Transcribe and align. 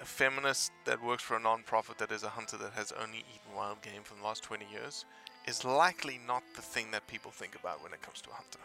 a 0.00 0.04
feminist 0.04 0.72
that 0.84 1.02
works 1.02 1.22
for 1.22 1.36
a 1.36 1.40
non-profit 1.40 1.98
that 1.98 2.12
is 2.12 2.22
a 2.22 2.28
hunter 2.28 2.56
that 2.56 2.72
has 2.72 2.92
only 2.92 3.18
eaten 3.18 3.56
wild 3.56 3.82
game 3.82 4.02
for 4.04 4.14
the 4.14 4.22
last 4.22 4.42
20 4.42 4.64
years 4.72 5.04
is 5.46 5.64
likely 5.64 6.20
not 6.26 6.42
the 6.54 6.62
thing 6.62 6.90
that 6.90 7.06
people 7.06 7.30
think 7.30 7.54
about 7.58 7.82
when 7.82 7.92
it 7.92 8.02
comes 8.02 8.20
to 8.20 8.30
a 8.30 8.34
hunter. 8.34 8.58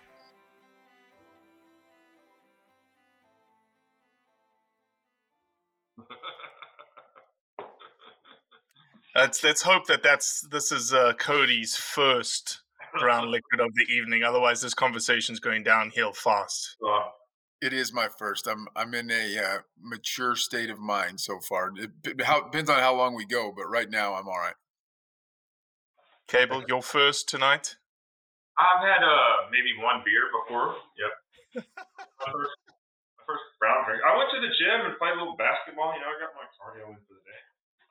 Let's 9.16 9.44
let's 9.44 9.62
hope 9.62 9.86
that 9.88 10.02
that's 10.02 10.42
this 10.50 10.72
is 10.72 10.92
uh, 10.92 11.14
Cody's 11.20 11.76
first 11.76 12.64
brown 13.00 13.30
liquid 13.30 13.60
of 13.60 13.72
the 13.76 13.84
evening. 13.94 14.24
Otherwise, 14.24 14.60
this 14.60 14.74
conversation's 14.74 15.40
going 15.40 15.62
downhill 15.62 16.14
fast. 16.14 16.78
It 17.64 17.72
is 17.72 17.94
my 17.94 18.10
first. 18.12 18.46
I'm 18.46 18.68
I'm 18.76 18.94
in 18.94 19.08
a 19.08 19.40
uh, 19.40 19.58
mature 19.80 20.36
state 20.36 20.70
of 20.70 20.84
mind 20.84 21.22
so 21.24 21.40
far. 21.40 21.72
It 21.80 21.96
b- 22.04 22.12
how, 22.20 22.44
depends 22.44 22.70
on 22.70 22.84
how 22.84 22.94
long 22.94 23.16
we 23.16 23.24
go, 23.24 23.54
but 23.56 23.72
right 23.72 23.90
now 23.90 24.16
I'm 24.16 24.28
all 24.28 24.36
right. 24.36 24.60
Cable, 26.28 26.68
your 26.68 26.84
first 26.84 27.30
tonight. 27.30 27.78
I've 28.60 28.84
had 28.84 29.00
uh 29.00 29.48
maybe 29.48 29.80
one 29.80 30.04
beer 30.04 30.28
before. 30.44 30.76
Yep. 31.00 31.64
my, 32.20 32.32
first, 32.36 32.52
my 33.16 33.24
first 33.32 33.48
brown 33.64 33.88
drink. 33.88 34.04
I 34.04 34.12
went 34.20 34.28
to 34.36 34.44
the 34.44 34.52
gym 34.60 34.84
and 34.84 35.00
played 35.00 35.16
a 35.16 35.20
little 35.24 35.40
basketball. 35.40 35.96
You 35.96 36.04
know, 36.04 36.12
I 36.12 36.20
got 36.20 36.36
my 36.36 36.44
cardio 36.60 36.92
in 36.92 37.00
for 37.08 37.16
the 37.16 37.24
day. 37.24 37.42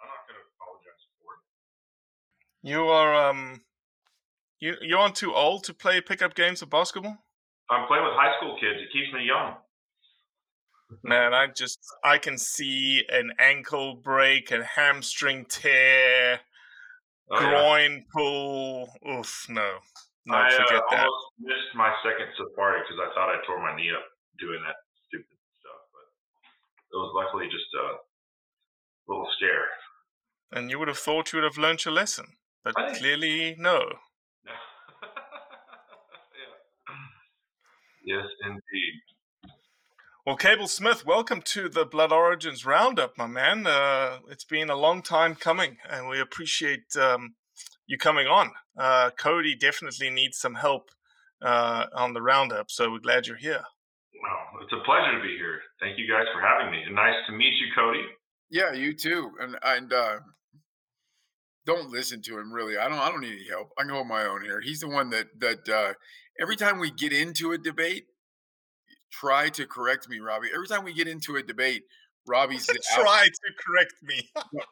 I'm 0.04 0.08
not 0.12 0.20
gonna 0.28 0.44
apologize 0.52 1.00
for 1.16 1.32
it. 1.32 1.40
You 2.60 2.92
are 2.92 3.16
um, 3.16 3.64
you 4.60 4.76
you 4.84 5.00
aren't 5.00 5.16
too 5.16 5.32
old 5.32 5.64
to 5.64 5.72
play 5.72 6.04
pickup 6.04 6.36
games 6.36 6.60
of 6.60 6.68
basketball. 6.68 7.24
I'm 7.72 7.88
playing 7.88 8.04
with 8.04 8.20
high 8.20 8.36
school 8.36 8.60
kids. 8.60 8.84
It 8.84 8.92
keeps 8.92 9.08
me 9.16 9.24
young. 9.24 9.61
Man, 11.02 11.34
I 11.34 11.46
just 11.48 11.78
I 12.04 12.18
can 12.18 12.38
see 12.38 13.04
an 13.10 13.32
ankle 13.38 13.94
break, 13.94 14.50
a 14.50 14.64
hamstring 14.64 15.46
tear, 15.46 16.40
Oh, 17.30 17.40
yeah. 17.40 17.48
groin 17.50 18.04
pull. 18.12 18.92
Oof, 19.08 19.46
no, 19.48 19.78
no, 20.26 20.34
I 20.34 20.48
uh, 20.48 20.50
forget 20.50 20.82
that. 20.90 21.06
almost 21.06 21.26
missed 21.38 21.74
my 21.74 21.94
second 22.04 22.28
safari 22.36 22.80
because 22.80 22.98
I 23.00 23.14
thought 23.14 23.30
I 23.30 23.38
tore 23.46 23.60
my 23.62 23.74
knee 23.76 23.90
up 23.90 24.04
doing 24.38 24.60
that 24.66 24.76
stupid 25.08 25.38
stuff, 25.60 25.80
but 25.92 26.06
it 26.92 26.96
was 27.00 27.12
luckily 27.14 27.46
just 27.46 27.72
a 27.74 27.96
little 29.08 29.26
scare. 29.36 29.68
And 30.52 30.70
you 30.70 30.78
would 30.78 30.88
have 30.88 30.98
thought 30.98 31.32
you 31.32 31.38
would 31.38 31.44
have 31.44 31.56
learned 31.56 31.84
your 31.84 31.94
lesson, 31.94 32.36
but 32.64 32.74
clearly 32.74 33.56
no. 33.58 33.80
yeah. 34.44 34.52
Yes, 38.04 38.26
indeed. 38.44 39.00
Well, 40.24 40.36
Cable 40.36 40.68
Smith, 40.68 41.04
welcome 41.04 41.42
to 41.46 41.68
the 41.68 41.84
Blood 41.84 42.12
Origins 42.12 42.64
Roundup, 42.64 43.18
my 43.18 43.26
man. 43.26 43.66
Uh, 43.66 44.20
it's 44.30 44.44
been 44.44 44.70
a 44.70 44.76
long 44.76 45.02
time 45.02 45.34
coming, 45.34 45.78
and 45.90 46.08
we 46.08 46.20
appreciate 46.20 46.96
um, 46.96 47.34
you 47.88 47.98
coming 47.98 48.28
on. 48.28 48.52
Uh, 48.78 49.10
Cody 49.18 49.56
definitely 49.56 50.10
needs 50.10 50.38
some 50.38 50.54
help 50.54 50.90
uh, 51.44 51.86
on 51.96 52.12
the 52.12 52.22
Roundup, 52.22 52.70
so 52.70 52.92
we're 52.92 53.00
glad 53.00 53.26
you're 53.26 53.36
here. 53.36 53.64
Well, 54.22 54.62
it's 54.62 54.72
a 54.72 54.84
pleasure 54.84 55.16
to 55.16 55.22
be 55.24 55.36
here. 55.36 55.58
Thank 55.80 55.98
you 55.98 56.06
guys 56.08 56.26
for 56.32 56.40
having 56.40 56.70
me. 56.70 56.84
And 56.86 56.94
nice 56.94 57.16
to 57.26 57.32
meet 57.32 57.54
you, 57.54 57.66
Cody. 57.74 58.04
Yeah, 58.48 58.72
you 58.74 58.94
too. 58.94 59.32
And 59.40 59.56
and 59.64 59.92
uh, 59.92 60.20
don't 61.66 61.90
listen 61.90 62.22
to 62.22 62.38
him 62.38 62.52
really. 62.52 62.78
I 62.78 62.88
don't 62.88 63.00
I 63.00 63.10
don't 63.10 63.22
need 63.22 63.32
any 63.40 63.48
help. 63.48 63.70
I 63.76 63.82
can 63.82 63.90
hold 63.90 64.06
my 64.06 64.22
own 64.22 64.44
here. 64.44 64.60
He's 64.60 64.78
the 64.78 64.88
one 64.88 65.10
that 65.10 65.40
that 65.40 65.68
uh, 65.68 65.94
every 66.40 66.54
time 66.54 66.78
we 66.78 66.92
get 66.92 67.12
into 67.12 67.50
a 67.50 67.58
debate, 67.58 68.04
try 69.12 69.48
to 69.50 69.66
correct 69.66 70.08
me, 70.08 70.18
Robbie. 70.18 70.48
Every 70.52 70.66
time 70.66 70.82
we 70.84 70.92
get 70.92 71.06
into 71.06 71.36
a 71.36 71.42
debate, 71.42 71.84
Robbie's 72.26 72.66
the 72.66 72.74
out, 72.94 73.02
Try 73.02 73.26
to 73.26 73.52
correct 73.64 73.94
me. 74.02 74.28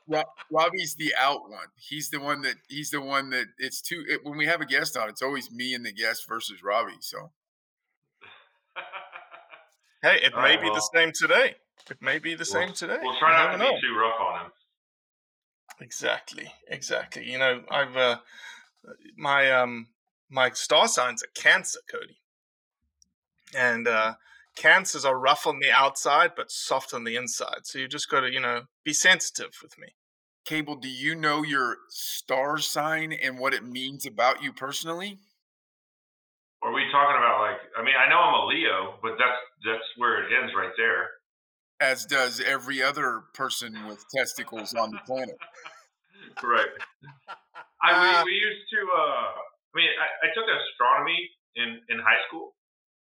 Ro- 0.08 0.22
Robbie's 0.50 0.94
the 0.96 1.12
out 1.19 1.48
one. 1.48 1.66
He's 1.76 2.10
the 2.10 2.20
one 2.20 2.42
that 2.42 2.56
he's 2.69 2.90
the 2.90 3.00
one 3.00 3.31
that 3.31 3.46
it's 3.58 3.81
too. 3.81 4.04
It, 4.08 4.20
when 4.25 4.37
we 4.38 4.46
have 4.46 4.60
a 4.60 4.66
guest 4.66 4.96
on, 4.96 5.08
it's 5.08 5.22
always 5.22 5.50
me 5.52 5.75
and 5.75 5.84
the 5.84 5.92
guest 5.92 6.26
versus 6.28 6.62
Robbie. 6.62 6.98
So 7.00 7.31
hey, 10.02 10.20
it 10.22 10.34
All 10.34 10.42
may 10.42 10.56
right, 10.56 10.60
be 10.62 10.69
the 10.69 10.88
same 10.94 11.12
today. 11.12 11.54
It 11.90 12.00
may 12.00 12.19
be 12.19 12.34
the 12.34 12.38
We'll- 12.38 12.44
same 12.44 12.72
today. 12.72 12.98
We'll 13.02 13.19
try 13.19 13.32
not 13.32 13.52
to 13.52 13.58
never 13.58 13.70
be 13.70 13.75
know. 13.76 13.81
too 13.81 13.98
rough 13.98 14.20
on 14.20 14.44
him. 14.46 14.52
Exactly, 15.81 16.52
exactly. 16.69 17.25
You 17.31 17.38
know, 17.38 17.62
I've 17.70 17.96
uh, 17.96 18.19
my 19.16 19.50
um 19.50 19.88
my 20.28 20.50
star 20.50 20.87
signs 20.88 21.22
are 21.25 21.28
Cancer, 21.34 21.81
Cody, 21.90 22.19
and 23.56 23.88
uh, 23.88 24.14
cancers 24.56 25.05
are 25.05 25.19
rough 25.19 25.47
on 25.47 25.58
the 25.61 25.70
outside 25.70 26.32
but 26.37 26.50
soft 26.50 26.93
on 26.94 27.05
the 27.05 27.17
inside. 27.17 27.61
So 27.64 27.79
you 27.79 27.88
just 27.88 28.08
got 28.08 28.20
to 28.20 28.32
you 28.32 28.41
know 28.41 28.62
be 28.85 28.93
sensitive 28.93 29.52
with 29.62 29.79
me. 29.79 29.88
Cable, 30.44 30.76
do 30.76 30.88
you 30.88 31.14
know 31.14 31.43
your 31.43 31.76
star 31.88 32.58
sign 32.58 33.12
and 33.12 33.38
what 33.38 33.55
it 33.55 33.64
means 33.64 34.06
about 34.06 34.43
you 34.43 34.52
personally? 34.52 35.19
Are 36.62 36.73
we 36.73 36.82
talking 36.93 37.17
about 37.17 37.41
like? 37.41 37.61
I 37.76 37.82
mean, 37.82 37.94
I 37.97 38.08
know 38.08 38.20
I'm 38.20 38.35
a 38.35 38.47
Leo, 38.47 38.94
but 39.02 39.12
that's 39.19 39.41
that's 39.64 39.88
where 39.97 40.25
it 40.25 40.32
ends 40.32 40.52
right 40.56 40.73
there. 40.76 41.08
As 41.81 42.05
does 42.05 42.41
every 42.41 42.82
other 42.82 43.25
person 43.32 43.87
with 43.88 44.05
testicles 44.14 44.75
on 44.75 44.91
the 44.91 45.00
planet. 45.06 45.38
right. 46.44 46.69
I 47.82 48.23
we, 48.25 48.32
we 48.32 48.37
used 48.37 48.64
to. 48.76 48.81
Uh, 48.93 49.32
I 49.41 49.75
mean, 49.75 49.88
I, 49.88 50.08
I 50.26 50.35
took 50.37 50.44
astronomy 50.44 51.31
in 51.56 51.81
in 51.88 51.99
high 52.00 52.20
school. 52.29 52.52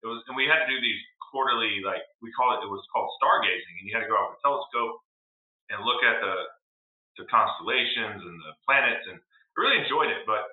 It 0.04 0.08
was, 0.08 0.22
and 0.28 0.38
we 0.38 0.46
had 0.46 0.66
to 0.66 0.70
do 0.70 0.78
these 0.82 1.02
quarterly, 1.32 1.80
like 1.82 2.04
we 2.20 2.30
call 2.36 2.60
it. 2.60 2.62
It 2.62 2.70
was 2.70 2.84
called 2.92 3.10
stargazing, 3.18 3.80
and 3.80 3.88
you 3.88 3.96
had 3.96 4.04
to 4.04 4.12
go 4.12 4.20
out 4.20 4.36
with 4.36 4.44
a 4.44 4.46
telescope 4.46 5.00
and 5.72 5.82
look 5.88 6.04
at 6.04 6.20
the 6.20 6.36
the 7.20 7.26
constellations 7.32 8.22
and 8.24 8.38
the 8.40 8.54
planets, 8.68 9.08
and 9.08 9.18
I 9.18 9.56
really 9.56 9.80
enjoyed 9.84 10.12
it. 10.12 10.28
But 10.28 10.48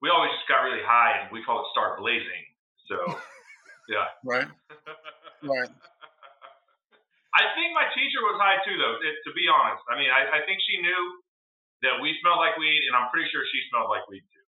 we 0.00 0.08
always 0.08 0.32
just 0.36 0.48
got 0.48 0.64
really 0.64 0.82
high, 0.84 1.24
and 1.24 1.28
we 1.32 1.44
call 1.44 1.64
it 1.64 1.68
star 1.72 1.96
blazing. 2.00 2.44
So, 2.88 2.96
yeah. 3.92 4.08
Right. 4.24 4.48
Right. 5.44 5.70
I 7.36 7.52
think 7.52 7.76
my 7.76 7.84
teacher 7.92 8.24
was 8.24 8.40
high 8.40 8.64
too, 8.64 8.80
though. 8.80 8.96
It, 9.04 9.20
to 9.28 9.30
be 9.36 9.44
honest, 9.44 9.84
I 9.92 10.00
mean, 10.00 10.08
I, 10.08 10.40
I 10.40 10.48
think 10.48 10.56
she 10.64 10.80
knew 10.80 11.02
that 11.84 12.00
we 12.00 12.16
smelled 12.24 12.40
like 12.40 12.56
weed, 12.56 12.80
and 12.88 12.96
I'm 12.96 13.12
pretty 13.12 13.28
sure 13.28 13.44
she 13.52 13.60
smelled 13.68 13.92
like 13.92 14.08
weed 14.08 14.24
too. 14.24 14.46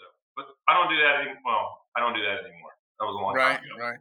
So, 0.00 0.04
but 0.40 0.48
I 0.64 0.72
don't 0.72 0.88
do 0.88 0.96
that 0.96 1.20
anymore. 1.20 1.44
Well, 1.44 1.64
I 1.92 2.00
don't 2.00 2.16
do 2.16 2.24
that 2.24 2.40
anymore. 2.48 2.72
That 2.96 3.04
was 3.04 3.16
a 3.16 3.20
long 3.20 3.36
right, 3.36 3.60
time 3.60 3.68
ago. 3.68 3.76
Right. 3.76 4.00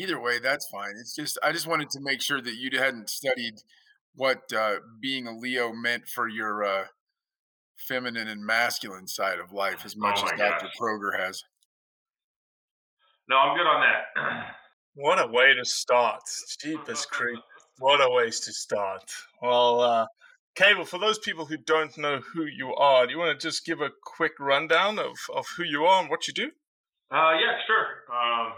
Either 0.00 0.18
way, 0.18 0.38
that's 0.38 0.66
fine. 0.66 0.94
It's 0.98 1.14
just 1.14 1.38
I 1.42 1.52
just 1.52 1.66
wanted 1.66 1.90
to 1.90 2.00
make 2.00 2.22
sure 2.22 2.40
that 2.40 2.54
you 2.54 2.70
hadn't 2.78 3.10
studied 3.10 3.56
what 4.14 4.50
uh, 4.50 4.76
being 4.98 5.26
a 5.26 5.36
Leo 5.36 5.74
meant 5.74 6.08
for 6.08 6.26
your 6.26 6.64
uh, 6.64 6.84
feminine 7.76 8.26
and 8.26 8.42
masculine 8.42 9.06
side 9.06 9.38
of 9.38 9.52
life 9.52 9.84
as 9.84 9.94
much 9.96 10.20
Oh 10.22 10.24
as 10.24 10.32
my 10.32 10.38
Dr. 10.38 10.64
gosh. 10.64 10.74
Kroger 10.80 11.20
has. 11.20 11.44
No, 13.28 13.36
I'm 13.36 13.54
good 13.54 13.66
on 13.66 13.80
that. 13.82 14.46
What 14.94 15.20
a 15.20 15.28
way 15.30 15.54
to 15.54 15.64
start. 15.64 16.22
Jeepers 16.60 17.06
creep. 17.06 17.38
What 17.78 18.00
a 18.00 18.10
ways 18.10 18.40
to 18.40 18.52
start. 18.52 19.04
Well, 19.40 19.80
uh, 19.80 20.06
Cable, 20.56 20.84
for 20.84 20.98
those 20.98 21.18
people 21.20 21.46
who 21.46 21.56
don't 21.58 21.96
know 21.96 22.20
who 22.34 22.44
you 22.44 22.74
are, 22.74 23.06
do 23.06 23.12
you 23.12 23.18
want 23.18 23.38
to 23.38 23.46
just 23.48 23.64
give 23.64 23.80
a 23.80 23.90
quick 24.04 24.32
rundown 24.40 24.98
of, 24.98 25.12
of 25.32 25.46
who 25.56 25.62
you 25.62 25.84
are 25.84 26.00
and 26.00 26.10
what 26.10 26.26
you 26.26 26.34
do? 26.34 26.46
Uh, 27.12 27.32
yeah, 27.38 27.54
sure. 27.68 27.86
Um, 28.12 28.52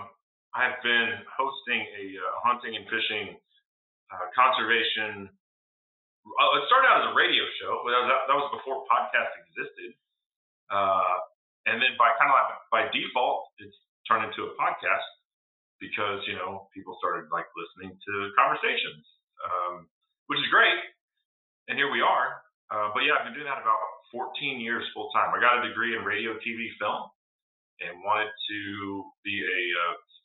I've 0.52 0.76
been 0.84 1.16
hosting 1.32 1.80
a 1.80 2.04
uh, 2.20 2.32
hunting 2.44 2.76
and 2.76 2.84
fishing 2.88 3.36
uh, 4.12 4.26
conservation. 4.36 5.28
Uh, 6.22 6.58
it 6.60 6.64
started 6.68 6.86
out 6.92 7.02
as 7.02 7.06
a 7.10 7.14
radio 7.16 7.42
show, 7.58 7.80
but 7.82 7.96
that 7.96 8.02
was, 8.04 8.10
that 8.28 8.36
was 8.36 8.48
before 8.54 8.84
podcast 8.86 9.32
existed. 9.48 9.96
Uh, 10.68 11.18
and 11.66 11.80
then 11.80 11.96
by 11.96 12.12
kind 12.20 12.28
of 12.28 12.36
like 12.36 12.50
by 12.68 12.82
default, 12.92 13.48
it's 13.64 13.74
turned 14.04 14.28
into 14.28 14.44
a 14.44 14.52
podcast 14.60 15.08
because 15.80 16.20
you 16.28 16.36
know 16.36 16.68
people 16.76 16.94
started 17.00 17.32
like 17.32 17.48
listening 17.56 17.96
to 17.96 18.12
conversations, 18.36 19.04
um, 19.42 19.88
which 20.28 20.38
is 20.38 20.48
great. 20.52 20.78
And 21.70 21.78
here 21.80 21.88
we 21.88 22.04
are. 22.04 22.44
Uh, 22.68 22.92
but 22.92 23.04
yeah, 23.06 23.16
I've 23.16 23.24
been 23.28 23.36
doing 23.36 23.48
that 23.48 23.60
about 23.62 23.80
14 24.10 24.60
years 24.60 24.84
full 24.92 25.08
time. 25.14 25.32
I 25.32 25.40
got 25.40 25.62
a 25.62 25.68
degree 25.68 25.96
in 25.96 26.04
radio, 26.04 26.34
TV, 26.40 26.72
film 26.76 27.08
and 27.82 27.98
wanted 28.04 28.30
to 28.30 28.58
be 29.24 29.42
a. 29.42 29.62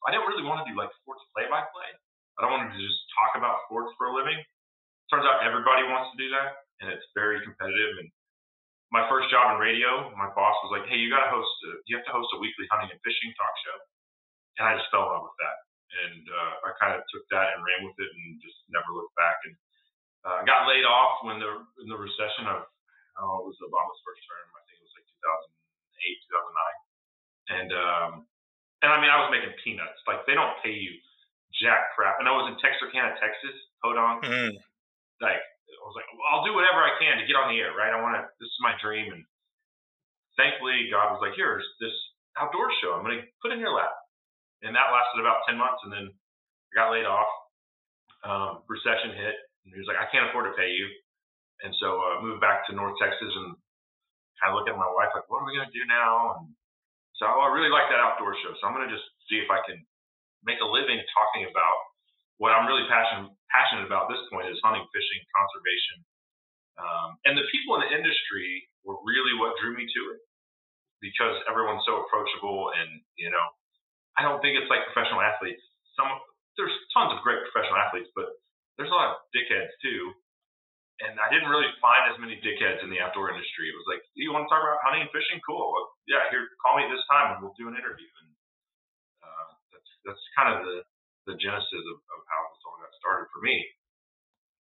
I 0.07 0.15
didn't 0.15 0.31
really 0.31 0.47
want 0.47 0.63
to 0.63 0.67
do 0.71 0.73
like 0.79 0.87
sports 1.03 1.19
play-by-play. 1.35 1.89
I 2.37 2.39
don't 2.39 2.53
want 2.55 2.71
to 2.71 2.79
just 2.79 3.01
talk 3.19 3.35
about 3.35 3.67
sports 3.67 3.91
for 3.99 4.07
a 4.07 4.15
living. 4.15 4.39
Turns 5.11 5.27
out 5.27 5.43
everybody 5.43 5.83
wants 5.83 6.15
to 6.15 6.17
do 6.17 6.31
that, 6.31 6.63
and 6.79 6.87
it's 6.87 7.03
very 7.11 7.43
competitive. 7.43 7.99
And 7.99 8.07
my 8.87 9.03
first 9.11 9.27
job 9.27 9.55
in 9.55 9.57
radio, 9.59 10.07
my 10.15 10.31
boss 10.31 10.55
was 10.63 10.71
like, 10.71 10.87
"Hey, 10.87 10.95
you 10.95 11.11
got 11.11 11.27
to 11.27 11.31
host. 11.31 11.51
A, 11.67 11.83
you 11.91 11.99
have 11.99 12.07
to 12.07 12.15
host 12.15 12.31
a 12.35 12.39
weekly 12.39 12.67
hunting 12.71 12.91
and 12.91 13.01
fishing 13.03 13.35
talk 13.35 13.53
show." 13.67 13.77
And 14.59 14.63
I 14.71 14.79
just 14.79 14.87
fell 14.91 15.07
in 15.07 15.11
love 15.11 15.27
with 15.27 15.39
that, 15.43 15.57
and 16.07 16.23
uh, 16.27 16.53
I 16.67 16.69
kind 16.79 16.93
of 16.95 17.03
took 17.11 17.25
that 17.35 17.55
and 17.55 17.67
ran 17.67 17.83
with 17.87 17.97
it, 17.99 18.07
and 18.07 18.39
just 18.39 18.59
never 18.71 18.87
looked 18.95 19.15
back. 19.19 19.39
And 19.43 19.55
uh, 20.23 20.39
got 20.47 20.71
laid 20.71 20.87
off 20.87 21.23
when 21.27 21.39
the 21.39 21.51
in 21.83 21.87
the 21.91 21.99
recession 21.99 22.47
of 22.47 22.63
oh, 23.19 23.43
it 23.43 23.47
was 23.47 23.59
Obama's 23.63 24.01
first 24.07 24.23
term. 24.27 24.47
I 24.55 24.61
think 24.67 24.79
it 24.79 24.87
was 24.87 24.95
like 24.95 25.07
2008, 25.07 26.31
2009 26.31 26.87
and 27.47 27.69
um, 27.71 28.11
and 28.87 28.95
I 28.95 29.03
mean, 29.03 29.11
I 29.11 29.19
was 29.19 29.27
making 29.35 29.51
peanuts. 29.59 29.99
Like 30.07 30.23
they 30.23 30.31
don't 30.31 30.55
pay 30.63 30.71
you 30.71 30.95
jack 31.59 31.91
crap. 31.91 32.23
And 32.23 32.27
I 32.31 32.31
was 32.31 32.47
in 32.47 32.55
Texarkana, 32.63 33.19
Texas, 33.19 33.55
Podunk. 33.83 34.23
Mm. 34.23 34.55
Like 35.19 35.43
I 35.43 35.83
was 35.83 35.95
like, 35.99 36.07
well, 36.15 36.31
I'll 36.31 36.47
do 36.47 36.55
whatever 36.55 36.79
I 36.79 36.95
can 36.95 37.19
to 37.19 37.27
get 37.27 37.35
on 37.35 37.51
the 37.51 37.59
air, 37.59 37.75
right? 37.75 37.91
I 37.91 37.99
want 37.99 38.15
to. 38.15 38.23
This 38.39 38.47
is 38.47 38.63
my 38.63 38.79
dream, 38.79 39.11
and 39.11 39.27
thankfully, 40.39 40.87
God 40.87 41.11
was 41.11 41.19
like, 41.19 41.35
here's 41.35 41.67
this 41.83 41.93
outdoor 42.39 42.71
show. 42.79 42.95
I'm 42.95 43.03
going 43.03 43.19
to 43.19 43.27
put 43.43 43.51
in 43.51 43.59
your 43.59 43.75
lap, 43.75 43.91
and 44.63 44.71
that 44.71 44.93
lasted 44.95 45.19
about 45.19 45.43
ten 45.43 45.59
months, 45.59 45.83
and 45.83 45.91
then 45.91 46.07
I 46.07 46.71
got 46.71 46.95
laid 46.95 47.03
off. 47.03 47.27
Um, 48.25 48.65
recession 48.65 49.13
hit, 49.13 49.37
and 49.63 49.71
he 49.71 49.79
was 49.79 49.87
like, 49.87 50.01
I 50.01 50.09
can't 50.09 50.27
afford 50.27 50.49
to 50.49 50.57
pay 50.57 50.73
you, 50.73 50.89
and 51.63 51.71
so 51.79 52.01
uh, 52.01 52.15
moved 52.19 52.41
back 52.41 52.65
to 52.67 52.75
North 52.75 52.97
Texas 52.97 53.29
and 53.29 53.55
kind 54.41 54.51
of 54.51 54.57
looked 54.57 54.67
at 54.67 54.75
my 54.75 54.89
wife 54.89 55.13
like, 55.13 55.29
what 55.29 55.45
are 55.45 55.47
we 55.47 55.55
going 55.55 55.69
to 55.69 55.77
do 55.77 55.85
now? 55.85 56.41
And 56.41 56.51
so 57.17 57.25
I 57.25 57.49
really 57.53 57.73
like 57.73 57.89
that 57.89 58.01
outdoor 58.01 58.37
show. 58.41 58.53
So 58.57 58.69
I'm 58.69 58.77
going 58.77 58.85
to 58.85 58.93
just 58.93 59.05
see 59.29 59.41
if 59.41 59.49
I 59.49 59.61
can 59.65 59.81
make 60.45 60.61
a 60.61 60.69
living 60.69 61.01
talking 61.13 61.49
about 61.49 61.77
what 62.37 62.53
I'm 62.53 62.69
really 62.69 62.85
passionate 62.85 63.33
passionate 63.49 63.89
about 63.89 64.09
at 64.09 64.17
this 64.17 64.23
point 64.29 64.45
is 64.51 64.59
hunting, 64.61 64.85
fishing, 64.93 65.21
conservation. 65.33 65.97
Um, 66.77 67.09
and 67.25 67.33
the 67.33 67.47
people 67.49 67.81
in 67.81 67.89
the 67.89 67.91
industry 67.95 68.69
were 68.85 69.01
really 69.01 69.33
what 69.41 69.57
drew 69.57 69.73
me 69.73 69.89
to 69.89 70.01
it 70.13 70.21
because 71.01 71.33
everyone's 71.49 71.81
so 71.89 72.05
approachable 72.05 72.69
and, 72.77 73.01
you 73.17 73.33
know, 73.33 73.47
I 74.17 74.25
don't 74.25 74.41
think 74.41 74.57
it's 74.57 74.69
like 74.69 74.85
professional 74.93 75.21
athletes. 75.21 75.61
Some 75.97 76.09
there's 76.57 76.73
tons 76.93 77.13
of 77.13 77.21
great 77.21 77.37
professional 77.49 77.77
athletes, 77.77 78.09
but 78.17 78.33
there's 78.77 78.89
a 78.89 78.97
lot 78.97 79.13
of 79.13 79.21
dickheads 79.33 79.73
too. 79.81 80.13
And 80.97 81.13
I 81.21 81.29
didn't 81.29 81.53
really 81.53 81.69
find 81.77 82.09
as 82.09 82.17
many 82.17 82.41
dickheads 82.41 82.81
in 82.81 82.89
the 82.89 82.97
outdoor 82.97 83.29
industry. 83.29 83.69
It 83.69 83.77
was 83.77 83.85
like, 83.85 84.01
do 84.17 84.25
you 84.25 84.33
want 84.33 84.45
to 84.45 84.49
talk 84.49 84.65
about 84.65 84.81
hunting 84.81 85.05
and 85.05 85.13
fishing? 85.13 85.37
Cool. 85.45 85.61
Well, 85.61 85.93
yeah, 86.09 86.25
here, 86.33 86.49
call 86.57 86.81
me 86.81 86.89
at 86.89 86.91
this 86.91 87.05
time 87.05 87.37
and 87.37 87.45
we'll 87.45 87.53
do 87.53 87.69
an 87.69 87.77
interview. 87.77 88.09
And 88.25 88.29
uh, 89.21 89.47
that's 89.69 89.91
that's 90.09 90.23
kind 90.33 90.57
of 90.57 90.65
the 90.65 90.81
the 91.29 91.35
genesis 91.37 91.83
of, 91.85 91.97
of 92.01 92.19
how 92.25 92.41
this 92.49 92.63
all 92.65 92.79
got 92.81 92.93
started 92.97 93.27
for 93.29 93.45
me. 93.45 93.61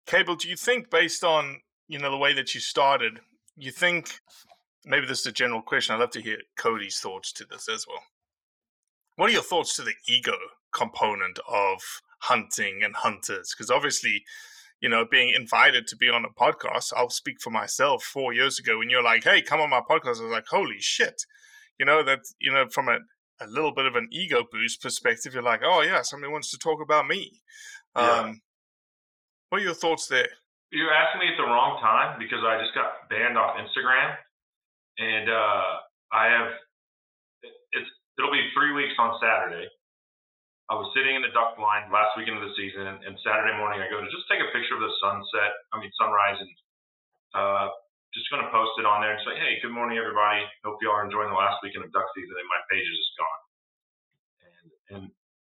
Cable, 0.05 0.35
do 0.35 0.47
you 0.47 0.55
think 0.55 0.89
based 0.89 1.23
on 1.23 1.59
you 1.87 1.99
know 1.99 2.11
the 2.11 2.17
way 2.17 2.33
that 2.33 2.55
you 2.55 2.61
started, 2.61 3.19
you 3.57 3.71
think 3.71 4.21
maybe 4.85 5.05
this 5.05 5.21
is 5.21 5.25
a 5.25 5.31
general 5.31 5.61
question. 5.61 5.93
I'd 5.93 5.99
love 5.99 6.11
to 6.11 6.21
hear 6.21 6.37
Cody's 6.55 6.99
thoughts 6.99 7.31
to 7.33 7.45
this 7.45 7.67
as 7.67 7.85
well. 7.87 8.03
What 9.15 9.29
are 9.29 9.33
your 9.33 9.43
thoughts 9.43 9.75
to 9.75 9.81
the 9.81 9.93
ego 10.07 10.37
component 10.73 11.39
of 11.47 11.81
hunting 12.19 12.81
and 12.83 12.95
hunters? 12.95 13.53
Because 13.53 13.69
obviously, 13.69 14.23
you 14.81 14.89
know, 14.89 15.05
being 15.09 15.33
invited 15.33 15.87
to 15.87 15.95
be 15.95 16.09
on 16.09 16.25
a 16.25 16.29
podcast, 16.29 16.91
I'll 16.95 17.09
speak 17.09 17.39
for 17.39 17.51
myself. 17.51 18.03
Four 18.03 18.33
years 18.33 18.59
ago, 18.59 18.79
when 18.79 18.89
you're 18.89 19.03
like, 19.03 19.23
"Hey, 19.23 19.41
come 19.41 19.61
on 19.61 19.69
my 19.69 19.81
podcast," 19.81 20.19
I 20.19 20.23
was 20.23 20.31
like, 20.31 20.47
"Holy 20.47 20.79
shit!" 20.79 21.21
You 21.79 21.85
know 21.85 22.03
that 22.03 22.21
you 22.39 22.51
know 22.51 22.67
from 22.67 22.89
a 22.89 22.97
a 23.39 23.47
little 23.47 23.73
bit 23.73 23.85
of 23.85 23.95
an 23.95 24.07
ego 24.11 24.43
boost 24.51 24.81
perspective, 24.81 25.33
you're 25.33 25.43
like, 25.43 25.61
"Oh 25.63 25.81
yeah, 25.81 26.01
somebody 26.01 26.31
wants 26.31 26.51
to 26.51 26.57
talk 26.57 26.81
about 26.81 27.07
me." 27.07 27.41
Yeah. 27.95 28.01
Um, 28.03 28.41
what 29.49 29.61
are 29.61 29.65
your 29.65 29.73
thoughts 29.73 30.07
there? 30.07 30.29
You're 30.71 30.93
asking 30.93 31.19
me 31.19 31.27
at 31.27 31.37
the 31.37 31.43
wrong 31.43 31.79
time 31.81 32.17
because 32.17 32.39
I 32.41 32.57
just 32.61 32.73
got 32.73 33.09
banned 33.09 33.37
off 33.37 33.57
Instagram, 33.57 34.15
and 34.97 35.29
uh, 35.29 35.71
I 36.13 36.25
have, 36.31 36.47
it's, 37.43 37.89
it'll 38.17 38.31
be 38.31 38.47
three 38.55 38.71
weeks 38.71 38.95
on 38.97 39.19
Saturday. 39.19 39.67
I 40.69 40.77
was 40.77 40.91
sitting 40.93 41.17
in 41.17 41.25
the 41.25 41.33
duck 41.33 41.57
blind 41.57 41.89
last 41.89 42.15
weekend 42.15 42.39
of 42.39 42.45
the 42.45 42.55
season, 42.55 42.85
and, 42.85 43.17
Saturday 43.25 43.57
morning 43.57 43.81
I 43.81 43.91
go 43.91 43.99
to 43.99 44.07
just 44.07 44.29
take 44.31 44.39
a 44.39 44.49
picture 44.55 44.77
of 44.77 44.83
the 44.83 44.93
sunset. 45.01 45.51
I 45.73 45.81
mean 45.81 45.91
sunrise, 45.97 46.39
and 46.39 46.51
uh, 47.35 47.67
just 48.11 48.27
going 48.27 48.43
to 48.43 48.51
post 48.51 48.75
it 48.79 48.87
on 48.87 48.99
there 48.99 49.15
and 49.15 49.23
say, 49.23 49.35
hey, 49.39 49.59
good 49.63 49.71
morning 49.71 49.95
everybody. 49.95 50.43
Hope 50.67 50.79
you 50.83 50.91
all 50.91 50.99
are 50.99 51.07
enjoying 51.07 51.31
the 51.31 51.39
last 51.39 51.59
weekend 51.63 51.87
of 51.87 51.91
duck 51.95 52.07
season, 52.11 52.35
and 52.35 52.47
my 52.51 52.61
page 52.67 52.87
is 52.87 52.97
just 52.99 53.15
gone. 53.15 53.41
And 54.43 54.67
and 54.91 55.03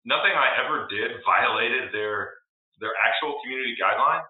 nothing 0.08 0.32
I 0.32 0.56
ever 0.64 0.88
did 0.88 1.20
violated 1.24 1.92
their 1.92 2.40
their 2.80 2.92
actual 3.04 3.40
community 3.44 3.76
guidelines. 3.76 4.28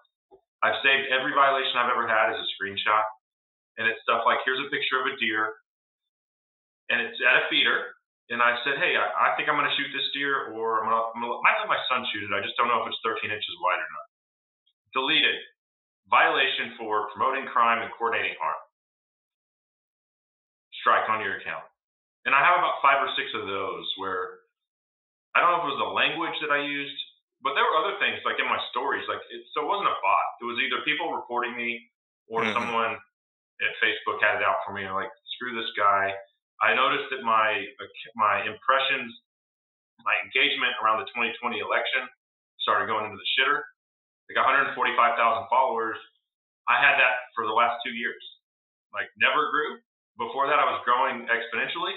I've 0.63 0.79
saved 0.81 1.11
every 1.13 1.35
violation 1.35 1.77
I've 1.77 1.91
ever 1.91 2.07
had 2.07 2.33
as 2.33 2.39
a 2.39 2.47
screenshot, 2.57 3.05
and 3.77 3.85
it's 3.85 4.01
stuff 4.03 4.25
like 4.25 4.41
here's 4.43 4.59
a 4.59 4.69
picture 4.73 4.99
of 4.99 5.07
a 5.07 5.15
deer, 5.19 5.53
and 6.89 6.99
it's 6.99 7.19
at 7.21 7.43
a 7.43 7.43
feeder, 7.47 7.93
and 8.29 8.43
I 8.43 8.59
said, 8.67 8.75
hey, 8.77 8.95
I, 8.99 9.31
I 9.31 9.35
think 9.35 9.47
I'm 9.47 9.55
going 9.55 9.69
to 9.69 9.77
shoot 9.79 9.87
this 9.95 10.07
deer, 10.11 10.51
or 10.51 10.83
I'm 10.83 10.91
going 10.91 10.99
to, 10.99 11.03
I'm 11.15 11.19
going 11.23 11.31
to 11.31 11.39
might 11.43 11.59
let 11.63 11.71
my 11.71 11.79
son 11.87 12.03
shoot 12.11 12.27
it. 12.27 12.35
I 12.35 12.43
just 12.43 12.59
don't 12.59 12.67
know 12.67 12.83
if 12.83 12.91
it's 12.91 12.99
13 13.03 13.31
inches 13.31 13.55
wide 13.63 13.79
or 13.79 13.87
not. 13.87 14.07
Deleted. 14.95 15.37
Violation 16.11 16.75
for 16.79 17.07
promoting 17.15 17.47
crime 17.51 17.83
and 17.83 17.91
coordinating 17.95 18.35
harm. 18.39 18.59
Strike 20.83 21.07
on 21.09 21.23
your 21.23 21.39
account. 21.39 21.63
And 22.27 22.35
I 22.35 22.43
have 22.43 22.59
about 22.59 22.83
five 22.83 22.99
or 23.03 23.11
six 23.15 23.31
of 23.35 23.47
those 23.47 23.87
where 23.99 24.43
I 25.35 25.39
don't 25.39 25.51
know 25.51 25.59
if 25.63 25.67
it 25.71 25.73
was 25.75 25.83
the 25.83 25.93
language 25.95 26.35
that 26.43 26.51
I 26.51 26.63
used, 26.63 26.95
but 27.43 27.55
there 27.55 27.63
were 27.63 27.77
other 27.79 27.95
things 27.99 28.19
like 28.27 28.39
in 28.39 28.47
my 28.47 28.59
stories. 28.71 29.03
Like 29.07 29.23
it, 29.31 29.43
so, 29.55 29.63
it 29.63 29.69
wasn't 29.71 29.91
a 29.91 29.97
bot. 30.03 30.29
It 30.43 30.47
was 30.47 30.59
either 30.59 30.83
people 30.83 31.11
reporting 31.15 31.55
me 31.55 31.79
or 32.27 32.43
Mhm. 32.43 32.53
someone 32.55 32.93
at 33.63 33.71
Facebook 33.83 34.19
had 34.21 34.39
it 34.41 34.43
out 34.43 34.63
for 34.65 34.73
me. 34.73 34.87
Like, 34.89 35.11
screw 35.35 35.55
this 35.55 35.71
guy. 35.77 36.13
I 36.61 36.73
noticed 36.73 37.09
that 37.13 37.21
my 37.21 37.61
uh, 37.77 37.91
my 38.17 38.41
impressions, 38.45 39.13
my 40.01 40.15
engagement 40.25 40.73
around 40.81 41.01
the 41.01 41.09
2020 41.13 41.61
election 41.61 42.09
started 42.61 42.89
going 42.89 43.07
into 43.07 43.19
the 43.19 43.29
shitter. 43.37 43.61
Like 44.27 44.43
145,000 44.43 44.75
followers. 45.47 45.95
I 46.67 46.75
had 46.75 46.99
that 46.99 47.31
for 47.31 47.47
the 47.47 47.55
last 47.55 47.79
two 47.85 47.95
years. 47.95 48.19
Like 48.91 49.07
never 49.15 49.47
grew. 49.53 49.79
Before 50.19 50.49
that, 50.49 50.59
I 50.59 50.67
was 50.67 50.81
growing 50.83 51.29
exponentially, 51.29 51.95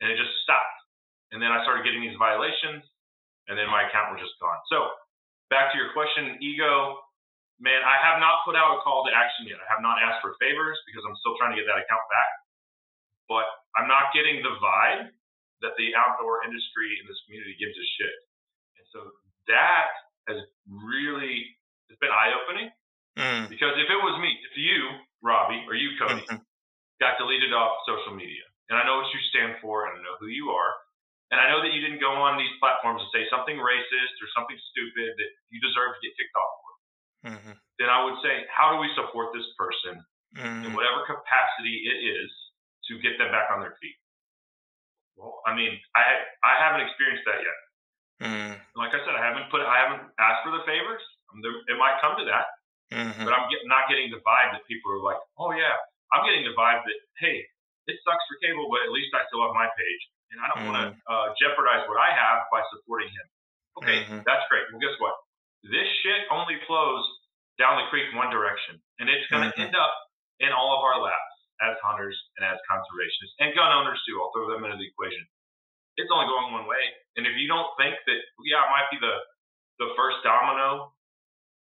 and 0.00 0.10
it 0.10 0.16
just 0.18 0.32
stopped. 0.42 0.80
And 1.30 1.38
then 1.38 1.52
I 1.52 1.62
started 1.62 1.84
getting 1.84 2.02
these 2.02 2.16
violations, 2.18 2.82
and 3.46 3.54
then 3.54 3.70
my 3.70 3.86
account 3.86 4.16
was 4.16 4.20
just 4.24 4.34
gone. 4.42 4.58
So 4.72 4.90
back 5.52 5.70
to 5.70 5.76
your 5.78 5.92
question, 5.94 6.40
ego 6.42 6.98
man, 7.62 7.78
I 7.86 7.96
have 8.02 8.18
not 8.18 8.42
put 8.42 8.58
out 8.58 8.74
a 8.74 8.82
call 8.82 9.06
to 9.06 9.12
action 9.14 9.46
yet. 9.46 9.62
I 9.62 9.70
have 9.70 9.78
not 9.78 10.02
asked 10.02 10.18
for 10.18 10.34
favors 10.42 10.74
because 10.90 11.06
I'm 11.06 11.14
still 11.22 11.38
trying 11.38 11.54
to 11.54 11.58
get 11.58 11.70
that 11.70 11.78
account 11.78 12.02
back. 12.10 12.30
But 13.32 13.48
I'm 13.80 13.88
not 13.88 14.12
getting 14.12 14.44
the 14.44 14.52
vibe 14.60 15.08
that 15.64 15.72
the 15.80 15.96
outdoor 15.96 16.44
industry 16.44 16.92
in 17.00 17.08
this 17.08 17.16
community 17.24 17.56
gives 17.56 17.72
a 17.72 17.86
shit. 17.96 18.18
And 18.76 18.84
so 18.92 19.00
that 19.48 19.88
has 20.28 20.44
really 20.68 21.48
it's 21.88 21.96
been 21.96 22.12
eye 22.12 22.36
opening. 22.36 22.68
Mm. 23.16 23.48
Because 23.48 23.76
if 23.80 23.88
it 23.88 24.00
was 24.04 24.20
me, 24.20 24.36
if 24.44 24.54
you, 24.56 25.00
Robbie, 25.24 25.64
or 25.64 25.72
you, 25.72 25.96
Cody, 25.96 26.24
mm-hmm. 26.24 26.44
got 27.00 27.16
deleted 27.16 27.52
off 27.56 27.80
social 27.88 28.12
media, 28.12 28.44
and 28.68 28.76
I 28.76 28.84
know 28.84 29.00
what 29.00 29.12
you 29.12 29.20
stand 29.32 29.60
for 29.60 29.88
and 29.88 29.96
I 29.96 30.00
know 30.00 30.16
who 30.20 30.32
you 30.32 30.48
are, 30.52 30.72
and 31.28 31.40
I 31.40 31.48
know 31.48 31.60
that 31.64 31.72
you 31.72 31.80
didn't 31.80 32.00
go 32.00 32.12
on 32.12 32.40
these 32.40 32.52
platforms 32.56 33.04
and 33.04 33.12
say 33.12 33.24
something 33.28 33.56
racist 33.60 34.16
or 34.20 34.28
something 34.32 34.56
stupid 34.72 35.12
that 35.16 35.30
you 35.52 35.60
deserve 35.60 35.96
to 35.96 36.00
get 36.00 36.16
kicked 36.16 36.36
off 36.36 36.62
mm-hmm. 37.24 37.54
then 37.78 37.88
I 37.88 38.02
would 38.04 38.18
say, 38.22 38.46
how 38.50 38.74
do 38.74 38.82
we 38.82 38.90
support 38.98 39.30
this 39.34 39.46
person 39.54 40.02
mm-hmm. 40.34 40.66
in 40.66 40.70
whatever 40.74 41.06
capacity 41.06 41.86
it 41.86 41.98
is 42.02 42.30
to 42.88 42.92
get 43.02 43.18
them 43.18 43.30
back 43.30 43.52
on 43.52 43.60
their 43.60 43.76
feet? 43.78 43.98
Well, 45.14 45.44
I 45.44 45.54
mean, 45.54 45.76
I 45.94 46.02
I 46.42 46.54
haven't 46.58 46.86
experienced 46.86 47.26
that 47.28 47.40
yet. 47.42 47.58
Mm-hmm. 48.22 48.52
Like 48.78 48.94
I 48.94 49.02
said, 49.02 49.18
I 49.18 49.22
haven't 49.22 49.50
put, 49.50 49.66
I 49.66 49.82
haven't 49.82 50.06
asked 50.22 50.46
for 50.46 50.54
the 50.54 50.62
favors. 50.62 51.02
There, 51.42 51.52
it 51.66 51.78
might 51.80 51.98
come 51.98 52.14
to 52.20 52.26
that, 52.28 52.46
mm-hmm. 52.92 53.24
but 53.24 53.32
I'm 53.32 53.48
get, 53.48 53.64
not 53.64 53.88
getting 53.88 54.12
the 54.12 54.20
vibe 54.20 54.52
that 54.52 54.62
people 54.68 54.92
are 54.92 55.02
like, 55.02 55.18
oh 55.40 55.50
yeah. 55.56 55.74
I'm 56.12 56.28
getting 56.28 56.44
the 56.44 56.52
vibe 56.52 56.84
that 56.84 56.98
hey, 57.24 57.40
it 57.88 57.96
sucks 58.04 58.24
for 58.28 58.36
cable, 58.44 58.68
but 58.68 58.84
at 58.84 58.92
least 58.92 59.16
I 59.16 59.24
still 59.32 59.42
have 59.48 59.56
my 59.56 59.64
page, 59.72 60.02
and 60.30 60.38
I 60.44 60.46
don't 60.52 60.64
want 60.68 60.78
to 60.78 60.86
uh, 61.08 61.32
jeopardize 61.40 61.88
what 61.88 61.96
I 61.96 62.12
have 62.12 62.44
by 62.52 62.60
supporting 62.68 63.08
him. 63.08 63.26
Okay, 63.80 63.98
mm-hmm. 64.04 64.20
that's 64.28 64.44
great. 64.52 64.68
Well, 64.68 64.78
guess 64.78 64.92
what? 65.00 65.16
This 65.64 65.88
shit 66.04 66.28
only 66.28 66.60
flows 66.68 67.00
down 67.56 67.80
the 67.80 67.88
creek 67.88 68.12
one 68.12 68.28
direction, 68.28 68.76
and 69.00 69.08
it's 69.08 69.24
going 69.32 69.48
to 69.48 69.52
mm-hmm. 69.56 69.72
end 69.72 69.74
up 69.74 69.94
in 70.44 70.52
all 70.52 70.76
of 70.76 70.84
our 70.84 71.00
laps 71.00 71.31
as 71.62 71.78
hunters 71.80 72.18
and 72.36 72.42
as 72.44 72.58
conservationists 72.66 73.38
and 73.38 73.54
gun 73.54 73.70
owners 73.70 74.02
too. 74.04 74.18
I'll 74.18 74.34
throw 74.34 74.50
them 74.50 74.66
into 74.66 74.76
the 74.76 74.90
equation. 74.90 75.22
It's 75.96 76.10
only 76.10 76.26
going 76.26 76.56
one 76.56 76.66
way, 76.66 76.82
and 77.16 77.28
if 77.28 77.36
you 77.36 77.46
don't 77.46 77.68
think 77.76 77.94
that, 77.94 78.20
yeah, 78.48 78.64
it 78.64 78.70
might 78.72 78.88
be 78.90 78.98
the 78.98 79.14
the 79.80 79.92
first 79.96 80.20
domino 80.24 80.92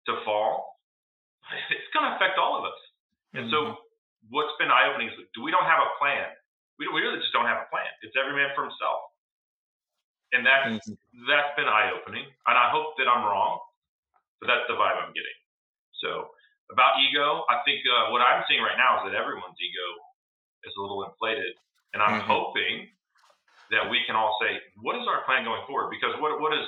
to 0.10 0.13
fall, 0.25 0.79
it's 1.74 1.89
going 1.94 2.06
to 2.10 2.15
affect 2.18 2.38
all 2.38 2.58
of 2.60 2.65
us. 2.65 2.79
And 3.34 3.48
mm-hmm. 3.50 3.75
so, 3.75 3.82
what's 4.34 4.53
been 4.58 4.74
eye 4.74 4.89
opening 4.89 5.10
is 5.10 5.18
do 5.34 5.41
we 5.41 5.53
don't 5.53 5.65
have 5.65 5.82
a 5.82 5.91
plan? 6.01 6.29
We, 6.77 6.89
we 6.89 7.01
really 7.01 7.20
just 7.20 7.34
don't 7.36 7.50
have 7.50 7.65
a 7.65 7.70
plan. 7.70 7.89
It's 8.01 8.15
every 8.15 8.34
man 8.34 8.53
for 8.53 8.65
himself, 8.65 9.01
and 10.34 10.41
that's 10.46 10.86
mm-hmm. 10.86 11.25
that's 11.29 11.53
been 11.58 11.70
eye 11.70 11.94
opening. 11.94 12.25
And 12.25 12.56
I 12.58 12.70
hope 12.74 12.98
that 12.98 13.10
I'm 13.10 13.25
wrong. 13.25 13.62
But 14.39 14.48
that's 14.48 14.65
the 14.72 14.79
vibe 14.79 14.96
I'm 15.03 15.12
getting. 15.12 15.39
So 16.00 16.32
about 16.69 17.01
ego, 17.01 17.45
I 17.49 17.61
think 17.65 17.81
uh, 17.85 18.13
what 18.13 18.21
I'm 18.21 18.45
seeing 18.45 18.61
right 18.61 18.77
now 18.77 19.01
is 19.01 19.09
that 19.09 19.15
everyone's 19.17 19.57
ego 19.57 19.88
is 20.65 20.73
a 20.77 20.81
little 20.81 21.05
inflated, 21.05 21.53
and 21.93 22.03
I'm 22.03 22.21
mm-hmm. 22.21 22.29
hoping 22.29 22.89
that 23.73 23.85
we 23.89 24.01
can 24.05 24.17
all 24.17 24.38
say, 24.41 24.57
what 24.81 24.97
is 24.97 25.05
our 25.05 25.25
plan 25.25 25.45
going 25.45 25.61
forward? 25.65 25.93
Because 25.93 26.17
what 26.21 26.38
what 26.41 26.53
is 26.53 26.65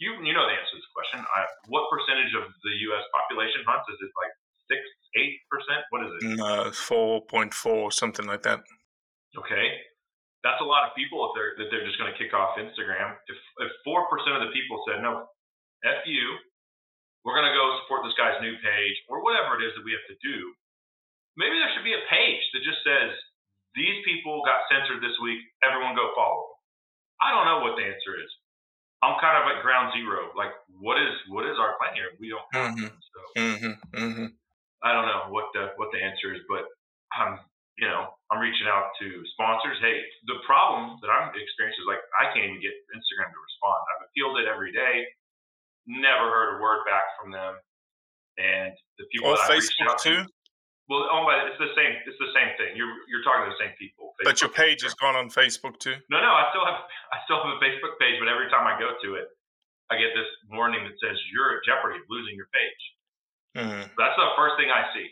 you 0.00 0.16
you 0.24 0.32
know 0.32 0.48
the 0.48 0.56
answer 0.56 0.74
to 0.74 0.80
this 0.80 0.90
question. 0.96 1.20
I, 1.22 1.46
what 1.68 1.86
percentage 1.92 2.32
of 2.34 2.48
the 2.64 2.74
U.S. 2.90 3.04
population 3.12 3.62
hunts? 3.68 3.86
Is 3.92 3.98
it 4.00 4.10
like 4.16 4.32
six, 4.66 4.80
eight 5.20 5.36
percent? 5.52 5.84
What 5.92 6.00
is 6.08 6.10
it? 6.16 6.22
Uh, 6.40 6.72
four 6.72 7.22
point 7.26 7.52
four, 7.52 7.92
something 7.92 8.26
like 8.26 8.42
that. 8.48 8.64
Okay, 9.36 9.66
that's 10.42 10.58
a 10.64 10.66
lot 10.66 10.88
of 10.88 10.96
people 10.96 11.22
if 11.28 11.32
they're 11.36 11.52
that 11.60 11.68
they're 11.70 11.86
just 11.86 12.00
going 12.00 12.10
to 12.10 12.18
kick 12.18 12.32
off 12.32 12.56
Instagram. 12.56 13.14
If 13.28 13.38
if 13.66 13.70
four 13.84 14.08
percent 14.08 14.40
of 14.40 14.48
the 14.48 14.52
people 14.56 14.82
said 14.88 15.04
no, 15.04 15.28
f 15.84 16.02
you, 16.08 16.40
we're 17.24 17.36
going 17.36 17.48
to 17.48 17.56
go 17.56 17.76
support 17.84 18.04
this 18.04 18.16
guy's 18.16 18.40
new 18.40 18.56
page 18.60 18.96
or 19.12 19.20
whatever 19.20 19.60
it 19.60 19.62
is 19.64 19.76
that 19.76 19.84
we 19.84 19.92
have 19.92 20.06
to 20.08 20.16
do. 20.24 20.38
Maybe 21.36 21.56
there 21.60 21.70
should 21.76 21.86
be 21.86 21.96
a 21.96 22.04
page 22.08 22.42
that 22.56 22.64
just 22.64 22.80
says, 22.82 23.12
these 23.76 24.02
people 24.02 24.42
got 24.42 24.66
censored 24.66 24.98
this 24.98 25.14
week. 25.22 25.38
Everyone 25.62 25.94
go 25.94 26.10
follow 26.16 26.50
them. 26.50 26.58
I 27.22 27.28
don't 27.30 27.46
know 27.46 27.60
what 27.62 27.78
the 27.78 27.86
answer 27.86 28.18
is. 28.18 28.30
I'm 29.00 29.16
kind 29.20 29.38
of 29.38 29.48
at 29.48 29.64
ground 29.64 29.96
zero. 29.96 30.32
Like, 30.36 30.52
what 30.76 31.00
is 31.00 31.12
what 31.32 31.48
is 31.48 31.56
our 31.56 31.76
plan 31.80 31.96
here? 31.96 32.12
We 32.20 32.28
don't 32.28 32.44
have 32.52 32.76
mm-hmm. 32.76 32.92
So 32.92 33.20
mm-hmm. 33.36 33.74
Mm-hmm. 33.96 34.28
I 34.84 34.90
don't 34.92 35.08
know 35.08 35.32
what 35.32 35.48
the 35.56 35.72
what 35.80 35.88
the 35.92 36.00
answer 36.00 36.36
is, 36.36 36.44
but 36.52 36.68
I'm 37.16 37.40
you 37.80 37.88
know 37.88 38.12
I'm 38.28 38.44
reaching 38.44 38.68
out 38.68 38.92
to 39.00 39.06
sponsors. 39.32 39.80
Hey, 39.80 40.04
the 40.28 40.44
problem 40.44 41.00
that 41.00 41.08
I'm 41.08 41.32
experiencing 41.32 41.80
is 41.80 41.88
like 41.88 42.04
I 42.20 42.28
can't 42.32 42.44
even 42.44 42.60
get 42.60 42.76
Instagram 42.92 43.32
to 43.32 43.40
respond. 43.40 43.80
I've 43.96 44.04
appealed 44.12 44.36
it 44.36 44.50
every 44.50 44.72
day 44.72 45.08
never 45.86 46.26
heard 46.28 46.56
a 46.56 46.62
word 46.62 46.84
back 46.84 47.04
from 47.20 47.32
them. 47.32 47.56
And 48.38 48.72
the 48.96 49.04
people 49.12 49.36
that 49.36 49.44
Facebook 49.44 49.52
I 49.52 49.54
reached 49.54 49.82
out 49.84 49.98
too. 50.00 50.20
To, 50.24 50.28
well, 50.90 51.06
oh 51.06 51.22
my, 51.22 51.38
it's 51.46 51.60
the 51.62 51.70
same. 51.78 51.94
It's 52.02 52.18
the 52.18 52.34
same 52.34 52.50
thing. 52.58 52.74
You're 52.74 52.90
you're 53.06 53.22
talking 53.22 53.46
to 53.46 53.54
the 53.54 53.62
same 53.62 53.70
people. 53.78 54.10
Facebook 54.18 54.26
but 54.26 54.36
your 54.42 54.50
page 54.50 54.82
has 54.82 54.90
gone 54.98 55.14
on 55.14 55.30
Facebook 55.30 55.78
too. 55.78 55.94
No, 56.10 56.18
no, 56.18 56.34
I 56.34 56.50
still 56.50 56.66
have 56.66 56.82
I 57.14 57.22
still 57.30 57.38
have 57.38 57.54
a 57.54 57.60
Facebook 57.62 57.94
page, 58.02 58.18
but 58.18 58.26
every 58.26 58.50
time 58.50 58.66
I 58.66 58.74
go 58.74 58.98
to 58.98 59.08
it, 59.14 59.30
I 59.86 60.02
get 60.02 60.10
this 60.18 60.26
warning 60.50 60.82
that 60.82 60.98
says 60.98 61.14
you're 61.30 61.54
at 61.54 61.62
jeopardy 61.62 62.02
of 62.02 62.06
losing 62.10 62.34
your 62.34 62.50
page. 62.50 62.82
Mm-hmm. 63.54 63.86
That's 63.94 64.18
the 64.18 64.34
first 64.34 64.58
thing 64.58 64.74
I 64.74 64.90
see, 64.90 65.06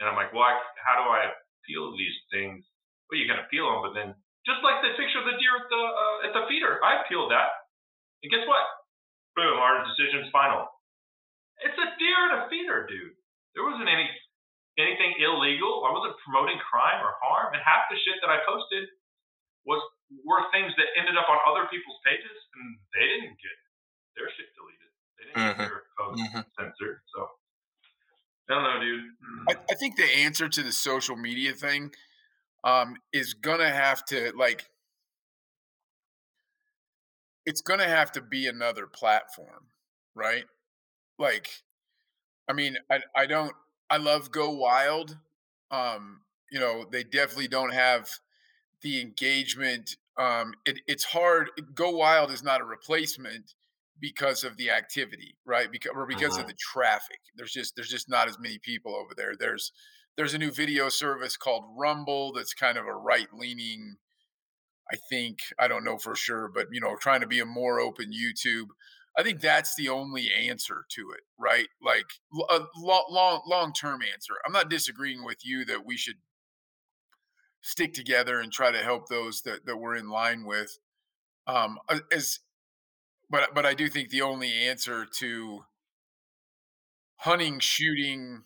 and 0.00 0.08
I'm 0.08 0.16
like, 0.16 0.32
well, 0.32 0.48
I, 0.48 0.56
how 0.80 1.04
do 1.04 1.06
I 1.12 1.28
appeal 1.32 1.92
these 1.96 2.16
things? 2.32 2.64
Well, 3.08 3.20
you 3.20 3.28
can 3.28 3.44
appeal 3.44 3.68
them, 3.68 3.84
but 3.84 3.92
then 3.92 4.16
just 4.48 4.64
like 4.64 4.80
the 4.80 4.96
picture 4.96 5.20
of 5.20 5.28
the 5.28 5.36
deer 5.36 5.52
at 5.52 5.68
the 5.68 5.82
uh, 5.84 6.16
at 6.28 6.32
the 6.32 6.48
feeder, 6.48 6.80
I 6.80 7.04
appealed 7.04 7.28
that, 7.28 7.52
and 8.24 8.32
guess 8.32 8.48
what? 8.48 8.64
Boom, 9.40 9.56
our 9.56 9.80
decision's 9.88 10.28
final. 10.28 10.68
It's 11.64 11.80
a 11.80 11.88
deer 11.96 12.20
and 12.28 12.44
a 12.44 12.52
feeder, 12.52 12.84
dude. 12.84 13.16
There 13.56 13.64
wasn't 13.64 13.88
any 13.88 14.04
anything 14.76 15.16
illegal. 15.16 15.88
I 15.88 15.96
wasn't 15.96 16.20
promoting 16.20 16.60
crime 16.60 17.00
or 17.00 17.16
harm, 17.24 17.56
and 17.56 17.62
half 17.64 17.88
the 17.88 17.96
shit 18.04 18.20
that 18.20 18.28
I 18.28 18.44
posted 18.44 18.84
was 19.64 19.80
were 20.28 20.44
things 20.52 20.76
that 20.76 20.92
ended 20.92 21.16
up 21.16 21.24
on 21.32 21.40
other 21.48 21.64
people's 21.72 21.96
pages, 22.04 22.36
and 22.52 22.76
they 22.92 23.06
didn't 23.16 23.40
get 23.40 23.56
their 24.12 24.28
shit 24.36 24.52
deleted. 24.52 24.92
They 25.16 25.24
didn't 25.24 25.40
mm-hmm. 25.40 25.56
get 25.56 25.72
their 25.72 25.88
post 25.96 26.20
mm-hmm. 26.20 26.44
censored. 26.60 27.00
So 27.16 27.20
I 28.44 28.60
don't 28.60 28.64
know, 28.68 28.76
dude. 28.76 29.08
I, 29.48 29.52
I 29.56 29.74
think 29.80 29.96
the 29.96 30.10
answer 30.20 30.52
to 30.52 30.60
the 30.60 30.72
social 30.72 31.16
media 31.16 31.56
thing 31.56 31.96
um, 32.60 33.00
is 33.08 33.32
gonna 33.32 33.72
have 33.72 34.04
to 34.12 34.36
like 34.36 34.68
it's 37.50 37.62
going 37.62 37.80
to 37.80 37.88
have 37.88 38.12
to 38.12 38.20
be 38.20 38.46
another 38.46 38.86
platform, 38.86 39.66
right? 40.14 40.44
Like, 41.18 41.48
I 42.48 42.52
mean, 42.52 42.76
I, 42.88 43.00
I 43.16 43.26
don't, 43.26 43.52
I 43.90 43.96
love 43.96 44.30
GoWild. 44.30 45.16
Um, 45.72 46.20
you 46.52 46.60
know, 46.60 46.84
they 46.92 47.02
definitely 47.02 47.48
don't 47.48 47.74
have 47.74 48.08
the 48.82 49.00
engagement. 49.00 49.96
Um, 50.16 50.54
it, 50.64 50.78
it's 50.86 51.02
hard. 51.02 51.50
GoWild 51.74 52.30
is 52.30 52.44
not 52.44 52.60
a 52.60 52.64
replacement 52.64 53.54
because 53.98 54.44
of 54.44 54.56
the 54.56 54.70
activity, 54.70 55.34
right? 55.44 55.72
Because 55.72 55.90
or 55.92 56.06
because 56.06 56.34
uh-huh. 56.34 56.42
of 56.42 56.46
the 56.46 56.54
traffic. 56.54 57.18
There's 57.34 57.52
just 57.52 57.74
there's 57.74 57.90
just 57.90 58.08
not 58.08 58.28
as 58.28 58.38
many 58.38 58.58
people 58.58 58.94
over 58.94 59.12
there. 59.16 59.34
There's 59.36 59.72
there's 60.16 60.34
a 60.34 60.38
new 60.38 60.52
video 60.52 60.88
service 60.88 61.36
called 61.36 61.64
Rumble 61.76 62.32
that's 62.32 62.54
kind 62.54 62.78
of 62.78 62.86
a 62.86 62.94
right 62.94 63.28
leaning 63.34 63.96
I 64.92 64.96
think 65.08 65.38
I 65.58 65.68
don't 65.68 65.84
know 65.84 65.98
for 65.98 66.14
sure, 66.14 66.48
but 66.48 66.66
you 66.72 66.80
know, 66.80 66.96
trying 66.96 67.20
to 67.20 67.26
be 67.26 67.40
a 67.40 67.46
more 67.46 67.80
open 67.80 68.12
YouTube. 68.12 68.68
I 69.16 69.22
think 69.22 69.40
that's 69.40 69.74
the 69.74 69.88
only 69.88 70.30
answer 70.32 70.84
to 70.90 71.10
it, 71.12 71.20
right? 71.38 71.66
Like 71.82 72.06
a 72.48 72.60
long 72.76 73.42
long 73.46 73.72
term 73.72 74.00
answer. 74.02 74.34
I'm 74.46 74.52
not 74.52 74.70
disagreeing 74.70 75.24
with 75.24 75.38
you 75.44 75.64
that 75.66 75.84
we 75.84 75.96
should 75.96 76.16
stick 77.62 77.92
together 77.92 78.40
and 78.40 78.52
try 78.52 78.70
to 78.70 78.78
help 78.78 79.08
those 79.08 79.42
that, 79.42 79.66
that 79.66 79.76
we're 79.76 79.96
in 79.96 80.08
line 80.08 80.44
with. 80.44 80.78
Um, 81.46 81.78
as 82.12 82.40
but 83.28 83.54
but 83.54 83.66
I 83.66 83.74
do 83.74 83.88
think 83.88 84.10
the 84.10 84.22
only 84.22 84.52
answer 84.52 85.06
to 85.18 85.64
hunting, 87.16 87.58
shooting, 87.58 88.44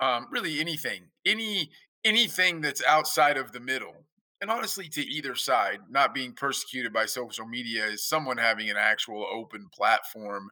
um, 0.00 0.26
really 0.30 0.60
anything, 0.60 1.08
any 1.24 1.70
anything 2.04 2.60
that's 2.60 2.82
outside 2.84 3.36
of 3.36 3.52
the 3.52 3.60
middle 3.60 4.06
and 4.40 4.50
honestly 4.50 4.88
to 4.88 5.00
either 5.02 5.34
side 5.34 5.78
not 5.90 6.14
being 6.14 6.32
persecuted 6.32 6.92
by 6.92 7.06
social 7.06 7.46
media 7.46 7.86
is 7.86 8.04
someone 8.04 8.36
having 8.36 8.68
an 8.70 8.76
actual 8.76 9.26
open 9.32 9.68
platform 9.72 10.50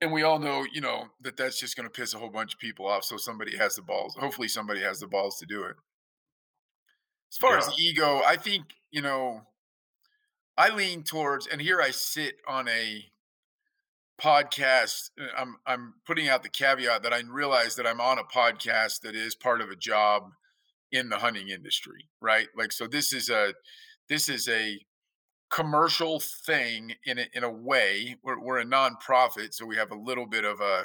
and 0.00 0.12
we 0.12 0.22
all 0.22 0.38
know, 0.38 0.64
you 0.72 0.80
know, 0.80 1.08
that 1.22 1.36
that's 1.36 1.58
just 1.58 1.76
going 1.76 1.88
to 1.88 1.90
piss 1.90 2.14
a 2.14 2.18
whole 2.18 2.30
bunch 2.30 2.54
of 2.54 2.60
people 2.60 2.86
off. 2.86 3.04
So 3.04 3.16
somebody 3.16 3.56
has 3.56 3.76
the 3.76 3.82
balls. 3.82 4.16
Hopefully, 4.18 4.48
somebody 4.48 4.80
has 4.80 5.00
the 5.00 5.08
balls 5.08 5.38
to 5.38 5.46
do 5.46 5.64
it. 5.64 5.76
As 7.32 7.36
far 7.36 7.52
yeah. 7.52 7.58
as 7.58 7.78
ego, 7.78 8.22
I 8.26 8.36
think 8.36 8.64
you 8.90 9.02
know, 9.02 9.42
I 10.56 10.70
lean 10.74 11.02
towards, 11.02 11.46
and 11.46 11.60
here 11.60 11.80
I 11.80 11.90
sit 11.90 12.36
on 12.46 12.68
a 12.68 13.06
podcast. 14.20 15.10
Uh, 15.20 15.26
I'm 15.36 15.56
I'm 15.66 15.94
putting 16.06 16.28
out 16.28 16.42
the 16.42 16.48
caveat 16.48 17.02
that 17.02 17.12
I 17.12 17.20
realize 17.28 17.74
that 17.76 17.86
I'm 17.86 18.00
on 18.00 18.18
a 18.18 18.24
podcast 18.24 19.00
that 19.00 19.16
is 19.16 19.34
part 19.34 19.60
of 19.60 19.70
a 19.70 19.76
job 19.76 20.30
in 20.92 21.08
the 21.08 21.18
hunting 21.18 21.48
industry, 21.48 22.08
right? 22.20 22.48
Like, 22.56 22.72
so 22.72 22.86
this 22.86 23.12
is 23.12 23.28
a 23.28 23.54
this 24.08 24.28
is 24.28 24.48
a 24.48 24.78
commercial 25.50 26.20
thing 26.20 26.94
in 27.04 27.18
a, 27.18 27.26
in 27.32 27.44
a 27.44 27.50
way. 27.50 28.16
We're, 28.22 28.40
we're 28.40 28.60
a 28.60 28.64
nonprofit, 28.64 29.52
so 29.54 29.66
we 29.66 29.76
have 29.76 29.90
a 29.90 29.96
little 29.96 30.26
bit 30.26 30.44
of 30.44 30.60
a, 30.60 30.84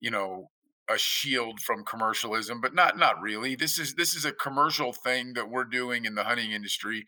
you 0.00 0.10
know, 0.10 0.50
a 0.90 0.98
shield 0.98 1.60
from 1.60 1.84
commercialism, 1.84 2.60
but 2.60 2.74
not 2.74 2.98
not 2.98 3.20
really. 3.20 3.54
This 3.54 3.78
is 3.78 3.94
this 3.94 4.14
is 4.14 4.24
a 4.24 4.32
commercial 4.32 4.92
thing 4.92 5.34
that 5.34 5.48
we're 5.48 5.64
doing 5.64 6.04
in 6.04 6.14
the 6.14 6.24
hunting 6.24 6.52
industry, 6.52 7.06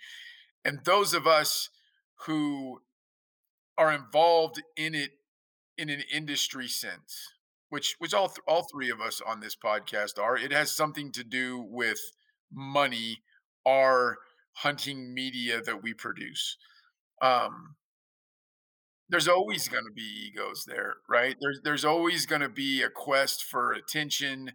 and 0.64 0.80
those 0.84 1.12
of 1.12 1.26
us 1.26 1.70
who 2.26 2.80
are 3.76 3.92
involved 3.92 4.62
in 4.76 4.94
it 4.94 5.10
in 5.76 5.90
an 5.90 6.02
industry 6.12 6.68
sense, 6.68 7.32
which 7.68 7.96
which 7.98 8.14
all 8.14 8.28
th- 8.28 8.40
all 8.46 8.66
three 8.72 8.90
of 8.90 9.00
us 9.00 9.20
on 9.26 9.40
this 9.40 9.56
podcast 9.56 10.18
are. 10.18 10.36
It 10.36 10.52
has 10.52 10.72
something 10.72 11.12
to 11.12 11.24
do 11.24 11.60
with 11.60 11.98
money, 12.52 13.18
our 13.66 14.18
hunting 14.58 15.12
media 15.14 15.60
that 15.60 15.82
we 15.82 15.94
produce. 15.94 16.56
Um, 17.22 17.76
there's 19.08 19.28
always 19.28 19.68
going 19.68 19.84
to 19.84 19.92
be 19.94 20.30
egos 20.30 20.64
there, 20.66 20.94
right? 21.08 21.36
There's 21.40 21.60
there's 21.64 21.84
always 21.84 22.26
going 22.26 22.40
to 22.40 22.48
be 22.48 22.82
a 22.82 22.90
quest 22.90 23.44
for 23.44 23.72
attention. 23.72 24.52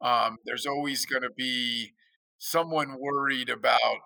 Um, 0.00 0.36
there's 0.44 0.66
always 0.66 1.06
going 1.06 1.22
to 1.22 1.30
be 1.36 1.92
someone 2.38 2.98
worried 3.00 3.48
about, 3.48 4.00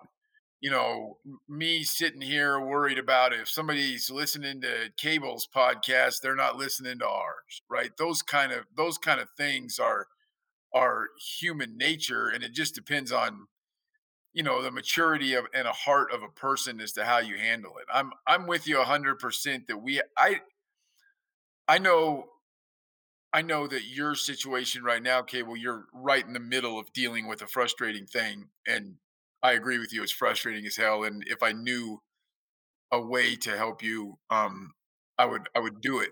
you 0.61 0.69
know, 0.69 1.17
me 1.49 1.83
sitting 1.83 2.21
here 2.21 2.59
worried 2.59 2.99
about 2.99 3.33
if 3.33 3.49
somebody's 3.49 4.11
listening 4.11 4.61
to 4.61 4.91
Cable's 4.95 5.47
podcast, 5.53 6.21
they're 6.21 6.35
not 6.35 6.55
listening 6.55 6.99
to 6.99 7.07
ours, 7.07 7.63
right? 7.67 7.91
Those 7.97 8.21
kind 8.21 8.51
of 8.51 8.65
those 8.77 8.97
kind 8.97 9.19
of 9.19 9.27
things 9.35 9.79
are 9.79 10.07
are 10.73 11.07
human 11.39 11.77
nature, 11.77 12.29
and 12.29 12.43
it 12.43 12.53
just 12.53 12.75
depends 12.75 13.11
on 13.11 13.47
you 14.33 14.43
know 14.43 14.61
the 14.61 14.71
maturity 14.71 15.33
of 15.33 15.45
and 15.53 15.67
a 15.67 15.73
heart 15.73 16.11
of 16.13 16.23
a 16.23 16.29
person 16.29 16.79
as 16.79 16.93
to 16.93 17.03
how 17.03 17.19
you 17.19 17.37
handle 17.37 17.73
it 17.77 17.85
i'm 17.93 18.11
i'm 18.27 18.47
with 18.47 18.67
you 18.67 18.77
100% 18.77 19.67
that 19.67 19.77
we 19.77 20.01
i 20.17 20.39
i 21.67 21.77
know 21.77 22.25
i 23.33 23.41
know 23.41 23.67
that 23.67 23.83
your 23.85 24.15
situation 24.15 24.83
right 24.83 25.03
now 25.03 25.21
cable 25.21 25.57
you're 25.57 25.85
right 25.93 26.25
in 26.25 26.33
the 26.33 26.39
middle 26.39 26.79
of 26.79 26.91
dealing 26.93 27.27
with 27.27 27.41
a 27.41 27.47
frustrating 27.47 28.05
thing 28.05 28.47
and 28.67 28.95
i 29.43 29.53
agree 29.53 29.79
with 29.79 29.93
you 29.93 30.03
it's 30.03 30.11
frustrating 30.11 30.65
as 30.65 30.75
hell 30.75 31.03
and 31.03 31.23
if 31.27 31.43
i 31.43 31.51
knew 31.51 32.01
a 32.91 32.99
way 32.99 33.35
to 33.35 33.57
help 33.57 33.81
you 33.81 34.17
um 34.29 34.71
i 35.17 35.25
would 35.25 35.47
i 35.55 35.59
would 35.59 35.81
do 35.81 35.99
it 35.99 36.11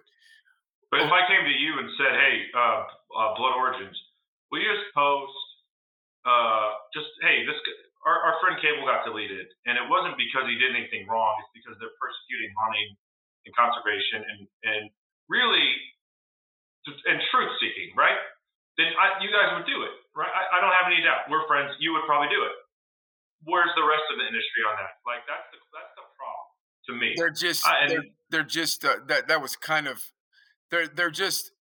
but 0.91 1.01
if 1.01 1.11
i 1.11 1.21
came 1.27 1.43
to 1.43 1.51
you 1.51 1.79
and 1.79 1.89
said 1.97 2.13
hey 2.13 2.43
uh, 2.55 2.83
uh 3.17 3.35
blood 3.35 3.55
origins 3.57 3.97
will 4.51 4.59
you 4.59 4.67
just 4.71 4.93
post 4.95 5.33
uh 6.25 6.71
just 6.93 7.07
hey 7.21 7.45
this 7.45 7.55
our, 8.07 8.15
our 8.15 8.35
friend 8.39 8.55
Cable 8.63 8.87
got 8.87 9.03
deleted, 9.03 9.51
and 9.67 9.75
it 9.75 9.83
wasn't 9.91 10.15
because 10.15 10.47
he 10.47 10.55
did 10.55 10.71
anything 10.71 11.03
wrong. 11.11 11.35
It's 11.43 11.51
because 11.51 11.75
they're 11.83 11.95
persecuting 11.99 12.51
hunting 12.55 12.95
and 13.43 13.51
conservation 13.55 14.23
and 14.23 14.39
and 14.63 14.83
really 15.27 15.67
and 16.87 17.19
truth 17.29 17.53
seeking, 17.59 17.91
right? 17.93 18.17
Then 18.79 18.95
I, 18.95 19.19
you 19.19 19.29
guys 19.29 19.51
would 19.53 19.67
do 19.67 19.83
it, 19.83 19.93
right? 20.15 20.31
I, 20.31 20.57
I 20.57 20.63
don't 20.63 20.71
have 20.71 20.87
any 20.87 21.03
doubt. 21.03 21.27
We're 21.27 21.43
friends. 21.45 21.75
You 21.83 21.91
would 21.93 22.07
probably 22.07 22.31
do 22.31 22.39
it. 22.47 22.55
Where's 23.43 23.71
the 23.75 23.85
rest 23.87 24.03
of 24.11 24.19
the 24.19 24.27
industry 24.27 24.61
on 24.67 24.75
that? 24.79 24.99
Like 25.07 25.23
that's 25.27 25.47
the 25.51 25.59
that's 25.71 25.93
the 25.95 26.05
problem 26.17 26.47
to 26.87 26.91
me. 26.95 27.13
They're 27.15 27.29
just 27.29 27.65
uh, 27.65 27.87
they're, 27.87 28.07
they're 28.29 28.43
just 28.43 28.83
uh, 28.83 28.97
that 29.07 29.27
that 29.27 29.41
was 29.41 29.55
kind 29.55 29.87
of 29.87 30.11
they're 30.71 30.87
they're 30.87 31.11
just 31.11 31.51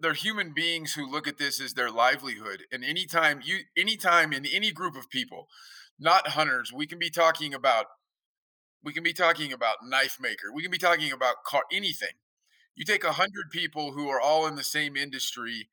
they're 0.00 0.12
human 0.12 0.52
beings 0.52 0.94
who 0.94 1.10
look 1.10 1.26
at 1.26 1.38
this 1.38 1.60
as 1.60 1.72
their 1.72 1.90
livelihood 1.90 2.64
and 2.70 2.84
anytime 2.84 3.40
you 3.42 3.60
anytime 3.76 4.32
in 4.34 4.44
any 4.44 4.70
group 4.70 4.94
of 4.94 5.08
people 5.08 5.48
not 5.98 6.28
hunters 6.28 6.70
we 6.74 6.86
can 6.86 6.98
be 6.98 7.08
talking 7.08 7.54
about 7.54 7.86
we 8.84 8.92
can 8.92 9.02
be 9.02 9.14
talking 9.14 9.50
about 9.50 9.76
knife 9.82 10.18
maker 10.20 10.52
we 10.54 10.62
can 10.62 10.70
be 10.70 10.76
talking 10.76 11.10
about 11.10 11.42
car 11.46 11.62
anything 11.72 12.18
you 12.76 12.84
take 12.84 13.02
a 13.02 13.12
hundred 13.12 13.50
people 13.50 13.92
who 13.92 14.10
are 14.10 14.20
all 14.20 14.46
in 14.46 14.56
the 14.56 14.64
same 14.64 14.94
industry 14.94 15.70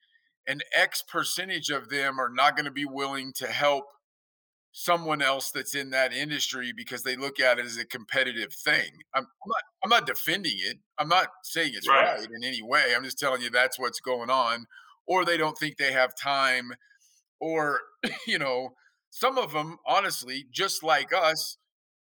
and 0.47 0.63
x 0.73 1.01
percentage 1.01 1.69
of 1.69 1.89
them 1.89 2.19
are 2.19 2.31
not 2.33 2.55
going 2.55 2.65
to 2.65 2.71
be 2.71 2.85
willing 2.85 3.33
to 3.33 3.47
help 3.47 3.85
someone 4.79 5.23
else 5.23 5.49
that's 5.49 5.73
in 5.73 5.89
that 5.89 6.13
industry 6.13 6.71
because 6.71 7.01
they 7.01 7.15
look 7.15 7.39
at 7.39 7.57
it 7.57 7.65
as 7.65 7.77
a 7.77 7.85
competitive 7.85 8.53
thing. 8.53 8.91
I'm, 9.15 9.23
I'm 9.23 9.47
not 9.47 9.63
I'm 9.83 9.89
not 9.89 10.05
defending 10.05 10.53
it. 10.55 10.77
I'm 10.99 11.09
not 11.09 11.29
saying 11.43 11.71
it's 11.73 11.89
right. 11.89 12.19
right 12.19 12.27
in 12.29 12.43
any 12.43 12.61
way. 12.61 12.93
I'm 12.95 13.03
just 13.03 13.17
telling 13.17 13.41
you 13.41 13.49
that's 13.49 13.79
what's 13.79 13.99
going 13.99 14.29
on. 14.29 14.67
Or 15.07 15.25
they 15.25 15.35
don't 15.35 15.57
think 15.57 15.77
they 15.77 15.93
have 15.93 16.13
time, 16.15 16.73
or 17.39 17.79
you 18.27 18.37
know, 18.37 18.75
some 19.09 19.39
of 19.39 19.51
them 19.51 19.77
honestly, 19.87 20.45
just 20.51 20.83
like 20.83 21.11
us, 21.11 21.57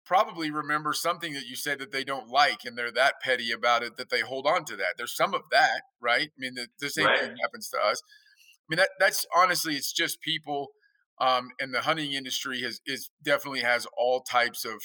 probably 0.04 0.50
remember 0.50 0.92
something 0.94 1.34
that 1.34 1.46
you 1.46 1.56
said 1.56 1.78
that 1.78 1.92
they 1.92 2.04
don't 2.04 2.30
like 2.30 2.66
and 2.66 2.76
they're 2.76 2.92
that 2.92 3.22
petty 3.22 3.52
about 3.52 3.84
it 3.84 3.96
that 3.98 4.10
they 4.10 4.22
hold 4.22 4.48
on 4.48 4.66
to 4.66 4.76
that. 4.76 4.96
There's 4.98 5.16
some 5.16 5.36
of 5.36 5.42
that, 5.52 5.82
right? 6.02 6.30
I 6.36 6.40
mean, 6.40 6.56
the, 6.56 6.68
the 6.80 6.90
same 6.90 7.06
right. 7.06 7.20
thing 7.20 7.36
happens 7.40 7.70
to 7.70 7.78
us. 7.78 8.02
I 8.08 8.66
mean, 8.70 8.78
that 8.78 8.90
that's 9.00 9.24
honestly, 9.36 9.76
it's 9.76 9.94
just 9.94 10.20
people 10.20 10.72
um, 11.20 11.50
and 11.60 11.74
the 11.74 11.82
hunting 11.82 12.14
industry 12.14 12.62
has 12.62 12.82
is 12.86 13.10
definitely 13.24 13.62
has 13.62 13.88
all 13.98 14.22
types 14.22 14.66
of 14.66 14.82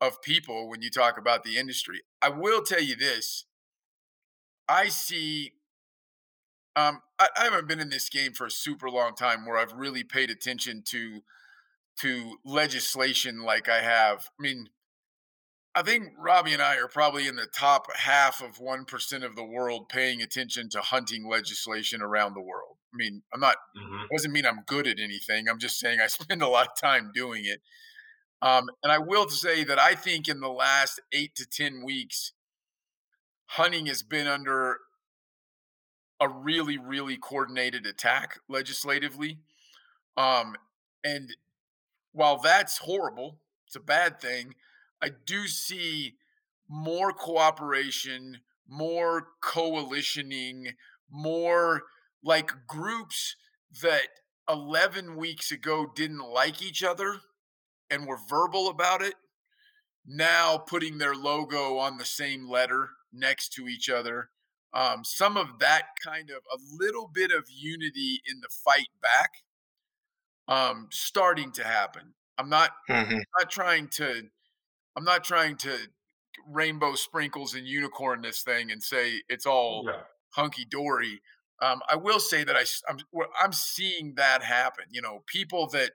of 0.00 0.22
people 0.22 0.68
when 0.68 0.80
you 0.80 0.90
talk 0.90 1.18
about 1.18 1.44
the 1.44 1.58
industry. 1.58 2.00
I 2.22 2.30
will 2.30 2.62
tell 2.62 2.82
you 2.82 2.96
this: 2.96 3.44
I 4.68 4.88
see. 4.88 5.52
Um, 6.76 7.02
I, 7.18 7.28
I 7.36 7.44
haven't 7.44 7.68
been 7.68 7.80
in 7.80 7.90
this 7.90 8.08
game 8.08 8.32
for 8.32 8.46
a 8.46 8.50
super 8.50 8.88
long 8.88 9.14
time 9.14 9.44
where 9.44 9.58
I've 9.58 9.72
really 9.72 10.04
paid 10.04 10.30
attention 10.30 10.82
to 10.86 11.20
to 11.98 12.38
legislation 12.44 13.42
like 13.42 13.68
I 13.68 13.82
have. 13.82 14.30
I 14.38 14.42
mean, 14.42 14.70
I 15.74 15.82
think 15.82 16.12
Robbie 16.18 16.52
and 16.52 16.62
I 16.62 16.76
are 16.78 16.88
probably 16.88 17.28
in 17.28 17.36
the 17.36 17.46
top 17.46 17.86
half 17.94 18.42
of 18.42 18.58
1% 18.58 19.24
of 19.24 19.36
the 19.36 19.44
world 19.44 19.88
paying 19.88 20.20
attention 20.20 20.68
to 20.70 20.80
hunting 20.80 21.28
legislation 21.28 22.02
around 22.02 22.34
the 22.34 22.40
world. 22.40 22.76
I 22.92 22.96
mean, 22.96 23.22
I'm 23.32 23.38
not, 23.38 23.56
mm-hmm. 23.76 24.04
doesn't 24.12 24.32
mean 24.32 24.46
I'm 24.46 24.64
good 24.66 24.88
at 24.88 24.98
anything. 24.98 25.48
I'm 25.48 25.60
just 25.60 25.78
saying 25.78 26.00
I 26.00 26.06
spend 26.08 26.42
a 26.42 26.48
lot 26.48 26.68
of 26.68 26.80
time 26.80 27.12
doing 27.14 27.44
it. 27.44 27.60
Um, 28.42 28.68
and 28.82 28.90
I 28.90 28.98
will 28.98 29.28
say 29.28 29.62
that 29.64 29.78
I 29.78 29.94
think 29.94 30.28
in 30.28 30.40
the 30.40 30.48
last 30.48 31.00
eight 31.12 31.36
to 31.36 31.46
10 31.46 31.84
weeks, 31.84 32.32
hunting 33.46 33.86
has 33.86 34.02
been 34.02 34.26
under 34.26 34.78
a 36.20 36.28
really, 36.28 36.78
really 36.78 37.16
coordinated 37.16 37.86
attack 37.86 38.40
legislatively. 38.48 39.38
Um, 40.16 40.56
and 41.04 41.36
while 42.12 42.38
that's 42.38 42.78
horrible, 42.78 43.38
it's 43.66 43.76
a 43.76 43.80
bad 43.80 44.20
thing 44.20 44.54
I 45.02 45.10
do 45.26 45.46
see 45.46 46.14
more 46.68 47.12
cooperation, 47.12 48.38
more 48.68 49.28
coalitioning, 49.42 50.74
more 51.10 51.82
like 52.22 52.52
groups 52.66 53.36
that 53.82 54.08
11 54.48 55.16
weeks 55.16 55.50
ago 55.50 55.86
didn't 55.94 56.28
like 56.28 56.62
each 56.62 56.82
other 56.82 57.20
and 57.90 58.06
were 58.06 58.18
verbal 58.28 58.68
about 58.68 59.02
it, 59.02 59.14
now 60.06 60.58
putting 60.58 60.98
their 60.98 61.14
logo 61.14 61.78
on 61.78 61.98
the 61.98 62.04
same 62.04 62.48
letter 62.48 62.90
next 63.12 63.52
to 63.54 63.66
each 63.66 63.88
other. 63.88 64.30
Um, 64.72 65.02
some 65.02 65.36
of 65.36 65.58
that 65.58 65.82
kind 66.04 66.30
of 66.30 66.36
a 66.52 66.58
little 66.78 67.10
bit 67.12 67.32
of 67.32 67.44
unity 67.48 68.20
in 68.30 68.40
the 68.40 68.48
fight 68.64 68.88
back 69.02 69.30
um, 70.46 70.88
starting 70.90 71.50
to 71.52 71.64
happen. 71.64 72.14
I'm 72.38 72.48
not, 72.48 72.70
mm-hmm. 72.88 73.14
I'm 73.14 73.24
not 73.38 73.50
trying 73.50 73.88
to 73.88 74.28
I'm 74.96 75.04
not 75.04 75.24
trying 75.24 75.56
to 75.58 75.76
rainbow 76.48 76.94
sprinkles 76.94 77.54
and 77.54 77.66
unicorn 77.66 78.22
this 78.22 78.42
thing 78.42 78.70
and 78.70 78.82
say 78.82 79.22
it's 79.28 79.46
all 79.46 79.84
yeah. 79.86 80.00
hunky 80.30 80.64
dory. 80.64 81.20
Um, 81.62 81.80
I 81.90 81.96
will 81.96 82.20
say 82.20 82.44
that 82.44 82.56
I, 82.56 82.64
I'm, 82.88 82.98
I'm 83.40 83.52
seeing 83.52 84.14
that 84.16 84.42
happen. 84.42 84.84
You 84.90 85.02
know, 85.02 85.22
people 85.26 85.68
that 85.68 85.92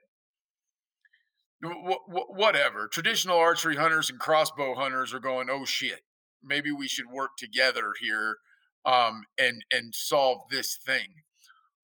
w- 1.62 1.98
w- 2.06 2.26
whatever 2.28 2.88
traditional 2.88 3.38
archery 3.38 3.76
hunters 3.76 4.10
and 4.10 4.18
crossbow 4.18 4.74
hunters 4.74 5.12
are 5.12 5.20
going, 5.20 5.48
oh 5.50 5.64
shit, 5.64 6.02
maybe 6.42 6.70
we 6.70 6.88
should 6.88 7.10
work 7.10 7.36
together 7.36 7.92
here 8.00 8.36
um, 8.84 9.24
and 9.38 9.64
and 9.72 9.94
solve 9.94 10.42
this 10.50 10.76
thing. 10.76 11.22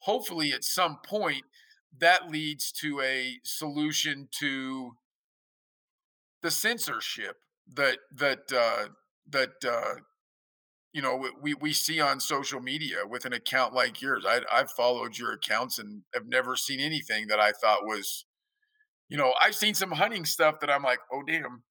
Hopefully, 0.01 0.53
at 0.53 0.65
some 0.65 0.99
point, 1.05 1.45
that 1.99 2.31
leads 2.31 2.73
to 2.73 3.01
a 3.01 3.39
solution 3.45 4.29
to 4.39 4.93
the 6.43 6.51
censorship 6.51 7.37
that 7.75 7.99
that 8.17 8.53
uh, 8.55 8.89
that 9.31 9.65
uh, 9.67 10.01
you 10.93 11.01
know 11.01 11.29
we 11.41 11.55
we 11.55 11.73
see 11.73 12.01
on 12.01 12.21
social 12.21 12.61
media 12.61 12.99
with 13.09 13.25
an 13.25 13.33
account 13.33 13.75
like 13.75 14.03
yours. 14.03 14.25
I 14.27 14.41
I've 14.51 14.71
followed 14.71 15.19
your 15.19 15.33
accounts 15.33 15.79
and 15.79 16.03
have 16.15 16.27
never 16.27 16.57
seen 16.57 16.81
anything 16.81 17.29
that 17.29 17.41
I 17.41 17.53
thought 17.53 17.85
was, 17.85 18.25
you 19.09 19.17
know, 19.17 19.33
I've 19.41 19.55
seen 19.55 19.75
some 19.75 19.93
hunting 19.93 20.25
stuff 20.25 20.61
that 20.61 20.71
I'm 20.71 20.83
like, 20.83 20.99
oh 21.13 21.23
damn, 21.27 21.63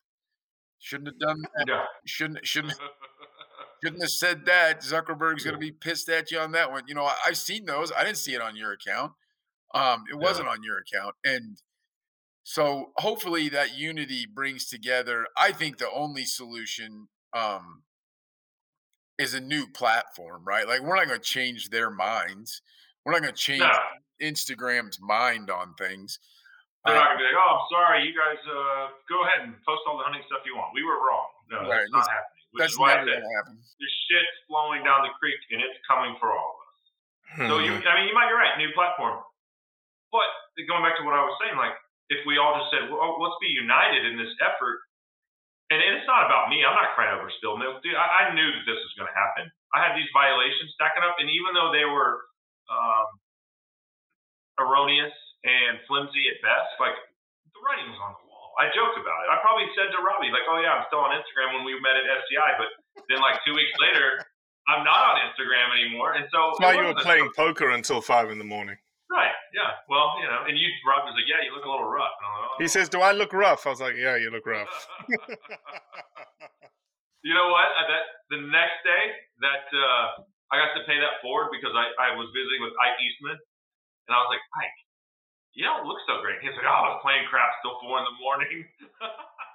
shouldn't 0.80 1.10
have 1.10 1.20
done 1.20 1.42
that. 1.56 1.66
Yeah. 1.68 1.84
Shouldn't 2.06 2.46
shouldn't 2.46 2.74
shouldn't 3.84 4.02
have 4.02 4.12
said 4.12 4.46
that. 4.46 4.82
Zuckerberg's 4.82 5.44
gonna 5.44 5.58
be 5.58 5.72
pissed 5.72 6.10
at 6.10 6.32
you 6.32 6.40
on 6.40 6.54
that 6.54 6.72
one. 6.72 6.84
You 6.88 6.96
know, 6.96 7.06
I, 7.06 7.16
I've 7.28 7.38
seen 7.38 7.66
those. 7.66 7.92
I 7.96 8.04
didn't 8.04 8.18
see 8.18 8.34
it 8.34 8.42
on 8.42 8.56
your 8.56 8.72
account. 8.72 9.12
Um, 9.74 10.04
it 10.12 10.18
wasn't 10.18 10.50
on 10.50 10.64
your 10.64 10.80
account, 10.80 11.16
and 11.24 11.58
so 12.44 12.92
hopefully 12.98 13.50
that 13.50 13.78
unity 13.78 14.26
brings 14.26 14.66
together. 14.68 15.26
I 15.38 15.52
think 15.52 15.78
the 15.78 15.90
only 15.92 16.26
solution 16.26 17.08
um, 17.34 17.84
is 19.18 19.34
a 19.34 19.40
new 19.42 19.68
platform, 19.68 20.44
right? 20.46 20.68
Like 20.68 20.82
we're 20.82 20.96
not 20.96 21.08
going 21.08 21.20
to 21.20 21.24
change 21.26 21.70
their 21.70 21.90
minds. 21.90 22.62
We're 23.06 23.14
not 23.14 23.22
going 23.22 23.34
to 23.34 23.40
change 23.40 23.62
No. 23.62 23.80
Instagram's 24.22 25.00
mind 25.02 25.50
on 25.50 25.74
things. 25.78 26.20
They're 26.86 26.98
not 26.98 27.14
gonna 27.14 27.22
be 27.22 27.30
like, 27.30 27.38
"Oh, 27.38 27.62
I'm 27.62 27.68
sorry, 27.70 28.00
you 28.10 28.14
guys. 28.18 28.42
Uh, 28.42 28.90
go 29.06 29.22
ahead 29.30 29.46
and 29.46 29.54
post 29.70 29.86
all 29.86 30.02
the 30.02 30.06
hunting 30.10 30.26
stuff 30.26 30.42
you 30.50 30.58
want. 30.58 30.74
We 30.74 30.82
were 30.82 30.98
wrong. 30.98 31.30
No, 31.54 31.70
Right, 31.70 31.86
that's 31.86 31.94
not 31.94 32.10
happening. 32.10 32.42
Which 32.58 32.62
that's 32.66 32.74
is 32.74 32.82
why 32.82 32.98
never 32.98 33.06
going 33.06 33.22
to 33.22 33.34
happen. 33.38 33.54
the 33.62 33.90
shit's 34.10 34.34
flowing 34.50 34.82
down 34.82 35.06
the 35.06 35.14
creek 35.22 35.38
and 35.54 35.62
it's 35.62 35.78
coming 35.86 36.18
for 36.18 36.34
all 36.34 36.58
of 36.58 36.58
us. 36.66 36.82
So 37.54 37.54
you, 37.62 37.70
Hmm. 37.78 37.86
I 37.86 38.02
mean, 38.02 38.10
you 38.10 38.18
might 38.18 38.30
be 38.30 38.38
right, 38.38 38.58
new 38.58 38.74
platform. 38.74 39.22
But 40.10 40.26
going 40.66 40.82
back 40.82 40.98
to 40.98 41.06
what 41.06 41.14
I 41.14 41.22
was 41.22 41.38
saying, 41.46 41.54
like 41.54 41.78
if 42.12 42.28
we 42.28 42.36
all 42.36 42.60
just 42.60 42.70
said, 42.76 42.92
well, 42.92 43.16
let's 43.24 43.40
be 43.40 43.48
united 43.48 44.04
in 44.04 44.20
this 44.20 44.32
effort, 44.44 44.84
and, 45.72 45.80
and 45.80 45.96
it's 45.96 46.06
not 46.06 46.28
about 46.28 46.52
me. 46.52 46.68
I'm 46.68 46.76
not 46.76 46.92
crying 46.92 47.16
over 47.16 47.32
spilled 47.40 47.64
milk, 47.64 47.80
dude. 47.80 47.96
I, 47.96 48.28
I 48.28 48.36
knew 48.36 48.52
that 48.52 48.68
this 48.68 48.76
was 48.76 48.92
going 49.00 49.08
to 49.08 49.16
happen. 49.16 49.48
I 49.72 49.80
had 49.80 49.96
these 49.96 50.12
violations 50.12 50.76
stacking 50.76 51.08
up, 51.08 51.16
and 51.24 51.32
even 51.32 51.56
though 51.56 51.72
they 51.72 51.88
were 51.88 52.28
um, 52.68 53.08
erroneous 54.60 55.16
and 55.48 55.80
flimsy 55.88 56.28
at 56.28 56.44
best, 56.44 56.76
like 56.84 57.00
the 57.56 57.60
writing 57.64 57.88
was 57.88 57.98
on 58.04 58.12
the 58.20 58.24
wall. 58.28 58.52
I 58.60 58.68
joked 58.76 59.00
about 59.00 59.20
it. 59.24 59.28
I 59.32 59.40
probably 59.40 59.72
said 59.80 59.96
to 59.96 60.00
Robbie, 60.04 60.30
like, 60.36 60.44
"Oh 60.52 60.60
yeah, 60.60 60.76
I'm 60.76 60.86
still 60.92 61.00
on 61.00 61.16
Instagram 61.16 61.56
when 61.56 61.64
we 61.64 61.80
met 61.80 61.96
at 61.96 62.04
SCI," 62.04 62.60
but 62.60 62.70
then 63.08 63.24
like 63.24 63.40
two 63.48 63.56
weeks 63.56 63.72
later, 63.80 64.20
I'm 64.68 64.84
not 64.84 65.16
on 65.16 65.16
Instagram 65.32 65.72
anymore, 65.72 66.20
and 66.20 66.28
so 66.30 66.52
why 66.60 66.76
you 66.76 66.84
were 66.92 67.00
playing 67.00 67.32
poker 67.32 67.72
until 67.72 68.04
five 68.04 68.28
in 68.30 68.38
the 68.38 68.46
morning. 68.46 68.76
Right. 69.12 69.36
Yeah. 69.52 69.76
Well, 69.92 70.16
you 70.24 70.28
know, 70.32 70.48
and 70.48 70.56
you, 70.56 70.72
Rob 70.88 71.04
was 71.04 71.12
like, 71.20 71.28
"Yeah, 71.28 71.44
you 71.44 71.52
look 71.52 71.68
a 71.68 71.70
little 71.70 71.92
rough." 71.92 72.16
Like, 72.16 72.64
He 72.64 72.66
"Oh." 72.66 72.72
says, 72.72 72.88
"Do 72.88 73.04
I 73.04 73.12
look 73.12 73.34
rough?" 73.36 73.68
I 73.68 73.76
was 73.76 73.82
like, 73.84 74.00
"Yeah, 74.00 74.16
you 74.16 74.32
look 74.32 74.48
rough." 74.48 74.72
You 77.22 77.38
know 77.38 77.54
what? 77.54 77.70
Uh, 77.78 77.86
That 77.86 78.04
the 78.34 78.42
next 78.50 78.82
day 78.82 79.04
that 79.46 79.66
uh, 79.70 80.26
I 80.50 80.58
got 80.58 80.74
to 80.74 80.82
pay 80.90 80.98
that 80.98 81.22
forward 81.22 81.54
because 81.54 81.70
I, 81.78 81.94
I 82.02 82.18
was 82.18 82.26
visiting 82.34 82.66
with 82.66 82.74
Ike 82.82 82.98
Eastman, 82.98 83.38
and 83.38 84.12
I 84.12 84.18
was 84.26 84.30
like, 84.34 84.42
Ike, 84.58 84.80
you 85.54 85.62
don't 85.62 85.86
look 85.86 86.02
so 86.10 86.18
great. 86.26 86.42
He's 86.42 86.56
like, 86.58 86.66
oh, 86.66 86.74
I 86.74 86.98
was 86.98 87.00
playing 87.06 87.30
crap 87.30 87.62
till 87.62 87.78
four 87.78 88.02
in 88.02 88.06
the 88.10 88.18
morning. 88.18 88.66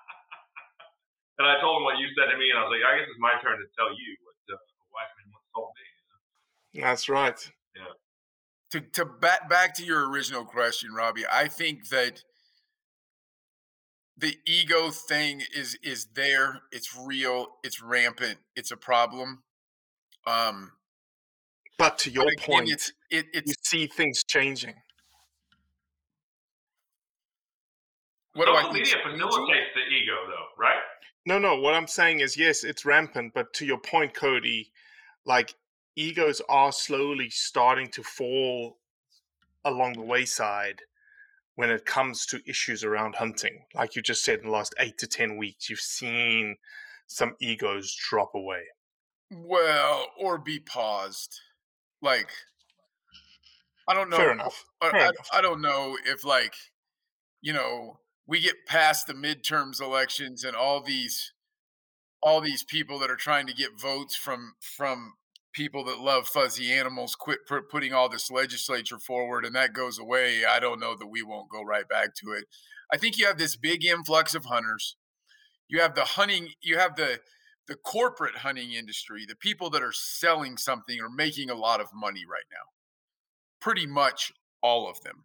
and 1.43 1.47
I 1.51 1.59
told 1.59 1.83
him 1.83 1.85
what 1.89 1.99
you 1.99 2.07
said 2.15 2.31
to 2.31 2.39
me, 2.39 2.55
and 2.55 2.59
I 2.61 2.63
was 2.63 2.71
like, 2.71 2.87
I 2.87 3.03
guess 3.03 3.11
it's 3.11 3.19
my 3.19 3.35
turn 3.43 3.59
to 3.59 3.67
tell 3.75 3.91
you 3.91 4.09
what 4.23 4.39
uh, 4.55 4.63
a 4.63 4.87
wise 4.95 5.11
man 5.19 5.27
once 5.35 5.49
told 5.51 5.75
me. 5.75 5.85
That's 6.87 7.11
right. 7.11 7.41
To 8.81 8.87
to 8.93 9.05
back 9.05 9.49
back 9.49 9.75
to 9.77 9.85
your 9.85 10.09
original 10.11 10.45
question, 10.45 10.93
Robbie, 10.95 11.25
I 11.31 11.49
think 11.49 11.89
that 11.91 12.23
the 14.17 14.37
ego 14.47 14.91
thing 14.91 15.43
is 15.55 15.79
is 15.83 16.07
there. 16.15 16.63
It's 16.73 16.97
real. 16.97 17.49
It's 17.65 17.83
rampant. 17.83 18.39
It's 18.57 18.71
a 18.71 18.77
problem. 18.77 19.43
Um, 20.27 20.73
But 21.79 21.99
to 22.01 22.11
your 22.11 22.25
but 22.25 22.33
again, 22.33 22.47
point, 22.47 22.71
it's 22.71 22.93
it, 23.11 23.27
it's 23.33 23.49
you 23.49 23.55
see 23.63 23.87
things 23.87 24.25
changing. 24.25 24.75
what 28.35 28.47
do 28.47 28.53
I 28.53 28.63
Social 28.63 28.73
think? 28.73 28.87
media 28.87 28.95
changing? 29.05 29.21
facilitates 29.31 29.71
the 29.75 29.83
ego, 29.95 30.15
though, 30.29 30.47
right? 30.63 30.81
No, 31.27 31.39
no. 31.39 31.57
What 31.61 31.75
I'm 31.75 31.87
saying 31.89 32.21
is, 32.21 32.37
yes, 32.37 32.65
it's 32.65 32.85
rampant. 32.85 33.35
But 33.35 33.53
to 33.55 33.67
your 33.67 33.79
point, 33.79 34.15
Cody, 34.15 34.73
like 35.27 35.55
egos 35.97 36.41
are 36.49 36.73
slowly 36.73 37.31
starting 37.31 37.89
to 37.89 38.03
fall 38.03 38.79
along 39.65 39.95
the 39.95 40.03
wayside 40.03 40.83
when 41.57 41.71
it 41.71 41.87
comes 41.87 42.27
to 42.27 42.49
issues 42.49 42.85
around 42.85 43.17
hunting. 43.17 43.65
Like 43.75 43.97
you 43.97 44.03
just 44.03 44.25
said, 44.25 44.41
in 44.41 44.47
the 44.47 44.53
last 44.53 44.75
eight 44.79 44.99
to 44.99 45.07
ten 45.07 45.37
weeks, 45.37 45.69
you've 45.69 45.81
seen 45.81 46.57
some 47.07 47.35
egos 47.41 47.95
drop 47.95 48.35
away. 48.35 48.63
Well, 49.31 50.07
or 50.19 50.39
be 50.39 50.61
paused. 50.61 51.41
Like 52.03 52.29
I 53.89 53.95
don't 53.95 54.11
know. 54.11 54.17
Fair 54.17 54.33
enough. 54.33 54.65
I, 54.81 54.91
Fair 54.91 55.01
I, 55.01 55.05
enough. 55.05 55.29
I 55.33 55.41
don't 55.41 55.61
know 55.61 55.97
if 56.05 56.25
like 56.25 56.55
you 57.41 57.53
know 57.53 58.01
we 58.27 58.41
get 58.41 58.67
past 58.67 59.07
the 59.07 59.15
midterms 59.15 59.81
elections 59.81 60.45
and 60.45 60.57
all 60.57 60.81
these 60.81 61.33
all 62.23 62.41
these 62.41 62.63
people 62.63 62.99
that 62.99 63.11
are 63.11 63.17
trying 63.17 63.47
to 63.47 63.55
get 63.55 63.81
votes 63.81 64.15
from 64.15 64.55
from 64.61 65.15
people 65.57 65.83
that 65.85 65.99
love 65.99 66.29
fuzzy 66.29 66.71
animals 66.71 67.15
quit 67.15 67.39
pu- 67.49 67.63
putting 67.63 67.95
all 67.95 68.09
this 68.09 68.31
legislature 68.31 68.99
forward 68.99 69.45
and 69.47 69.55
that 69.55 69.73
goes 69.73 69.99
away 69.99 70.45
i 70.45 70.61
don't 70.61 70.79
know 70.79 70.95
that 70.95 71.07
we 71.07 71.23
won't 71.23 71.49
go 71.51 71.63
right 71.63 71.89
back 71.89 72.15
to 72.15 72.33
it. 72.33 72.45
I 72.93 72.97
think 72.97 73.19
you 73.19 73.27
have 73.27 73.39
this 73.39 73.57
big 73.57 73.85
influx 73.85 74.35
of 74.35 74.45
hunters. 74.45 74.97
You 75.69 75.81
have 75.81 75.95
the 75.95 76.05
hunting 76.05 76.51
you 76.63 76.79
have 76.79 76.97
the 76.97 77.21
the 77.67 77.75
corporate 77.75 78.37
hunting 78.37 78.73
industry 78.73 79.25
the 79.27 79.35
people 79.35 79.71
that 79.71 79.83
are 79.83 79.93
selling 79.93 80.57
something 80.57 81.01
or 81.01 81.11
making 81.11 81.51
a 81.51 81.55
lot 81.55 81.81
of 81.81 81.89
money 81.93 82.23
right 82.31 82.47
now. 82.53 82.71
Pretty 83.61 83.87
much 83.87 84.33
all 84.63 84.89
of 84.89 85.01
them 85.01 85.25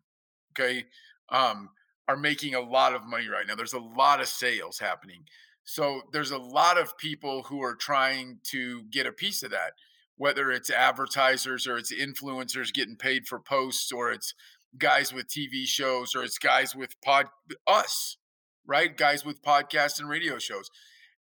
okay 0.51 0.85
um, 1.29 1.69
are 2.07 2.17
making 2.17 2.55
a 2.55 2.59
lot 2.59 2.93
of 2.93 3.05
money 3.05 3.27
right 3.27 3.45
now. 3.47 3.55
There's 3.55 3.73
a 3.73 3.79
lot 3.79 4.19
of 4.19 4.27
sales 4.27 4.79
happening. 4.79 5.23
So 5.63 6.01
there's 6.11 6.31
a 6.31 6.37
lot 6.37 6.77
of 6.77 6.97
people 6.97 7.43
who 7.43 7.61
are 7.61 7.75
trying 7.75 8.39
to 8.45 8.83
get 8.91 9.05
a 9.05 9.11
piece 9.11 9.43
of 9.43 9.51
that 9.51 9.73
whether 10.21 10.51
it's 10.51 10.69
advertisers 10.69 11.65
or 11.65 11.77
it's 11.77 11.93
influencers 11.93 12.73
getting 12.73 12.95
paid 12.95 13.25
for 13.27 13.39
posts 13.39 13.91
or 13.91 14.11
it's 14.11 14.33
guys 14.77 15.13
with 15.13 15.27
tv 15.27 15.65
shows 15.65 16.15
or 16.15 16.23
it's 16.23 16.37
guys 16.37 16.75
with 16.75 16.95
pod 17.01 17.25
us 17.67 18.17
right? 18.65 18.95
Guys 18.95 19.25
with 19.25 19.41
podcasts 19.41 19.99
and 19.99 20.09
radio 20.09 20.39
shows. 20.39 20.69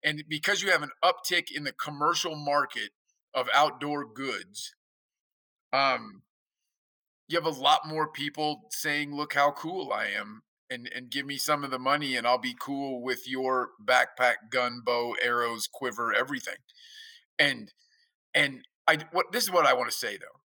And 0.04 0.24
because 0.28 0.62
you 0.62 0.72
have 0.72 0.84
an 0.84 0.92
uptick 1.04 1.46
in 1.54 1.64
the 1.64 1.72
commercial 1.72 2.36
market 2.36 2.92
of 3.34 3.48
outdoor 3.54 4.06
goods 4.06 4.74
um 5.72 6.24
you 7.28 7.38
have 7.38 7.46
a 7.46 7.62
lot 7.62 7.82
more 7.88 8.12
people 8.12 8.62
saying 8.72 9.16
look 9.16 9.36
how 9.36 9.52
cool 9.52 9.94
i 9.94 10.08
am 10.08 10.42
and 10.68 10.90
and 10.96 11.12
give 11.12 11.28
me 11.28 11.38
some 11.38 11.64
of 11.64 11.70
the 11.70 11.78
money 11.78 12.16
and 12.16 12.26
i'll 12.26 12.40
be 12.40 12.56
cool 12.60 13.04
with 13.04 13.30
your 13.30 13.70
backpack 13.86 14.50
gun 14.50 14.82
bow 14.84 15.16
arrows 15.22 15.68
quiver 15.72 16.12
everything. 16.12 16.56
And 17.38 17.72
and 18.34 18.62
i 18.90 18.98
what 19.12 19.32
this 19.32 19.44
is 19.44 19.52
what 19.52 19.66
i 19.66 19.74
want 19.74 19.90
to 19.90 19.98
say 19.98 20.18
though. 20.18 20.40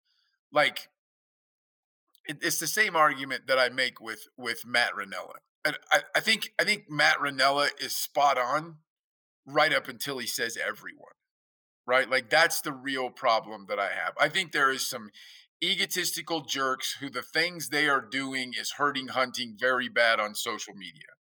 Like 0.52 0.88
it, 2.26 2.38
it's 2.42 2.58
the 2.58 2.66
same 2.66 2.94
argument 2.96 3.46
that 3.46 3.58
i 3.58 3.68
make 3.68 4.00
with 4.00 4.28
with 4.36 4.66
matt 4.66 4.92
Rinella 4.92 5.36
and 5.64 5.78
I, 5.90 6.00
I 6.14 6.20
think 6.20 6.52
i 6.60 6.64
think 6.64 6.90
matt 6.90 7.18
Rinella 7.18 7.68
is 7.80 7.96
spot 7.96 8.38
on 8.38 8.76
right 9.46 9.72
up 9.72 9.88
until 9.88 10.18
he 10.18 10.26
says 10.26 10.56
everyone 10.56 11.12
right? 11.86 12.08
Like 12.08 12.30
that's 12.30 12.60
the 12.60 12.72
real 12.72 13.10
problem 13.10 13.66
that 13.68 13.78
i 13.78 13.88
have. 13.88 14.14
I 14.20 14.28
think 14.28 14.52
there 14.52 14.70
is 14.70 14.88
some 14.88 15.10
egotistical 15.62 16.42
jerks 16.42 16.96
who 17.00 17.08
the 17.08 17.22
things 17.22 17.68
they 17.68 17.88
are 17.88 18.00
doing 18.00 18.52
is 18.58 18.72
hurting 18.72 19.08
hunting 19.08 19.56
very 19.58 19.88
bad 19.88 20.18
on 20.18 20.34
social 20.34 20.74
media. 20.74 21.12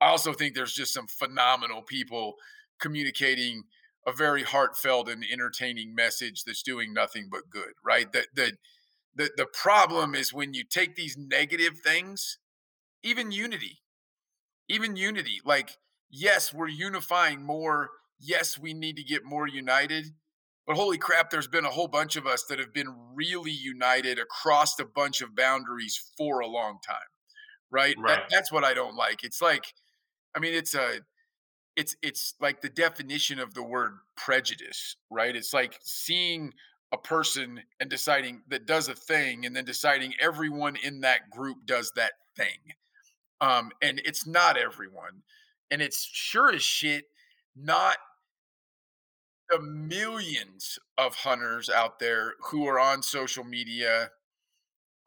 I 0.00 0.08
also 0.08 0.32
think 0.32 0.54
there's 0.54 0.74
just 0.74 0.92
some 0.92 1.06
phenomenal 1.06 1.82
people 1.82 2.34
communicating 2.80 3.64
a 4.06 4.12
very 4.12 4.44
heartfelt 4.44 5.08
and 5.08 5.24
entertaining 5.30 5.94
message 5.94 6.44
that's 6.44 6.62
doing 6.62 6.94
nothing 6.94 7.28
but 7.30 7.50
good 7.50 7.72
right? 7.84 8.12
That 8.12 8.26
the 8.34 8.52
the, 9.16 9.30
the 9.36 9.46
problem 9.46 10.14
is 10.14 10.32
when 10.32 10.52
you 10.54 10.62
take 10.64 10.94
these 10.94 11.16
negative 11.16 11.78
things 11.82 12.38
even 13.02 13.32
unity 13.32 13.78
even 14.68 14.96
unity 14.96 15.40
like 15.44 15.78
yes 16.10 16.52
we're 16.52 16.68
unifying 16.68 17.42
more 17.42 17.88
yes 18.20 18.58
we 18.58 18.74
need 18.74 18.96
to 18.96 19.02
get 19.02 19.24
more 19.24 19.48
united 19.48 20.06
but 20.66 20.76
holy 20.76 20.98
crap 20.98 21.30
there's 21.30 21.48
been 21.48 21.64
a 21.64 21.70
whole 21.70 21.88
bunch 21.88 22.16
of 22.16 22.26
us 22.26 22.44
that 22.48 22.58
have 22.58 22.74
been 22.74 22.94
really 23.14 23.50
united 23.50 24.18
across 24.18 24.78
a 24.78 24.84
bunch 24.84 25.22
of 25.22 25.34
boundaries 25.34 25.98
for 26.16 26.40
a 26.40 26.46
long 26.46 26.78
time 26.86 26.96
right, 27.70 27.96
Right. 27.98 28.18
That, 28.18 28.24
that's 28.30 28.52
what 28.52 28.64
i 28.64 28.74
don't 28.74 28.96
like. 28.96 29.24
It's 29.24 29.40
like 29.40 29.64
i 30.34 30.38
mean 30.38 30.54
it's 30.54 30.74
a 30.74 31.00
it's 31.76 31.96
it's 32.02 32.34
like 32.40 32.60
the 32.60 32.68
definition 32.68 33.38
of 33.38 33.54
the 33.54 33.62
word 33.62 33.98
prejudice 34.16 34.96
right? 35.10 35.36
It's 35.36 35.52
like 35.52 35.78
seeing 35.82 36.52
a 36.92 36.98
person 36.98 37.60
and 37.80 37.90
deciding 37.90 38.42
that 38.48 38.66
does 38.66 38.88
a 38.88 38.94
thing 38.94 39.44
and 39.46 39.54
then 39.54 39.64
deciding 39.64 40.14
everyone 40.20 40.76
in 40.76 41.00
that 41.02 41.30
group 41.30 41.58
does 41.66 41.92
that 41.96 42.12
thing. 42.36 42.74
Um 43.40 43.70
and 43.82 44.00
it's 44.04 44.26
not 44.26 44.56
everyone 44.56 45.22
and 45.70 45.82
it's 45.82 46.04
sure 46.04 46.52
as 46.52 46.62
shit 46.62 47.04
not 47.56 47.96
the 49.50 49.60
millions 49.60 50.78
of 50.98 51.14
hunters 51.14 51.70
out 51.70 51.98
there 52.00 52.34
who 52.50 52.66
are 52.66 52.80
on 52.80 53.02
social 53.02 53.44
media 53.44 54.10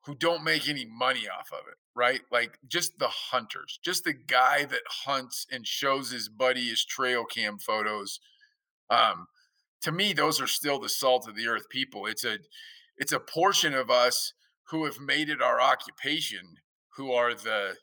who 0.10 0.16
don't 0.16 0.44
make 0.44 0.68
any 0.68 0.86
money 0.86 1.28
off 1.30 1.52
of 1.54 1.68
it, 1.68 1.78
right? 1.96 2.22
Like 2.32 2.58
just 2.68 2.98
the 2.98 3.10
hunters, 3.10 3.80
just 3.86 4.06
the 4.06 4.14
guy 4.14 4.66
that 4.66 4.82
hunts 5.06 5.46
and 5.52 5.68
shows 5.68 6.10
his 6.10 6.30
buddy 6.30 6.68
his 6.68 6.84
trail 6.84 7.26
cam 7.26 7.60
photos. 7.60 8.20
Um, 8.90 9.28
to 9.84 9.92
me, 9.92 10.14
those 10.14 10.42
are 10.42 10.48
still 10.48 10.80
the 10.80 10.90
salt 10.90 11.28
of 11.28 11.36
the 11.36 11.48
earth 11.48 11.70
people. 11.70 12.08
It's 12.08 12.24
a 12.24 12.40
it's 12.98 13.12
a 13.12 13.20
portion 13.20 13.76
of 13.76 13.92
us 13.92 14.34
who 14.70 14.86
have 14.86 15.00
made 15.00 15.30
it 15.30 15.44
our 15.44 15.62
occupation 15.62 16.56
who 16.96 17.12
are 17.12 17.36
the 17.36 17.76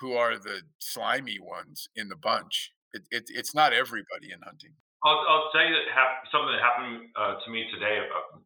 who 0.00 0.14
are 0.14 0.36
the 0.36 0.62
slimy 0.80 1.38
ones 1.38 1.88
in 1.94 2.08
the 2.08 2.16
bunch. 2.16 2.72
It, 2.92 3.02
it, 3.12 3.24
it's 3.28 3.54
not 3.54 3.72
everybody 3.72 4.32
in 4.34 4.42
hunting. 4.42 4.74
I'll, 5.04 5.22
I'll 5.28 5.50
tell 5.52 5.62
you 5.62 5.74
that 5.74 5.86
hap- 5.94 6.26
something 6.32 6.50
that 6.50 6.62
happened 6.62 7.10
uh, 7.14 7.34
to 7.44 7.50
me 7.50 7.64
today 7.72 7.98
about 7.98 8.42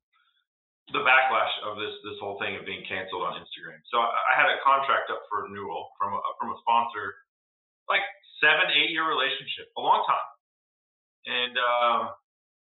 the 0.93 1.05
backlash 1.05 1.53
of 1.69 1.77
this 1.77 1.93
this 2.05 2.17
whole 2.21 2.41
thing 2.41 2.57
of 2.57 2.65
being 2.65 2.85
canceled 2.89 3.25
on 3.25 3.37
Instagram. 3.37 3.79
So 3.93 4.01
I, 4.01 4.09
I 4.09 4.33
had 4.37 4.49
a 4.49 4.59
contract 4.65 5.13
up 5.13 5.25
for 5.29 5.45
renewal 5.45 5.93
from 6.01 6.17
a, 6.17 6.21
from 6.41 6.53
a 6.53 6.59
sponsor, 6.65 7.17
like 7.89 8.05
seven 8.41 8.73
eight 8.73 8.91
year 8.93 9.05
relationship, 9.05 9.69
a 9.77 9.83
long 9.83 10.03
time, 10.09 10.31
and 11.29 11.55
um, 11.57 12.01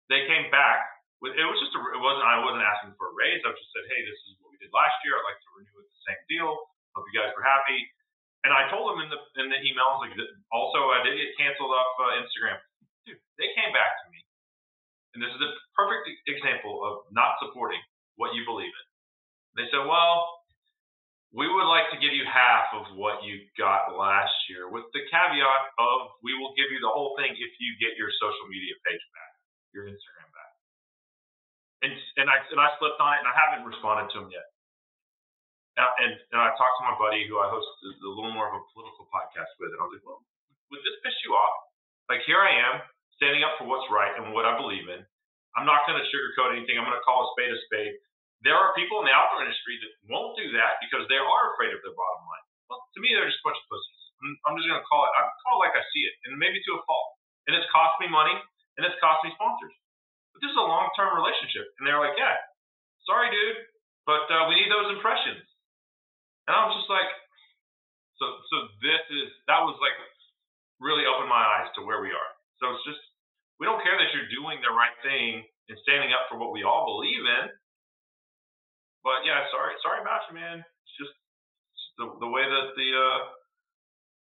they 0.08 0.26
came 0.30 0.48
back 0.54 0.86
with 1.18 1.34
it 1.34 1.46
was 1.46 1.58
just 1.58 1.74
a, 1.74 1.80
it 1.94 2.00
wasn't 2.02 2.26
I 2.26 2.38
wasn't 2.42 2.62
asking 2.62 2.94
for 2.94 3.10
a 3.10 3.14
raise. 3.14 3.42
I 3.42 3.50
just 3.50 3.70
said, 3.74 3.86
hey, 3.90 4.00
this 4.06 4.18
is 4.30 4.38
what 4.42 4.54
we 4.54 4.58
did 4.62 4.70
last 4.70 4.94
year. 5.02 5.18
I'd 5.18 5.26
like 5.26 5.40
to 5.40 5.50
renew 5.58 5.76
it 5.82 5.88
the 5.90 6.02
same 6.06 6.22
deal. 6.30 6.50
Hope 6.94 7.06
you 7.10 7.16
guys 7.18 7.34
were 7.34 7.44
happy. 7.44 7.82
And 8.44 8.52
I 8.52 8.68
told 8.68 8.92
them 8.92 9.00
in 9.02 9.08
the 9.10 9.20
in 9.40 9.48
the 9.50 9.58
emails 9.64 10.04
like 10.04 10.14
also 10.54 10.94
I 10.94 11.02
did 11.02 11.18
get 11.18 11.34
canceled 11.34 11.72
off 11.74 11.90
uh, 11.98 12.20
Instagram 12.22 12.60
dude, 13.06 13.20
they 13.36 13.52
came 13.52 13.72
back 13.72 14.00
to 14.04 14.06
me, 14.10 14.20
and 15.14 15.20
this 15.20 15.32
is 15.32 15.40
a 15.40 15.50
perfect 15.76 16.08
example 16.26 16.84
of 16.84 17.08
not 17.12 17.36
supporting 17.40 17.80
what 18.16 18.34
you 18.34 18.46
believe 18.46 18.70
in. 18.70 18.86
They 19.58 19.66
said, 19.70 19.86
well, 19.86 20.34
we 21.34 21.50
would 21.50 21.66
like 21.66 21.90
to 21.90 21.98
give 21.98 22.14
you 22.14 22.22
half 22.30 22.70
of 22.78 22.94
what 22.94 23.26
you 23.26 23.42
got 23.58 23.90
last 23.94 24.34
year, 24.46 24.70
with 24.70 24.86
the 24.94 25.02
caveat 25.10 25.62
of 25.82 26.14
we 26.22 26.30
will 26.38 26.54
give 26.54 26.70
you 26.70 26.78
the 26.78 26.90
whole 26.90 27.18
thing 27.18 27.34
if 27.34 27.52
you 27.58 27.70
get 27.82 27.98
your 27.98 28.10
social 28.22 28.46
media 28.46 28.74
page 28.86 29.02
back, 29.10 29.32
your 29.74 29.90
Instagram 29.90 30.30
back. 30.30 30.52
And 31.82 31.92
and 32.22 32.30
I 32.30 32.38
and 32.54 32.60
I 32.62 32.70
slipped 32.78 33.02
on 33.02 33.18
it, 33.18 33.20
and 33.26 33.28
I 33.28 33.34
haven't 33.34 33.66
responded 33.66 34.14
to 34.14 34.22
them 34.22 34.30
yet. 34.30 34.46
And, 35.74 35.90
and, 36.06 36.12
and 36.30 36.38
I 36.38 36.54
talked 36.54 36.78
to 36.78 36.86
my 36.86 36.94
buddy 37.02 37.26
who 37.26 37.42
I 37.42 37.50
host 37.50 37.66
a 37.82 38.14
little 38.14 38.30
more 38.30 38.46
of 38.46 38.54
a 38.54 38.62
political 38.70 39.10
podcast 39.10 39.50
with, 39.58 39.74
and 39.74 39.82
I 39.82 39.90
was 39.90 39.98
like, 39.98 40.06
well, 40.06 40.22
would 40.70 40.82
this 40.86 41.02
piss 41.02 41.18
you 41.26 41.34
off? 41.34 41.56
Like 42.06 42.22
here 42.30 42.38
I 42.38 42.54
am, 42.70 42.78
standing 43.18 43.42
up 43.42 43.58
for 43.58 43.66
what's 43.66 43.90
right 43.90 44.14
and 44.14 44.30
what 44.30 44.46
I 44.46 44.54
believe 44.54 44.86
in. 44.86 45.02
I'm 45.54 45.66
not 45.66 45.86
going 45.86 45.98
to 45.98 46.06
sugarcoat 46.10 46.54
anything. 46.54 46.78
I'm 46.78 46.86
going 46.86 46.98
to 46.98 47.06
call 47.06 47.26
a 47.26 47.28
spade 47.34 47.54
a 47.54 47.58
spade. 47.70 47.94
There 48.42 48.58
are 48.58 48.76
people 48.76 49.00
in 49.00 49.08
the 49.08 49.14
outdoor 49.14 49.46
industry 49.46 49.80
that 49.80 49.92
won't 50.10 50.36
do 50.36 50.50
that 50.58 50.82
because 50.82 51.06
they 51.08 51.16
are 51.16 51.44
afraid 51.54 51.72
of 51.72 51.80
their 51.80 51.94
bottom 51.96 52.22
line. 52.26 52.44
Well, 52.68 52.82
to 52.82 52.98
me, 53.00 53.14
they're 53.14 53.30
just 53.30 53.40
a 53.40 53.46
bunch 53.46 53.56
of 53.56 53.66
pussies. 53.70 54.02
I'm, 54.20 54.30
I'm 54.48 54.56
just 54.58 54.68
going 54.68 54.80
to 54.80 54.88
call 54.88 55.06
it. 55.06 55.12
I 55.16 55.30
call 55.46 55.60
it 55.60 55.70
like 55.70 55.76
I 55.78 55.84
see 55.94 56.04
it, 56.04 56.14
and 56.26 56.36
maybe 56.36 56.60
to 56.60 56.72
a 56.76 56.82
fault. 56.84 57.08
And 57.46 57.56
it's 57.56 57.68
cost 57.72 57.96
me 58.00 58.08
money, 58.08 58.34
and 58.76 58.82
it's 58.84 58.96
cost 59.00 59.20
me 59.24 59.32
sponsors. 59.36 59.74
But 60.32 60.42
this 60.42 60.50
is 60.50 60.58
a 60.58 60.66
long-term 60.66 61.14
relationship, 61.14 61.70
and 61.78 61.86
they're 61.86 62.00
like, 62.00 62.16
"Yeah, 62.16 62.34
sorry, 63.06 63.30
dude, 63.30 63.68
but 64.08 64.26
uh, 64.32 64.48
we 64.48 64.56
need 64.58 64.72
those 64.72 64.90
impressions." 64.90 65.44
And 66.48 66.56
I 66.56 66.66
was 66.66 66.74
just 66.80 66.90
like, 66.90 67.06
"So, 68.18 68.26
so 68.48 68.56
this 68.80 69.04
is 69.12 69.28
that 69.46 69.62
was 69.62 69.76
like 69.78 69.94
really 70.80 71.04
opened 71.06 71.28
my 71.30 71.40
eyes 71.40 71.70
to 71.76 71.84
where 71.84 72.00
we 72.00 72.10
are." 72.10 72.30
So 72.58 72.72
it's 72.74 72.84
just 72.88 73.02
we 73.58 73.66
don't 73.66 73.80
care 73.82 73.94
that 73.94 74.10
you're 74.10 74.30
doing 74.30 74.58
the 74.60 74.72
right 74.72 74.94
thing 75.02 75.42
and 75.68 75.76
standing 75.86 76.10
up 76.10 76.26
for 76.28 76.36
what 76.36 76.50
we 76.50 76.66
all 76.66 76.84
believe 76.84 77.22
in. 77.22 77.46
But 79.04 79.22
yeah, 79.28 79.44
sorry, 79.52 79.76
sorry 79.84 80.00
about 80.00 80.24
you, 80.28 80.34
man. 80.40 80.64
It's 80.64 80.94
just 80.96 81.14
the, 82.00 82.08
the 82.18 82.30
way 82.30 82.44
that 82.44 82.66
the 82.74 82.88
uh, 82.88 83.20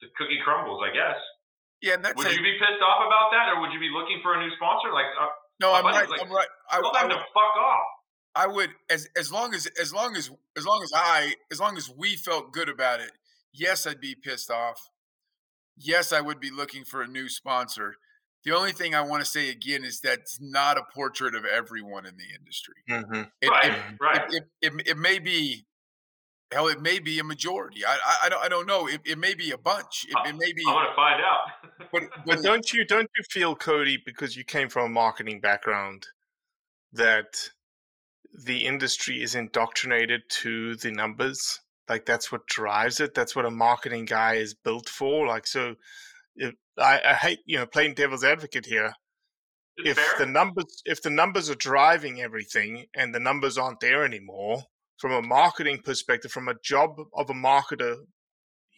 the 0.06 0.08
cookie 0.16 0.40
crumbles, 0.46 0.82
I 0.86 0.94
guess. 0.94 1.18
Yeah, 1.82 1.98
that's 1.98 2.18
would 2.18 2.30
a, 2.30 2.34
you 2.34 2.42
be 2.42 2.58
pissed 2.58 2.82
off 2.82 3.02
about 3.06 3.34
that, 3.34 3.54
or 3.54 3.62
would 3.62 3.74
you 3.74 3.82
be 3.82 3.90
looking 3.94 4.22
for 4.22 4.34
a 4.34 4.40
new 4.40 4.50
sponsor? 4.56 4.94
Like, 4.94 5.10
uh, 5.18 5.30
no, 5.62 5.74
I'm 5.74 5.86
right. 5.86 6.10
Like, 6.10 6.22
I'm 6.22 6.32
right. 6.32 6.48
I, 6.70 6.82
tell 6.82 6.94
them 6.94 7.12
I, 7.12 7.13
to 7.13 7.22
fuck 7.34 7.56
off. 7.58 7.88
I 8.36 8.48
would, 8.48 8.70
as 8.90 9.10
as 9.18 9.32
long 9.32 9.54
as 9.54 9.68
as 9.82 9.94
long 9.94 10.16
as 10.16 10.30
as 10.58 10.66
long 10.66 10.82
as 10.84 10.92
I 10.94 11.34
as 11.52 11.60
long 11.60 11.78
as 11.78 11.90
we 11.90 12.16
felt 12.16 12.52
good 12.52 12.70
about 12.70 13.00
it. 13.02 13.12
Yes, 13.54 13.88
I'd 13.88 14.00
be 14.00 14.13
pissed 14.13 14.52
off. 14.52 14.90
Yes, 15.76 16.12
I 16.13 16.22
would 16.22 16.40
be 16.40 16.52
looking 16.52 16.84
for 16.84 17.02
a 17.02 17.08
new 17.08 17.30
sponsor. 17.30 17.96
The 18.47 18.55
only 18.55 18.71
thing 18.71 18.95
I 18.95 19.01
want 19.01 19.21
to 19.21 19.29
say 19.29 19.49
again 19.49 19.83
is 19.83 19.99
that's 19.99 20.39
not 20.39 20.77
a 20.77 20.83
portrait 20.95 21.36
of 21.36 21.43
everyone 21.43 22.05
in 22.05 22.15
the 22.15 22.23
industry. 22.33 22.75
Mm-hmm. 22.89 23.23
It, 23.41 23.49
right, 23.49 23.71
it, 23.73 23.77
right. 23.99 24.21
It, 24.31 24.43
it, 24.62 24.88
it, 24.88 24.97
may 24.97 25.19
be, 25.19 25.65
hell, 26.53 26.69
it 26.69 26.81
may 26.81 26.99
be 26.99 27.19
a 27.19 27.25
majority. 27.25 27.83
I, 27.86 27.97
I, 27.97 28.17
I 28.23 28.29
don't, 28.29 28.45
I 28.45 28.47
don't 28.47 28.65
know. 28.65 28.88
It, 28.88 29.01
it 29.03 29.17
may 29.17 29.33
be 29.33 29.51
a 29.51 29.57
bunch. 29.57 30.05
It, 30.07 30.29
it 30.29 30.38
may 30.38 30.53
be. 30.53 30.63
I 30.65 30.71
want 30.71 30.89
to 30.89 30.95
find 30.95 31.21
out. 31.21 31.89
but, 31.91 32.03
but 32.25 32.41
don't 32.41 32.71
you 32.71 32.86
don't 32.86 33.10
you 33.17 33.23
feel, 33.29 33.53
Cody, 33.53 34.01
because 34.05 34.38
you 34.38 34.45
came 34.45 34.69
from 34.69 34.86
a 34.86 34.93
marketing 34.93 35.41
background, 35.41 36.07
that 36.93 37.49
the 38.45 38.65
industry 38.65 39.21
is 39.21 39.36
indoctrinated 39.36 40.21
to 40.29 40.77
the 40.77 40.91
numbers? 40.91 41.60
Like 41.89 42.05
that's 42.05 42.31
what 42.31 42.47
drives 42.47 43.01
it. 43.01 43.13
That's 43.13 43.36
what 43.36 43.45
a 43.45 43.51
marketing 43.51 44.05
guy 44.05 44.36
is 44.36 44.53
built 44.53 44.88
for. 44.88 45.27
Like 45.27 45.47
so 45.47 45.75
if, 46.38 46.54
I, 46.78 47.02
I, 47.06 47.13
hate 47.13 47.39
you 47.45 47.58
know 47.58 47.65
playing 47.65 47.95
devil's 47.95 48.23
advocate 48.23 48.65
here. 48.65 48.93
It's 49.78 49.89
if 49.89 49.97
fair. 49.97 50.26
the 50.26 50.32
numbers 50.32 50.82
if 50.86 51.02
the 51.02 51.10
numbers 51.10 51.50
are 51.50 51.56
driving 51.56 52.21
everything 52.21 52.86
and 52.95 53.13
the 53.13 53.19
numbers 53.19 53.58
aren't 53.58 53.80
there 53.80 54.04
anymore, 54.04 54.63
from 54.97 55.12
a 55.12 55.21
marketing 55.21 55.82
perspective, 55.84 56.32
from 56.32 56.47
a 56.47 56.56
job 56.63 57.00
of 57.13 57.30
a 57.30 57.34
marketer, 57.34 57.95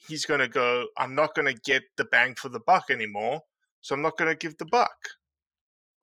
he's 0.08 0.26
going 0.26 0.40
to 0.42 0.48
go. 0.48 0.88
I'm 0.98 1.16
not 1.16 1.36
going 1.36 1.54
to 1.54 1.62
get 1.62 1.84
the 1.98 2.06
bang 2.06 2.36
for 2.36 2.50
the 2.50 2.60
buck 2.60 2.86
anymore, 2.90 3.42
so 3.82 3.96
I'm 3.96 4.02
not 4.02 4.18
going 4.18 4.30
to 4.30 4.38
give 4.38 4.58
the 4.58 4.66
buck. 4.66 4.98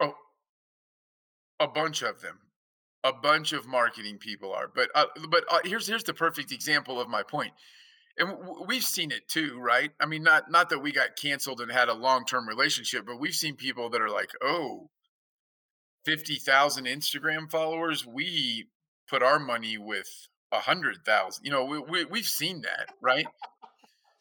Oh, 0.00 0.14
a 1.60 1.68
bunch 1.68 2.02
of 2.02 2.20
them, 2.20 2.38
a 3.04 3.12
bunch 3.12 3.52
of 3.52 3.66
marketing 3.66 4.18
people 4.18 4.52
are. 4.52 4.70
But 4.74 4.90
uh, 4.94 5.06
but 5.28 5.44
uh, 5.50 5.60
here's 5.64 5.86
here's 5.86 6.04
the 6.04 6.14
perfect 6.14 6.52
example 6.52 7.00
of 7.00 7.08
my 7.08 7.22
point 7.22 7.52
and 8.18 8.36
we've 8.66 8.84
seen 8.84 9.10
it 9.10 9.28
too 9.28 9.58
right? 9.60 9.90
I 10.00 10.06
mean 10.06 10.22
not 10.22 10.50
not 10.50 10.70
that 10.70 10.80
we 10.80 10.92
got 10.92 11.16
canceled 11.16 11.60
and 11.60 11.70
had 11.70 11.88
a 11.88 11.94
long-term 11.94 12.48
relationship 12.48 13.06
but 13.06 13.20
we've 13.20 13.34
seen 13.34 13.56
people 13.56 13.90
that 13.90 14.00
are 14.00 14.10
like 14.10 14.30
oh 14.42 14.90
50,000 16.04 16.84
instagram 16.86 17.50
followers? 17.50 18.06
We 18.06 18.68
put 19.08 19.22
our 19.22 19.38
money 19.38 19.78
with 19.78 20.28
a 20.52 20.60
hundred 20.60 21.04
thousand. 21.04 21.44
You 21.44 21.50
know 21.50 21.64
we, 21.64 21.78
we, 21.78 22.04
we've 22.04 22.26
seen 22.26 22.62
that 22.62 22.94
right? 23.00 23.26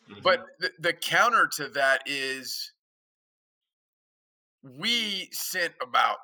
Mm-hmm. 0.10 0.22
but 0.22 0.46
the, 0.60 0.70
the 0.78 0.94
counter 0.94 1.50
to 1.56 1.68
that 1.70 2.04
is 2.06 2.72
we 4.62 5.30
sent 5.32 5.74
about 5.82 6.18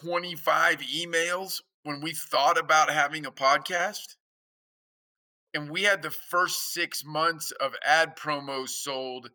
25 0.00 0.78
emails 0.78 1.60
when 1.84 2.00
we 2.00 2.12
thought 2.12 2.58
about 2.58 2.90
having 2.90 3.26
a 3.26 3.30
podcast 3.30 4.16
and 5.54 5.70
we 5.70 5.84
had 5.84 6.02
the 6.02 6.10
first 6.10 6.72
six 6.72 7.04
months 7.04 7.50
of 7.52 7.74
ad 7.84 8.16
promos 8.16 8.70
sold 8.70 9.30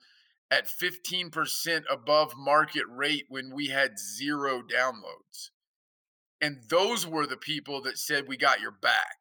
at 0.51 0.67
15% 0.67 1.85
above 1.89 2.35
market 2.37 2.85
rate 2.89 3.25
when 3.29 3.53
we 3.53 3.67
had 3.67 3.99
zero 3.99 4.61
downloads. 4.63 5.51
And 6.41 6.61
those 6.69 7.05
were 7.05 7.27
the 7.27 7.37
people 7.37 7.81
that 7.83 7.97
said, 7.97 8.27
We 8.27 8.37
got 8.37 8.61
your 8.61 8.71
back, 8.71 9.17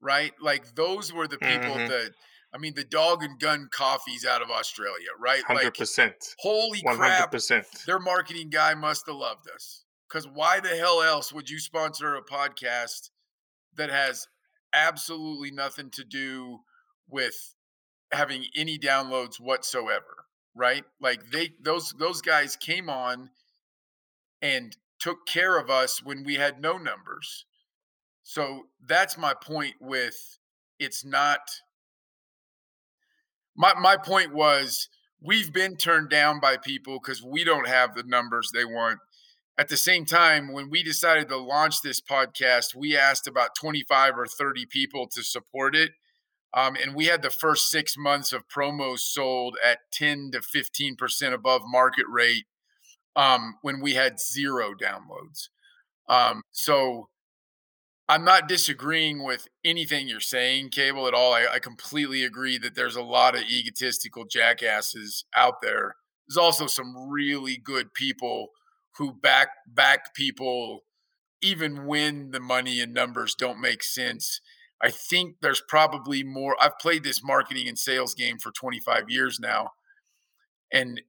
right? 0.00 0.32
Like, 0.40 0.74
those 0.74 1.12
were 1.12 1.26
the 1.28 1.38
people 1.38 1.74
Mhm. 1.74 1.86
that, 1.86 2.14
I 2.52 2.58
mean, 2.58 2.74
the 2.74 2.84
dog 2.84 3.22
and 3.22 3.38
gun 3.40 3.68
coffees 3.70 4.24
out 4.24 4.42
of 4.42 4.50
Australia, 4.50 5.08
right? 5.18 5.44
Hundred 5.46 5.74
Like, 5.74 5.76
percent, 5.76 6.36
holy 6.38 6.82
one 6.82 6.98
hundred 6.98 7.30
crap, 7.30 7.30
percent. 7.30 7.66
their 7.86 7.98
marketing 7.98 8.50
guy 8.50 8.74
must 8.74 9.06
have 9.06 9.16
loved 9.16 9.48
us. 9.50 9.84
Because 10.08 10.28
why 10.28 10.60
the 10.60 10.76
hell 10.76 11.02
else 11.02 11.32
would 11.32 11.48
you 11.50 11.58
sponsor 11.58 12.14
a 12.14 12.22
podcast 12.24 13.10
that 13.74 13.90
has 13.90 14.28
absolutely 14.72 15.50
nothing 15.50 15.90
to 15.90 16.04
do 16.04 16.60
with 17.08 17.54
having 18.12 18.44
any 18.56 18.78
downloads 18.78 19.40
whatsoever 19.40 20.22
right? 20.54 20.84
Like 21.00 21.30
they 21.30 21.52
those 21.60 21.92
those 21.98 22.20
guys 22.20 22.56
came 22.56 22.88
on 22.90 23.30
and 24.40 24.76
took 24.98 25.26
care 25.26 25.58
of 25.58 25.70
us 25.70 26.02
when 26.02 26.24
we 26.24 26.34
had 26.34 26.60
no 26.60 26.76
numbers. 26.76 27.44
So 28.22 28.66
that's 28.86 29.18
my 29.18 29.34
point 29.34 29.74
with 29.80 30.38
it's 30.78 31.04
not 31.04 31.40
my 33.56 33.74
my 33.74 33.96
point 33.96 34.32
was 34.32 34.88
we've 35.20 35.52
been 35.52 35.76
turned 35.76 36.10
down 36.10 36.40
by 36.40 36.56
people 36.56 36.98
because 37.00 37.22
we 37.22 37.44
don't 37.44 37.68
have 37.68 37.94
the 37.94 38.04
numbers 38.04 38.50
they 38.52 38.64
want 38.64 38.98
at 39.58 39.68
the 39.68 39.76
same 39.76 40.04
time, 40.06 40.52
when 40.52 40.70
we 40.70 40.82
decided 40.82 41.28
to 41.28 41.36
launch 41.36 41.82
this 41.82 42.00
podcast, 42.00 42.74
we 42.74 42.96
asked 42.96 43.26
about 43.26 43.54
25 43.54 44.16
or 44.16 44.26
30 44.26 44.66
people 44.66 45.06
to 45.08 45.22
support 45.22 45.76
it. 45.76 45.92
Um, 46.54 46.76
and 46.76 46.94
we 46.94 47.06
had 47.06 47.22
the 47.22 47.30
first 47.30 47.70
six 47.70 47.96
months 47.96 48.32
of 48.32 48.48
promos 48.48 49.00
sold 49.00 49.56
at 49.64 49.78
10 49.92 50.32
to 50.32 50.40
15% 50.40 51.32
above 51.32 51.62
market 51.66 52.06
rate 52.08 52.44
um, 53.16 53.56
when 53.62 53.80
we 53.80 53.94
had 53.94 54.20
zero 54.20 54.74
downloads. 54.74 55.48
Um, 56.08 56.42
so 56.50 57.08
I'm 58.08 58.24
not 58.24 58.48
disagreeing 58.48 59.22
with 59.22 59.48
anything 59.64 60.08
you're 60.08 60.20
saying, 60.20 60.70
Cable, 60.70 61.06
at 61.06 61.14
all. 61.14 61.32
I, 61.32 61.46
I 61.54 61.58
completely 61.58 62.24
agree 62.24 62.58
that 62.58 62.74
there's 62.74 62.96
a 62.96 63.02
lot 63.02 63.34
of 63.34 63.42
egotistical 63.42 64.24
jackasses 64.24 65.24
out 65.34 65.62
there. 65.62 65.94
There's 66.28 66.36
also 66.36 66.66
some 66.66 67.10
really 67.10 67.56
good 67.56 67.94
people 67.94 68.48
who 68.96 69.12
back 69.12 69.48
back 69.66 70.14
people 70.14 70.84
even 71.42 71.86
when 71.86 72.30
the 72.30 72.40
money 72.40 72.80
and 72.80 72.94
numbers 72.94 73.34
don't 73.34 73.60
make 73.60 73.82
sense. 73.82 74.40
I 74.80 74.90
think 74.90 75.36
there's 75.42 75.62
probably 75.68 76.22
more. 76.22 76.56
I've 76.60 76.78
played 76.78 77.02
this 77.04 77.22
marketing 77.22 77.68
and 77.68 77.78
sales 77.78 78.14
game 78.14 78.38
for 78.38 78.52
25 78.52 79.10
years 79.10 79.38
now. 79.40 79.72
And 80.72 81.00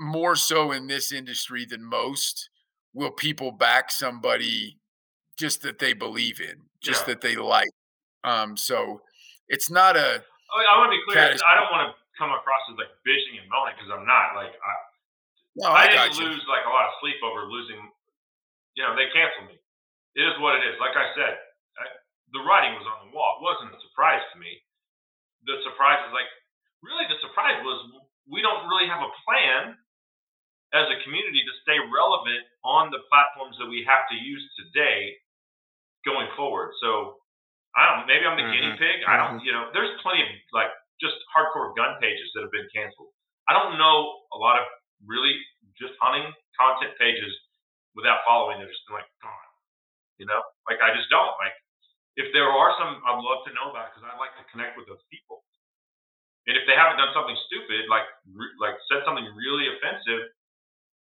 more 0.00 0.34
so 0.36 0.72
in 0.72 0.86
this 0.86 1.12
industry 1.12 1.64
than 1.64 1.84
most 1.84 2.48
will 2.94 3.10
people 3.10 3.52
back 3.52 3.90
somebody 3.90 4.78
just 5.38 5.62
that 5.62 5.78
they 5.78 5.92
believe 5.92 6.40
in, 6.40 6.62
just 6.80 7.02
yeah. 7.02 7.14
that 7.14 7.20
they 7.20 7.36
like. 7.36 7.70
Um, 8.24 8.56
so 8.56 9.02
it's 9.48 9.70
not 9.70 9.96
a. 9.96 10.00
I, 10.00 10.58
mean, 10.58 10.68
I 10.70 10.78
want 10.78 10.92
to 10.92 10.98
be 10.98 11.02
clear. 11.06 11.22
I 11.22 11.54
don't 11.54 11.70
want 11.70 11.90
to 11.90 11.94
come 12.18 12.30
across 12.30 12.60
as 12.70 12.78
like 12.78 12.92
bitching 13.06 13.40
and 13.40 13.48
moaning 13.50 13.74
because 13.78 13.90
I'm 13.90 14.06
not. 14.06 14.34
Like 14.34 14.52
I, 14.52 14.72
no, 15.56 15.68
I, 15.68 15.88
I 15.88 16.08
didn't 16.08 16.16
you. 16.16 16.32
lose 16.32 16.44
like 16.48 16.64
a 16.64 16.72
lot 16.72 16.88
of 16.88 16.96
sleep 17.02 17.20
over 17.20 17.44
losing. 17.48 17.80
You 18.76 18.82
know, 18.88 18.96
they 18.96 19.12
canceled 19.12 19.52
me. 19.52 19.60
It 20.16 20.24
is 20.24 20.36
what 20.40 20.56
it 20.56 20.64
is. 20.64 20.80
Like 20.80 20.96
I 20.96 21.12
said, 21.12 21.36
I, 21.76 21.84
the 22.32 22.40
writing 22.44 22.76
was 22.76 22.88
on 22.88 23.08
the 23.08 23.10
wall. 23.12 23.40
It 23.40 23.44
wasn't 23.44 23.76
a 23.76 23.80
surprise 23.90 24.24
to 24.32 24.36
me. 24.40 24.48
The 25.44 25.60
surprise 25.68 26.00
is 26.08 26.12
like 26.16 26.28
really 26.80 27.04
the 27.08 27.20
surprise 27.20 27.60
was 27.60 27.78
we 28.28 28.40
don't 28.40 28.64
really 28.68 28.88
have 28.88 29.04
a 29.04 29.12
plan 29.24 29.76
as 30.72 30.88
a 30.88 30.96
community 31.04 31.44
to 31.44 31.54
stay 31.60 31.76
relevant 31.76 32.48
on 32.64 32.88
the 32.88 33.04
platforms 33.12 33.60
that 33.60 33.68
we 33.68 33.84
have 33.84 34.08
to 34.08 34.16
use 34.16 34.40
today 34.56 35.12
going 36.08 36.28
forward. 36.32 36.72
So 36.80 37.20
I 37.76 37.88
don't 37.88 38.08
maybe 38.08 38.24
I'm 38.24 38.36
the 38.40 38.48
mm-hmm. 38.48 38.76
guinea 38.76 38.80
pig. 38.80 39.04
I 39.04 39.20
don't, 39.20 39.40
mm-hmm. 39.40 39.46
you 39.48 39.52
know, 39.52 39.68
there's 39.76 39.92
plenty 40.00 40.24
of 40.24 40.30
like 40.56 40.72
just 41.00 41.16
hardcore 41.32 41.76
gun 41.76 42.00
pages 42.00 42.30
that 42.34 42.44
have 42.46 42.54
been 42.54 42.68
canceled. 42.72 43.12
I 43.48 43.52
don't 43.52 43.76
know 43.76 44.22
a 44.32 44.38
lot 44.38 44.56
of 44.56 44.64
really 45.06 45.34
just 45.78 45.94
hunting 46.00 46.26
content 46.56 46.94
pages 46.98 47.32
without 47.94 48.22
following. 48.26 48.58
They're 48.62 48.70
just 48.70 48.86
like 48.90 49.08
gone. 49.22 49.50
You 50.20 50.26
know, 50.30 50.40
like 50.70 50.78
I 50.82 50.94
just 50.94 51.10
don't. 51.10 51.34
Like 51.42 51.56
if 52.20 52.28
there 52.36 52.48
are 52.48 52.70
some, 52.76 53.00
I'd 53.02 53.22
love 53.24 53.42
to 53.48 53.52
know 53.56 53.72
about 53.72 53.92
because 53.92 54.04
I 54.04 54.12
like 54.20 54.36
to 54.36 54.44
connect 54.52 54.76
with 54.76 54.86
those 54.86 55.02
people. 55.08 55.42
And 56.50 56.58
if 56.58 56.66
they 56.66 56.74
haven't 56.74 56.98
done 56.98 57.14
something 57.14 57.38
stupid, 57.46 57.86
like 57.86 58.06
like 58.58 58.74
said 58.90 59.06
something 59.06 59.24
really 59.38 59.70
offensive, 59.70 60.26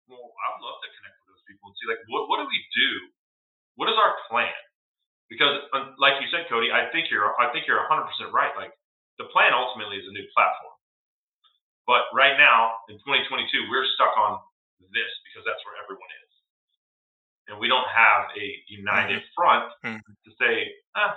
well, 0.08 0.24
I 0.24 0.46
would 0.56 0.64
love 0.64 0.80
to 0.80 0.90
connect 1.00 1.16
with 1.24 1.28
those 1.36 1.44
people 1.48 1.72
and 1.72 1.76
see 1.78 1.88
like 1.92 2.02
what 2.08 2.32
what 2.32 2.40
do 2.40 2.48
we 2.48 2.62
do? 2.72 2.92
What 3.76 3.92
is 3.92 3.98
our 4.00 4.16
plan? 4.32 4.56
Because 5.28 5.60
like 6.00 6.22
you 6.24 6.30
said, 6.32 6.48
Cody, 6.48 6.72
I 6.72 6.88
think 6.96 7.12
you're 7.12 7.36
I 7.36 7.52
think 7.52 7.68
you're 7.68 7.84
100 7.84 8.08
percent 8.08 8.32
right. 8.32 8.56
Like 8.56 8.72
the 9.20 9.28
plan 9.36 9.52
ultimately 9.52 10.00
is 10.00 10.08
a 10.08 10.16
new 10.16 10.26
platform, 10.32 10.75
but 11.86 12.10
right 12.14 12.36
now 12.38 12.82
in 12.90 12.98
2022 13.02 13.70
we're 13.70 13.86
stuck 13.98 14.14
on 14.18 14.42
this 14.94 15.12
because 15.30 15.46
that's 15.46 15.62
where 15.66 15.78
everyone 15.82 16.12
is, 16.26 16.32
and 17.50 17.56
we 17.58 17.70
don't 17.70 17.88
have 17.90 18.30
a 18.34 18.46
united 18.68 19.22
mm-hmm. 19.22 19.38
front 19.38 19.66
mm-hmm. 19.86 20.14
to 20.26 20.30
say 20.38 20.70
ah, 20.98 21.14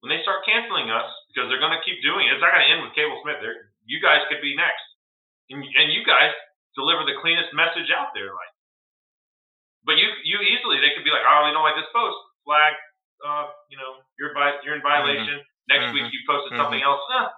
when 0.00 0.08
they 0.12 0.20
start 0.24 0.44
canceling 0.48 0.88
us 0.88 1.08
because 1.30 1.48
they're 1.48 1.62
going 1.62 1.76
to 1.76 1.84
keep 1.84 2.00
doing 2.00 2.26
it. 2.26 2.36
It's 2.36 2.42
not 2.42 2.52
going 2.52 2.64
to 2.64 2.72
end 2.72 2.82
with 2.82 2.96
Cable 2.96 3.20
Smith. 3.22 3.38
They're, 3.44 3.70
you 3.84 4.00
guys 4.00 4.24
could 4.32 4.40
be 4.40 4.56
next, 4.56 4.84
and, 5.52 5.60
and 5.62 5.92
you 5.92 6.02
guys 6.04 6.32
deliver 6.74 7.04
the 7.04 7.18
cleanest 7.20 7.52
message 7.52 7.92
out 7.92 8.12
there. 8.16 8.32
Like, 8.32 8.54
but 9.84 9.96
you 9.96 10.08
you 10.24 10.40
easily 10.44 10.80
they 10.80 10.92
could 10.96 11.04
be 11.04 11.12
like, 11.12 11.24
I 11.24 11.40
really 11.40 11.56
don't 11.56 11.64
like 11.64 11.78
this 11.78 11.88
post. 11.92 12.18
Flag, 12.44 12.72
uh, 13.24 13.52
you 13.68 13.76
know, 13.76 14.00
you're 14.16 14.32
by 14.32 14.60
you're 14.64 14.76
in 14.76 14.84
violation. 14.84 15.40
Mm-hmm. 15.40 15.68
Next 15.70 15.86
mm-hmm. 15.90 16.02
week 16.02 16.08
you 16.12 16.20
posted 16.26 16.52
mm-hmm. 16.52 16.60
something 16.60 16.82
else. 16.82 17.00
Eh, 17.16 17.28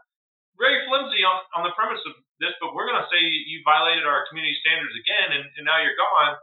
very 0.61 0.85
flimsy 0.87 1.25
on, 1.25 1.39
on 1.59 1.63
the 1.67 1.75
premise 1.75 2.01
of 2.07 2.15
this, 2.43 2.53
but 2.61 2.75
we're 2.75 2.91
gonna 2.91 3.07
say 3.09 3.23
you 3.23 3.63
violated 3.65 4.05
our 4.05 4.27
community 4.29 4.59
standards 4.61 4.93
again, 4.99 5.39
and, 5.39 5.45
and 5.57 5.65
now 5.65 5.79
you're 5.79 5.97
gone. 5.97 6.37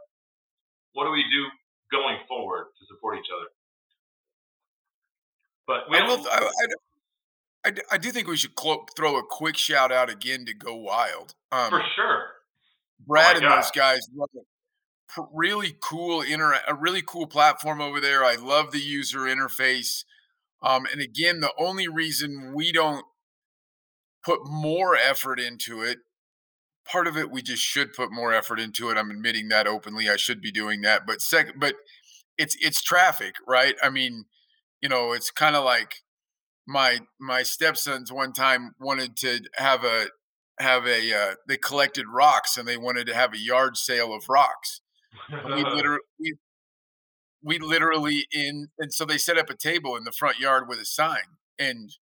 What 0.96 1.04
do 1.06 1.12
we 1.12 1.22
do 1.28 1.46
going 1.92 2.18
forward 2.26 2.72
to 2.74 2.82
support 2.88 3.20
each 3.20 3.30
other? 3.30 3.52
But 5.68 5.86
we 5.86 5.98
I, 5.98 6.08
will, 6.08 6.26
I, 6.26 6.50
I, 7.66 7.72
I, 7.92 7.98
do 7.98 8.10
think 8.10 8.26
we 8.26 8.36
should 8.36 8.56
clo- 8.56 8.86
throw 8.96 9.16
a 9.18 9.22
quick 9.22 9.56
shout 9.56 9.92
out 9.92 10.10
again 10.10 10.44
to 10.46 10.54
GoWild. 10.54 11.36
Um, 11.52 11.70
For 11.70 11.82
sure. 11.94 12.22
Brad 13.06 13.36
oh 13.36 13.38
and 13.38 13.46
God. 13.46 13.62
those 13.62 13.70
guys 13.70 14.00
really 15.32 15.76
cool 15.82 16.22
inter 16.22 16.58
a 16.66 16.74
really 16.74 17.02
cool 17.02 17.26
platform 17.26 17.80
over 17.80 18.00
there. 18.00 18.24
I 18.24 18.36
love 18.36 18.72
the 18.72 18.78
user 18.78 19.20
interface. 19.20 20.04
Um, 20.62 20.86
and 20.90 21.00
again, 21.00 21.40
the 21.40 21.52
only 21.58 21.88
reason 21.88 22.52
we 22.54 22.72
don't 22.72 23.04
put 24.24 24.40
more 24.46 24.96
effort 24.96 25.40
into 25.40 25.82
it, 25.82 25.98
part 26.90 27.06
of 27.06 27.16
it 27.16 27.30
we 27.30 27.42
just 27.42 27.62
should 27.62 27.92
put 27.92 28.12
more 28.12 28.32
effort 28.32 28.60
into 28.60 28.90
it. 28.90 28.96
I'm 28.96 29.10
admitting 29.10 29.48
that 29.48 29.66
openly. 29.66 30.08
I 30.08 30.16
should 30.16 30.40
be 30.40 30.50
doing 30.50 30.82
that. 30.82 31.06
But 31.06 31.20
second, 31.20 31.54
but 31.58 31.74
it's 32.38 32.56
it's 32.60 32.82
traffic, 32.82 33.34
right? 33.46 33.74
I 33.82 33.90
mean, 33.90 34.24
you 34.80 34.88
know, 34.88 35.12
it's 35.12 35.30
kind 35.30 35.56
of 35.56 35.64
like 35.64 35.96
my 36.66 37.00
my 37.20 37.42
stepsons 37.42 38.12
one 38.12 38.32
time 38.32 38.74
wanted 38.80 39.16
to 39.18 39.40
have 39.54 39.84
a 39.84 40.06
have 40.58 40.86
a 40.86 41.12
uh, 41.12 41.34
they 41.48 41.56
collected 41.56 42.06
rocks 42.12 42.56
and 42.56 42.66
they 42.66 42.76
wanted 42.76 43.06
to 43.06 43.14
have 43.14 43.34
a 43.34 43.38
yard 43.38 43.76
sale 43.76 44.14
of 44.14 44.24
rocks. 44.28 44.80
we 45.30 45.64
literally 45.64 46.00
we, 46.18 46.34
we 47.42 47.58
literally 47.58 48.26
in 48.32 48.68
and 48.78 48.92
so 48.92 49.04
they 49.04 49.18
set 49.18 49.38
up 49.38 49.50
a 49.50 49.56
table 49.56 49.96
in 49.96 50.04
the 50.04 50.12
front 50.12 50.38
yard 50.38 50.68
with 50.68 50.78
a 50.78 50.84
sign 50.84 51.36
and 51.58 51.96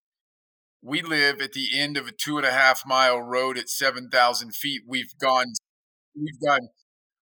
we 0.81 1.01
live 1.01 1.41
at 1.41 1.53
the 1.53 1.77
end 1.77 1.97
of 1.97 2.07
a 2.07 2.11
two 2.11 2.37
and 2.37 2.45
a 2.45 2.51
half 2.51 2.83
mile 2.85 3.21
road 3.21 3.57
at 3.57 3.69
7,000 3.69 4.55
feet. 4.55 4.81
We've 4.87 5.17
gone, 5.19 5.53
we've 6.15 6.39
gone, 6.39 6.69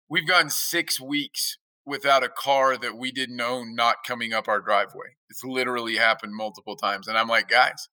we've 0.09 0.29
gone 0.29 0.51
six 0.51 1.01
weeks 1.01 1.59
without 1.85 2.25
a 2.25 2.29
car 2.29 2.77
that 2.77 2.99
we 2.99 3.13
didn't 3.13 3.41
own 3.41 3.75
not 3.75 3.97
coming 4.07 4.33
up 4.33 4.49
our 4.49 4.61
driveway. 4.61 5.17
It's 5.31 5.45
literally 5.45 5.97
happened 5.97 6.35
multiple 6.35 6.77
times. 6.77 7.07
And 7.09 7.17
I'm 7.17 7.29
like, 7.29 7.49
guys, 7.49 7.89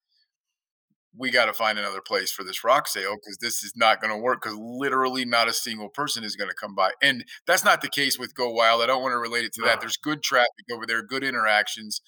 we 1.16 1.30
got 1.30 1.46
to 1.46 1.54
find 1.54 1.78
another 1.78 2.02
place 2.02 2.32
for 2.32 2.44
this 2.44 2.64
rock 2.64 2.88
sale 2.88 3.16
because 3.16 3.38
this 3.38 3.64
is 3.64 3.74
not 3.76 4.02
going 4.02 4.12
to 4.12 4.18
work 4.18 4.42
because 4.42 4.58
literally 4.58 5.26
not 5.26 5.48
a 5.48 5.54
single 5.54 5.90
person 5.90 6.24
is 6.24 6.36
going 6.36 6.50
to 6.50 6.56
come 6.60 6.74
by. 6.74 6.92
And 7.02 7.24
that's 7.46 7.64
not 7.64 7.82
the 7.82 7.90
case 7.90 8.18
with 8.18 8.34
GoWild. 8.34 8.84
I 8.84 8.88
don't 8.88 9.04
want 9.04 9.14
to 9.14 9.20
relate 9.20 9.46
it 9.46 9.54
to 9.54 9.62
that. 9.66 9.80
There's 9.80 9.98
good 9.98 10.24
traffic 10.24 10.66
over 10.74 10.86
there, 10.88 11.04
good 11.04 11.24
interactions. 11.24 12.02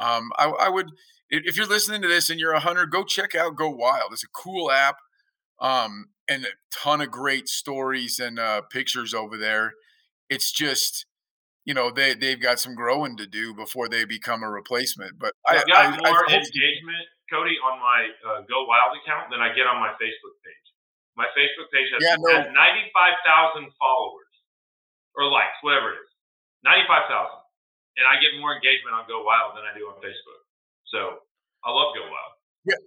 Um, 0.00 0.30
I, 0.38 0.46
I, 0.46 0.68
would, 0.68 0.90
if 1.28 1.56
you're 1.56 1.68
listening 1.68 2.02
to 2.02 2.08
this 2.08 2.30
and 2.30 2.40
you're 2.40 2.54
a 2.54 2.60
hunter, 2.60 2.86
go 2.86 3.04
check 3.04 3.34
out 3.34 3.56
GoWild. 3.56 4.12
It's 4.12 4.24
a 4.24 4.28
cool 4.28 4.70
app 4.70 4.96
um, 5.60 6.06
and 6.28 6.44
a 6.44 6.48
ton 6.72 7.00
of 7.00 7.10
great 7.10 7.48
stories 7.48 8.18
and 8.18 8.38
uh, 8.38 8.62
pictures 8.62 9.12
over 9.12 9.36
there. 9.36 9.74
It's 10.30 10.50
just, 10.50 11.06
you 11.64 11.74
know, 11.74 11.90
they, 11.90 12.14
they've 12.14 12.40
got 12.40 12.58
some 12.58 12.74
growing 12.74 13.16
to 13.18 13.26
do 13.26 13.54
before 13.54 13.88
they 13.88 14.04
become 14.04 14.42
a 14.42 14.50
replacement. 14.50 15.18
But 15.18 15.34
I've 15.46 15.66
got 15.66 15.86
I, 15.86 16.10
more 16.10 16.30
I, 16.30 16.34
engagement 16.34 17.06
Cody, 17.30 17.54
on 17.62 17.78
my 17.78 18.10
uh, 18.26 18.40
GoWild 18.42 18.98
account 18.98 19.30
than 19.30 19.38
I 19.38 19.54
get 19.54 19.70
on 19.70 19.78
my 19.78 19.94
Facebook 20.02 20.34
page. 20.42 20.66
My 21.14 21.30
Facebook 21.36 21.70
page 21.70 21.86
has, 21.94 22.00
yeah, 22.02 22.16
no. 22.18 22.42
has 22.42 22.50
95,000 22.50 23.70
followers 23.78 24.32
or 25.14 25.30
likes, 25.30 25.54
whatever 25.62 25.94
it 25.94 26.02
is. 26.02 26.10
95,000. 26.64 27.39
And 28.00 28.08
I 28.08 28.16
get 28.20 28.40
more 28.40 28.54
engagement 28.54 28.96
on 28.96 29.04
GoWild 29.04 29.54
than 29.54 29.68
I 29.68 29.76
do 29.76 29.86
on 29.86 30.00
Facebook. 30.00 30.40
So 30.86 31.20
I 31.64 31.70
love 31.70 31.94
GoWild. 31.94 32.32
Yeah. 32.64 32.80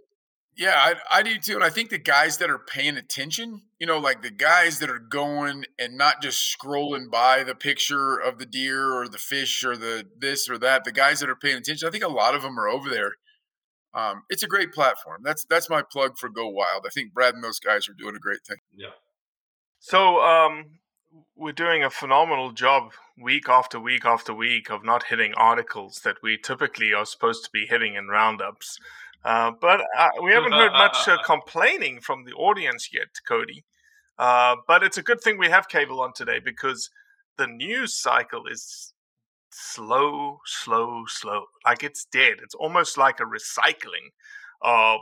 Yeah, 0.56 0.76
I, 0.76 1.20
I 1.20 1.24
do 1.24 1.38
too. 1.40 1.56
And 1.56 1.64
I 1.64 1.72
think 1.72 1.90
the 1.90 1.98
guys 1.98 2.38
that 2.38 2.50
are 2.50 2.60
paying 2.60 2.98
attention, 2.98 3.64
you 3.80 3.88
know, 3.88 3.98
like 3.98 4.22
the 4.22 4.30
guys 4.30 4.78
that 4.80 4.90
are 4.90 5.00
going 5.00 5.66
and 5.80 5.98
not 5.98 6.22
just 6.22 6.56
scrolling 6.56 7.10
by 7.10 7.44
the 7.44 7.56
picture 7.56 8.18
of 8.18 8.38
the 8.38 8.46
deer 8.46 8.94
or 8.94 9.08
the 9.08 9.18
fish 9.18 9.64
or 9.64 9.76
the 9.76 10.06
this 10.16 10.48
or 10.48 10.60
that, 10.60 10.84
the 10.84 10.92
guys 10.92 11.22
that 11.22 11.30
are 11.30 11.36
paying 11.36 11.58
attention, 11.58 11.88
I 11.88 11.92
think 11.92 12.04
a 12.04 12.08
lot 12.08 12.36
of 12.36 12.44
them 12.44 12.60
are 12.60 12.68
over 12.68 12.88
there 12.88 13.14
um, 13.94 14.24
it's 14.30 14.44
a 14.44 14.48
great 14.48 14.74
platform. 14.74 15.22
That's 15.24 15.46
that's 15.46 15.70
my 15.70 15.84
plug 15.84 16.18
for 16.18 16.30
GoWild. 16.30 16.86
I 16.86 16.90
think 16.94 17.14
Brad 17.14 17.36
and 17.36 17.44
those 17.44 17.60
guys 17.60 17.88
are 17.88 17.94
doing 17.94 18.16
a 18.16 18.20
great 18.20 18.44
thing. 18.48 18.58
Yeah. 18.76 18.88
So 19.80 20.20
um, 20.22 20.80
we're 21.36 21.52
doing 21.52 21.84
a 21.84 21.90
phenomenal 21.90 22.52
job 22.52 22.92
week 23.22 23.50
after 23.50 23.80
week 23.80 24.06
after 24.06 24.34
week 24.34 24.70
of 24.70 24.84
not 24.84 25.04
hitting 25.04 25.34
articles 25.36 26.02
that 26.04 26.18
we 26.24 26.38
typically 26.38 26.94
are 26.94 27.06
supposed 27.06 27.44
to 27.44 27.50
be 27.52 27.66
hitting 27.66 27.96
in 27.96 28.08
roundups. 28.08 28.78
Uh, 29.24 29.52
but 29.62 29.82
uh, 29.98 30.10
we 30.22 30.32
haven't 30.32 30.52
heard 30.52 30.72
much 30.72 31.08
uh, 31.08 31.18
complaining 31.26 32.02
from 32.02 32.24
the 32.26 32.34
audience 32.34 32.90
yet, 32.94 33.08
Cody. 33.28 33.64
Uh, 34.18 34.56
but 34.68 34.84
it's 34.84 34.98
a 34.98 35.04
good 35.04 35.22
thing 35.22 35.38
we 35.38 35.48
have 35.50 35.68
cable 35.70 36.02
on 36.02 36.14
today 36.14 36.40
because 36.44 36.90
the 37.38 37.48
news 37.48 37.94
cycle 37.94 38.46
is 38.48 38.94
slow, 39.52 40.40
slow, 40.46 41.04
slow. 41.08 41.46
Like 41.66 41.84
it's 41.84 42.06
dead. 42.06 42.36
It's 42.44 42.56
almost 42.56 42.98
like 42.98 43.20
a 43.20 43.24
recycling 43.24 44.12
of 44.62 45.00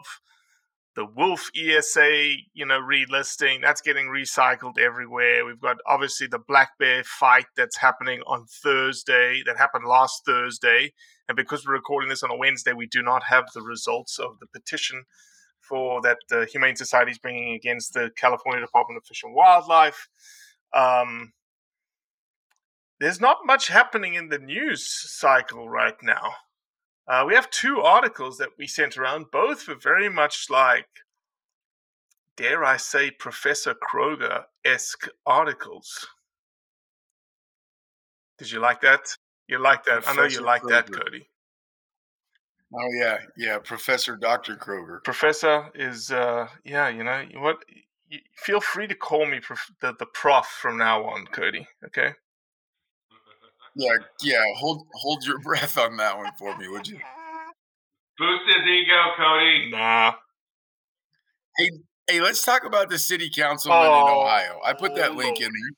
the 0.96 1.06
Wolf 1.06 1.50
ESA, 1.56 2.36
you 2.54 2.66
know, 2.66 2.80
relisting 2.80 3.62
that's 3.62 3.82
getting 3.82 4.08
recycled 4.08 4.78
everywhere. 4.78 5.46
We've 5.46 5.60
got 5.60 5.78
obviously 5.88 6.28
the 6.28 6.40
Black 6.40 6.72
Bear 6.80 7.04
fight 7.04 7.46
that's 7.56 7.78
happening 7.78 8.22
on 8.28 8.46
Thursday, 8.64 9.42
that 9.46 9.58
happened 9.58 9.86
last 9.86 10.24
Thursday. 10.26 10.94
And 11.30 11.36
because 11.38 11.66
we're 11.66 11.74
recording 11.74 12.10
this 12.10 12.24
on 12.24 12.32
a 12.32 12.36
Wednesday, 12.36 12.74
we 12.74 12.88
do 12.88 13.02
not 13.02 13.24
have 13.24 13.46
the 13.54 13.62
results 13.62 14.20
of 14.20 14.40
the 14.40 14.48
petition 14.48 15.04
for 15.62 16.02
that 16.02 16.18
the 16.30 16.46
Humane 16.52 16.76
Society 16.76 17.12
is 17.12 17.20
bringing 17.20 17.54
against 17.54 17.94
the 17.94 18.10
California 18.18 18.60
Department 18.62 18.98
of 18.98 19.06
Fish 19.06 19.24
and 19.24 19.34
Wildlife. 19.34 20.10
Um, 20.74 21.32
there's 23.00 23.22
not 23.22 23.38
much 23.46 23.70
happening 23.70 24.16
in 24.16 24.28
the 24.28 24.40
news 24.40 24.86
cycle 24.86 25.70
right 25.70 25.96
now. 26.04 26.34
Uh, 27.12 27.26
we 27.28 27.34
have 27.34 27.50
two 27.50 27.82
articles 27.82 28.38
that 28.38 28.48
we 28.58 28.66
sent 28.66 28.98
around. 28.98 29.26
Both 29.34 29.68
were 29.68 29.76
very 29.76 30.08
much 30.08 30.50
like, 30.50 30.88
dare 32.38 32.64
I 32.64 32.78
say, 32.78 33.12
Professor 33.12 33.76
Kroger 33.76 34.46
esque 34.64 35.10
articles. 35.26 36.08
Did 38.38 38.50
you 38.50 38.62
like 38.62 38.80
that? 38.80 39.14
You 39.50 39.60
like 39.60 39.84
that? 39.84 40.04
Professor 40.04 40.20
I 40.20 40.24
know 40.24 40.30
you 40.30 40.42
like 40.42 40.62
Kroger. 40.62 40.70
that, 40.70 40.92
Cody. 40.94 41.28
Oh 42.74 42.90
yeah, 42.98 43.18
yeah, 43.36 43.58
Professor 43.58 44.16
Doctor 44.16 44.56
Kroger. 44.56 45.04
Professor 45.04 45.70
is, 45.76 46.12
uh, 46.12 46.48
yeah, 46.64 46.88
you 46.88 47.04
know 47.04 47.26
what? 47.40 47.58
You 48.08 48.20
feel 48.38 48.62
free 48.62 48.88
to 48.88 48.96
call 48.96 49.26
me 49.26 49.42
prof- 49.42 49.74
the 49.82 49.94
the 50.00 50.06
prof 50.06 50.46
from 50.46 50.78
now 50.78 51.04
on, 51.04 51.26
Cody. 51.26 51.68
Okay. 51.88 52.14
Yeah, 53.76 53.96
yeah. 54.22 54.44
Hold 54.58 54.86
hold 54.94 55.26
your 55.26 55.40
breath 55.44 55.78
on 55.78 55.98
that 55.98 56.18
one 56.18 56.32
for 56.38 56.58
me, 56.58 56.68
would 56.68 56.88
you? 56.88 57.00
Boost 58.18 58.44
his 58.48 58.68
ego, 58.68 59.02
Cody. 59.18 59.72
Nah. 59.72 60.14
Hey, 61.58 61.70
hey, 62.08 62.22
let's 62.22 62.44
talk 62.44 62.66
about 62.66 62.90
the 62.90 63.00
city 63.00 63.30
councilman 63.30 63.88
oh, 63.90 64.08
in 64.08 64.14
Ohio. 64.14 64.60
I 64.66 64.74
put 64.74 64.96
that 64.96 65.16
link 65.16 65.40
in 65.42 65.52
there. 65.52 65.72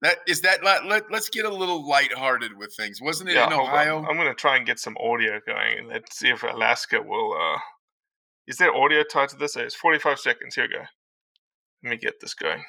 That 0.00 0.18
is 0.28 0.42
that. 0.42 0.62
Let, 0.62 0.86
let, 0.86 1.12
us 1.12 1.28
get 1.28 1.44
a 1.44 1.52
little 1.52 1.88
lighthearted 1.88 2.56
with 2.56 2.72
things. 2.76 3.00
Wasn't 3.00 3.28
it 3.28 3.34
yeah, 3.34 3.48
in 3.48 3.52
Ohio? 3.52 4.04
I'm 4.08 4.16
going 4.16 4.28
to 4.28 4.34
try 4.34 4.56
and 4.56 4.64
get 4.64 4.78
some 4.78 4.96
audio 5.00 5.40
going. 5.44 5.88
Let's 5.88 6.18
see 6.18 6.28
if 6.28 6.42
Alaska 6.44 7.02
will. 7.02 7.34
uh 7.34 7.58
Is 8.46 8.58
there 8.58 8.72
audio 8.72 9.02
tied 9.02 9.30
to 9.30 9.36
this? 9.36 9.56
It's 9.56 9.74
45 9.74 10.20
seconds. 10.20 10.54
Here 10.54 10.64
we 10.64 10.74
go. 10.74 10.84
Let 11.82 11.90
me 11.90 11.96
get 11.96 12.20
this 12.20 12.34
going. 12.34 12.62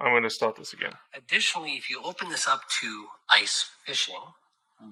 I'm 0.00 0.12
going 0.12 0.22
to 0.22 0.30
start 0.30 0.56
this 0.56 0.72
again. 0.72 0.92
Additionally, 1.16 1.72
if 1.72 1.90
you 1.90 2.00
open 2.04 2.28
this 2.28 2.46
up 2.46 2.62
to 2.80 3.06
ice 3.30 3.68
fishing, 3.84 4.14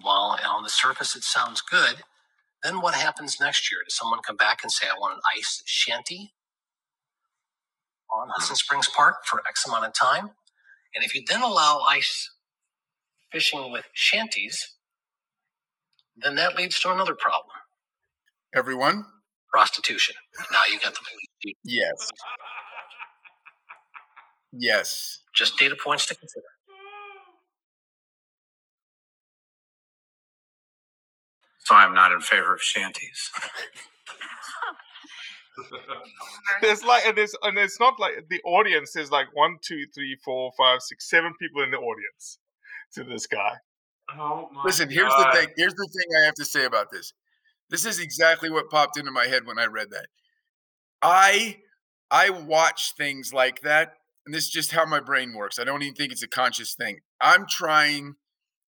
while 0.03 0.39
on 0.47 0.63
the 0.63 0.69
surface 0.69 1.15
it 1.15 1.23
sounds 1.23 1.61
good, 1.61 2.03
then 2.63 2.81
what 2.81 2.95
happens 2.95 3.39
next 3.41 3.71
year? 3.71 3.81
Does 3.85 3.97
someone 3.97 4.21
come 4.27 4.37
back 4.37 4.61
and 4.63 4.73
say, 4.73 4.87
I 4.89 4.99
want 4.99 5.15
an 5.15 5.21
ice 5.37 5.63
shanty 5.65 6.33
on 8.11 8.29
Hudson 8.31 8.55
hmm. 8.55 8.57
Springs 8.57 8.89
Park 8.89 9.25
for 9.25 9.43
X 9.49 9.67
amount 9.67 9.87
of 9.87 9.95
time? 9.95 10.31
And 10.95 11.05
if 11.05 11.15
you 11.15 11.23
then 11.29 11.43
allow 11.43 11.81
ice 11.89 12.31
fishing 13.31 13.71
with 13.71 13.85
shanties, 13.93 14.77
then 16.17 16.35
that 16.37 16.57
leads 16.57 16.81
to 16.81 16.91
another 16.91 17.15
problem. 17.15 17.55
Everyone? 18.55 19.05
Prostitution. 19.53 20.17
Now 20.51 20.65
you 20.73 20.81
got 20.81 20.95
the 20.95 21.01
police. 21.01 21.57
Yes. 21.65 22.11
Yes. 24.59 25.21
Just 25.35 25.59
data 25.59 25.77
points 25.83 26.07
to 26.07 26.15
consider. 26.15 26.45
So 31.59 31.75
I'm 31.75 31.95
not 31.95 32.13
in 32.13 32.21
favor 32.21 32.55
of 32.55 32.63
shanties. 32.63 33.31
there's 36.63 36.85
like 36.85 37.05
and 37.07 37.17
there's 37.17 37.35
and 37.43 37.59
it's 37.59 37.81
not 37.81 37.99
like 37.99 38.13
the 38.31 38.41
audience 38.45 38.95
is 38.95 39.11
like 39.11 39.27
one, 39.35 39.57
two, 39.63 39.85
three, 39.93 40.17
four, 40.25 40.53
five, 40.57 40.81
six, 40.81 41.11
seven 41.11 41.33
people 41.41 41.63
in 41.63 41.73
the 41.73 41.79
audience 41.79 42.39
to 42.95 43.03
this 43.03 43.27
guy. 43.27 43.55
Oh 44.17 44.49
Listen, 44.65 44.89
here's 44.89 45.13
the 45.13 45.29
thing. 45.35 45.49
Here's 45.57 45.75
the 45.75 45.89
thing 45.93 46.07
I 46.23 46.27
have 46.27 46.37
to 46.37 46.45
say 46.45 46.67
about 46.67 46.93
this. 46.93 47.13
This 47.69 47.85
is 47.85 47.99
exactly 47.99 48.49
what 48.49 48.71
popped 48.71 48.97
into 48.97 49.11
my 49.11 49.27
head 49.27 49.45
when 49.45 49.59
I 49.59 49.67
read 49.67 49.91
that. 49.91 50.07
I 51.03 51.57
I 52.13 52.31
watch 52.31 52.93
things 52.97 53.33
like 53.33 53.63
that 53.63 53.95
and 54.27 54.35
this 54.35 54.45
is 54.45 54.51
just 54.51 54.73
how 54.73 54.85
my 54.85 55.01
brain 55.01 55.35
works. 55.35 55.59
I 55.59 55.65
don't 55.65 55.83
even 55.83 55.95
think 55.95 56.13
it's 56.13 56.23
a 56.23 56.29
conscious 56.29 56.75
thing. 56.75 56.99
I'm 57.21 57.47
trying 57.49 58.17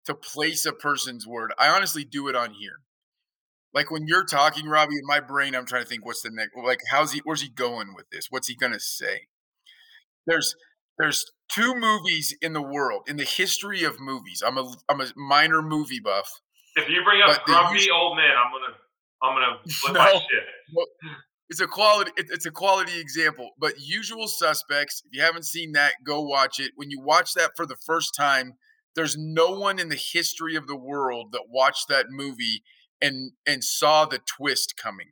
to 0.05 0.13
place 0.13 0.65
a 0.65 0.73
person's 0.73 1.25
word. 1.25 1.53
I 1.57 1.69
honestly 1.69 2.03
do 2.03 2.27
it 2.27 2.35
on 2.35 2.51
here. 2.51 2.81
Like 3.73 3.89
when 3.89 4.05
you're 4.05 4.25
talking, 4.25 4.67
Robbie, 4.67 4.95
in 4.95 5.05
my 5.05 5.19
brain, 5.19 5.55
I'm 5.55 5.65
trying 5.65 5.83
to 5.83 5.89
think 5.89 6.05
what's 6.05 6.21
the 6.21 6.29
next 6.31 6.51
like 6.63 6.81
how's 6.89 7.13
he 7.13 7.21
where's 7.23 7.41
he 7.41 7.49
going 7.49 7.93
with 7.95 8.09
this? 8.11 8.27
What's 8.29 8.47
he 8.47 8.55
gonna 8.55 8.79
say? 8.79 9.27
There's 10.27 10.55
there's 10.97 11.25
two 11.49 11.75
movies 11.75 12.35
in 12.41 12.53
the 12.53 12.61
world, 12.61 13.03
in 13.07 13.17
the 13.17 13.25
history 13.25 13.83
of 13.83 13.99
movies. 13.99 14.41
I'm 14.45 14.57
a 14.57 14.73
I'm 14.89 15.01
a 15.01 15.07
minor 15.17 15.61
movie 15.61 15.99
buff. 15.99 16.29
If 16.75 16.89
you 16.89 17.03
bring 17.03 17.21
up 17.21 17.43
grumpy 17.43 17.89
old 17.91 18.15
man, 18.15 18.31
I'm 18.37 18.51
gonna 18.51 18.75
I'm 19.21 19.35
gonna 19.35 19.59
flip 19.69 19.93
no, 19.93 19.99
my 19.99 20.11
shit 20.11 20.43
it's 21.49 21.61
a 21.61 21.67
quality 21.67 22.11
it's 22.17 22.45
a 22.45 22.51
quality 22.51 22.99
example 22.99 23.51
but 23.59 23.73
usual 23.79 24.27
suspects 24.27 25.01
if 25.05 25.11
you 25.13 25.21
haven't 25.21 25.45
seen 25.45 25.73
that 25.73 25.93
go 26.05 26.21
watch 26.21 26.59
it. 26.59 26.71
When 26.75 26.89
you 26.89 27.01
watch 27.01 27.33
that 27.33 27.51
for 27.55 27.65
the 27.65 27.77
first 27.85 28.15
time 28.15 28.53
there's 28.95 29.17
no 29.17 29.51
one 29.51 29.79
in 29.79 29.89
the 29.89 30.01
history 30.13 30.55
of 30.55 30.67
the 30.67 30.77
world 30.77 31.33
that 31.33 31.43
watched 31.49 31.87
that 31.89 32.07
movie 32.09 32.63
and 33.01 33.33
and 33.45 33.63
saw 33.63 34.05
the 34.05 34.19
twist 34.19 34.75
coming 34.81 35.11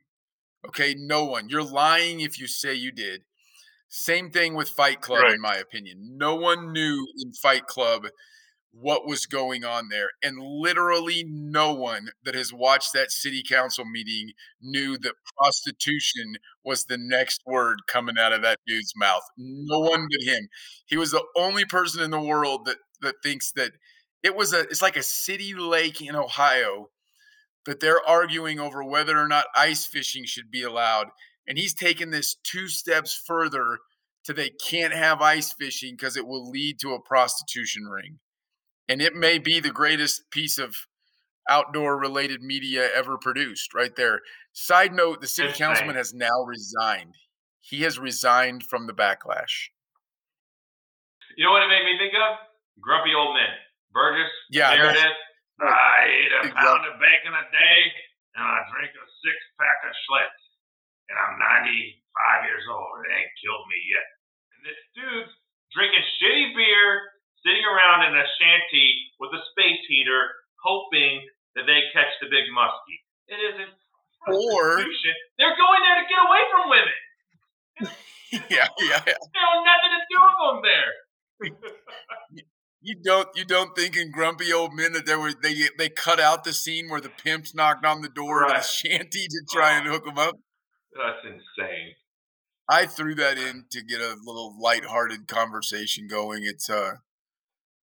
okay? 0.68 0.94
No 0.98 1.24
one. 1.24 1.48
You're 1.48 1.62
lying 1.62 2.20
if 2.20 2.38
you 2.38 2.46
say 2.46 2.74
you 2.74 2.92
did. 2.92 3.22
Same 3.88 4.30
thing 4.30 4.54
with 4.54 4.68
fight 4.68 5.00
club 5.00 5.22
right. 5.22 5.34
in 5.34 5.40
my 5.40 5.56
opinion. 5.56 6.16
No 6.16 6.34
one 6.34 6.72
knew 6.72 7.06
in 7.22 7.32
fight 7.32 7.66
club 7.66 8.06
what 8.80 9.06
was 9.06 9.26
going 9.26 9.64
on 9.64 9.88
there. 9.88 10.10
And 10.22 10.38
literally 10.40 11.24
no 11.28 11.72
one 11.72 12.08
that 12.24 12.34
has 12.34 12.52
watched 12.52 12.92
that 12.92 13.12
city 13.12 13.42
council 13.46 13.84
meeting 13.84 14.32
knew 14.60 14.98
that 14.98 15.14
prostitution 15.38 16.36
was 16.64 16.84
the 16.84 16.98
next 16.98 17.42
word 17.46 17.82
coming 17.86 18.18
out 18.18 18.32
of 18.32 18.42
that 18.42 18.58
dude's 18.66 18.92
mouth. 18.96 19.22
No 19.36 19.78
one 19.78 20.08
but 20.10 20.26
him. 20.26 20.48
He 20.86 20.96
was 20.96 21.12
the 21.12 21.24
only 21.36 21.64
person 21.64 22.02
in 22.02 22.10
the 22.10 22.20
world 22.20 22.64
that 22.66 22.78
that 23.02 23.16
thinks 23.22 23.52
that 23.52 23.72
it 24.22 24.34
was 24.34 24.52
a 24.52 24.60
it's 24.60 24.82
like 24.82 24.96
a 24.96 25.02
city 25.02 25.54
lake 25.54 26.00
in 26.00 26.16
Ohio 26.16 26.88
that 27.66 27.80
they're 27.80 28.06
arguing 28.06 28.58
over 28.58 28.82
whether 28.82 29.18
or 29.18 29.28
not 29.28 29.46
ice 29.54 29.86
fishing 29.86 30.24
should 30.26 30.50
be 30.50 30.62
allowed. 30.62 31.08
And 31.46 31.58
he's 31.58 31.74
taken 31.74 32.10
this 32.10 32.36
two 32.42 32.68
steps 32.68 33.22
further 33.26 33.78
to 34.24 34.32
they 34.32 34.50
can't 34.50 34.94
have 34.94 35.20
ice 35.20 35.52
fishing 35.52 35.94
because 35.94 36.16
it 36.16 36.26
will 36.26 36.50
lead 36.50 36.78
to 36.80 36.92
a 36.94 37.00
prostitution 37.00 37.84
ring 37.84 38.18
and 38.88 39.00
it 39.00 39.14
may 39.14 39.38
be 39.38 39.60
the 39.60 39.70
greatest 39.70 40.30
piece 40.30 40.58
of 40.58 40.74
outdoor 41.48 41.98
related 41.98 42.42
media 42.42 42.88
ever 42.94 43.18
produced 43.18 43.74
right 43.74 43.96
there. 43.96 44.20
Side 44.52 44.92
note 44.94 45.20
the 45.20 45.26
city 45.26 45.52
councilman 45.52 45.96
has 45.96 46.14
now 46.14 46.42
resigned. 46.46 47.16
He 47.60 47.82
has 47.82 47.98
resigned 47.98 48.64
from 48.64 48.86
the 48.86 48.92
backlash. 48.92 49.72
You 51.36 51.44
know 51.44 51.52
what 51.52 51.64
it 51.64 51.72
made 51.72 51.84
me 51.84 51.98
think 51.98 52.14
of? 52.14 52.38
Grumpy 52.80 53.12
old 53.16 53.34
men. 53.34 53.50
Burgess 53.94 54.30
yeah 54.50 54.74
there 54.74 54.90
it 54.90 54.98
is 54.98 55.18
oh, 55.62 55.70
i 55.70 56.02
ate 56.02 56.34
a 56.34 56.50
pound 56.50 56.82
of 56.82 56.98
bacon 56.98 57.30
a 57.30 57.46
day 57.54 57.78
and 58.34 58.42
i 58.42 58.58
drink 58.74 58.90
a 58.90 59.06
six 59.22 59.38
pack 59.54 59.86
of 59.86 59.94
schlitz. 60.02 60.42
And 61.06 61.14
i'm 61.14 61.38
95 61.62 62.50
years 62.50 62.66
old 62.66 63.06
it 63.06 63.14
ain't 63.14 63.30
killed 63.38 63.62
me 63.70 63.78
yet. 63.86 64.08
And 64.50 64.60
this 64.66 64.80
dude's 64.98 65.30
drinking 65.70 66.02
shitty 66.18 66.58
beer 66.58 67.13
sitting 67.44 67.62
around 67.62 68.08
in 68.08 68.16
a 68.16 68.26
shanty 68.40 69.12
with 69.20 69.30
a 69.36 69.42
space 69.52 69.84
heater, 69.86 70.32
hoping 70.64 71.20
that 71.54 71.68
they 71.68 71.84
catch 71.92 72.10
the 72.20 72.26
big 72.32 72.48
muskie. 72.50 73.00
It 73.28 73.38
isn't. 73.54 73.72
Or 74.26 74.80
they're 75.36 75.56
going 75.56 75.82
there 75.84 75.98
to 76.00 76.06
get 76.08 76.20
away 76.24 76.42
from 76.48 76.62
women. 76.72 76.98
yeah, 78.48 78.68
yeah, 78.80 79.02
yeah. 79.06 79.20
They 79.20 79.40
have 79.44 79.60
nothing 79.68 79.92
to 79.92 80.02
do 80.08 80.18
with 80.24 80.38
them 80.40 80.58
there. 80.64 80.92
you 82.80 82.94
don't 83.02 83.28
you 83.34 83.44
don't 83.44 83.76
think 83.76 83.96
in 83.96 84.10
grumpy 84.10 84.52
old 84.52 84.72
men 84.72 84.92
that 84.92 85.04
there 85.04 85.18
were 85.18 85.32
they 85.42 85.54
they 85.76 85.90
cut 85.90 86.20
out 86.20 86.44
the 86.44 86.52
scene 86.54 86.88
where 86.88 87.00
the 87.00 87.10
pimps 87.10 87.54
knocked 87.54 87.84
on 87.84 88.00
the 88.00 88.08
door 88.08 88.40
right. 88.40 88.56
of 88.56 88.62
the 88.62 88.66
shanty 88.66 89.26
to 89.28 89.40
try 89.52 89.74
oh, 89.74 89.78
and 89.78 89.88
hook 89.88 90.06
them 90.06 90.18
up? 90.18 90.36
That's 90.94 91.24
insane. 91.24 91.94
I 92.68 92.86
threw 92.86 93.14
that 93.16 93.36
in 93.36 93.66
to 93.72 93.82
get 93.82 94.00
a 94.00 94.16
little 94.24 94.56
lighthearted 94.58 95.28
conversation 95.28 96.06
going. 96.08 96.44
It's 96.44 96.70
uh 96.70 96.94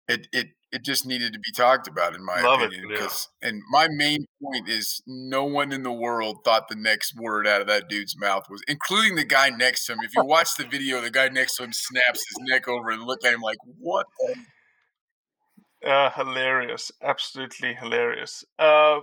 it 0.07 0.27
it 0.31 0.47
it 0.71 0.83
just 0.83 1.05
needed 1.05 1.33
to 1.33 1.39
be 1.39 1.51
talked 1.55 1.87
about 1.87 2.15
in 2.15 2.25
my 2.25 2.41
Love 2.41 2.61
opinion 2.61 2.87
because 2.89 3.29
yeah. 3.41 3.49
and 3.49 3.61
my 3.69 3.87
main 3.89 4.25
point 4.41 4.67
is 4.67 5.01
no 5.07 5.45
one 5.45 5.71
in 5.71 5.83
the 5.83 5.91
world 5.91 6.39
thought 6.43 6.67
the 6.67 6.75
next 6.75 7.15
word 7.15 7.47
out 7.47 7.61
of 7.61 7.67
that 7.67 7.87
dude's 7.87 8.17
mouth 8.19 8.49
was 8.49 8.61
including 8.67 9.15
the 9.15 9.23
guy 9.23 9.49
next 9.49 9.85
to 9.85 9.93
him 9.93 9.99
if 10.03 10.11
you 10.15 10.23
watch 10.25 10.55
the 10.55 10.65
video 10.65 10.99
the 10.99 11.09
guy 11.09 11.29
next 11.29 11.55
to 11.55 11.63
him 11.63 11.71
snaps 11.71 12.25
his 12.27 12.37
neck 12.49 12.67
over 12.67 12.89
and 12.89 13.03
look 13.03 13.23
at 13.25 13.33
him 13.33 13.41
like 13.41 13.57
what 13.79 14.05
uh, 15.85 16.09
hilarious 16.11 16.91
absolutely 17.01 17.73
hilarious 17.73 18.43
uh, 18.59 18.99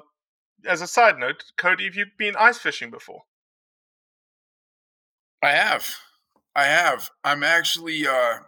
as 0.66 0.80
a 0.80 0.86
side 0.86 1.18
note, 1.18 1.44
Cody, 1.56 1.84
have 1.84 1.96
you 1.96 2.06
been 2.16 2.36
ice 2.36 2.58
fishing 2.58 2.90
before? 2.90 3.22
I 5.42 5.50
have. 5.50 5.94
I 6.54 6.64
have. 6.64 7.10
I'm 7.22 7.42
actually 7.42 8.06
uh 8.06 8.38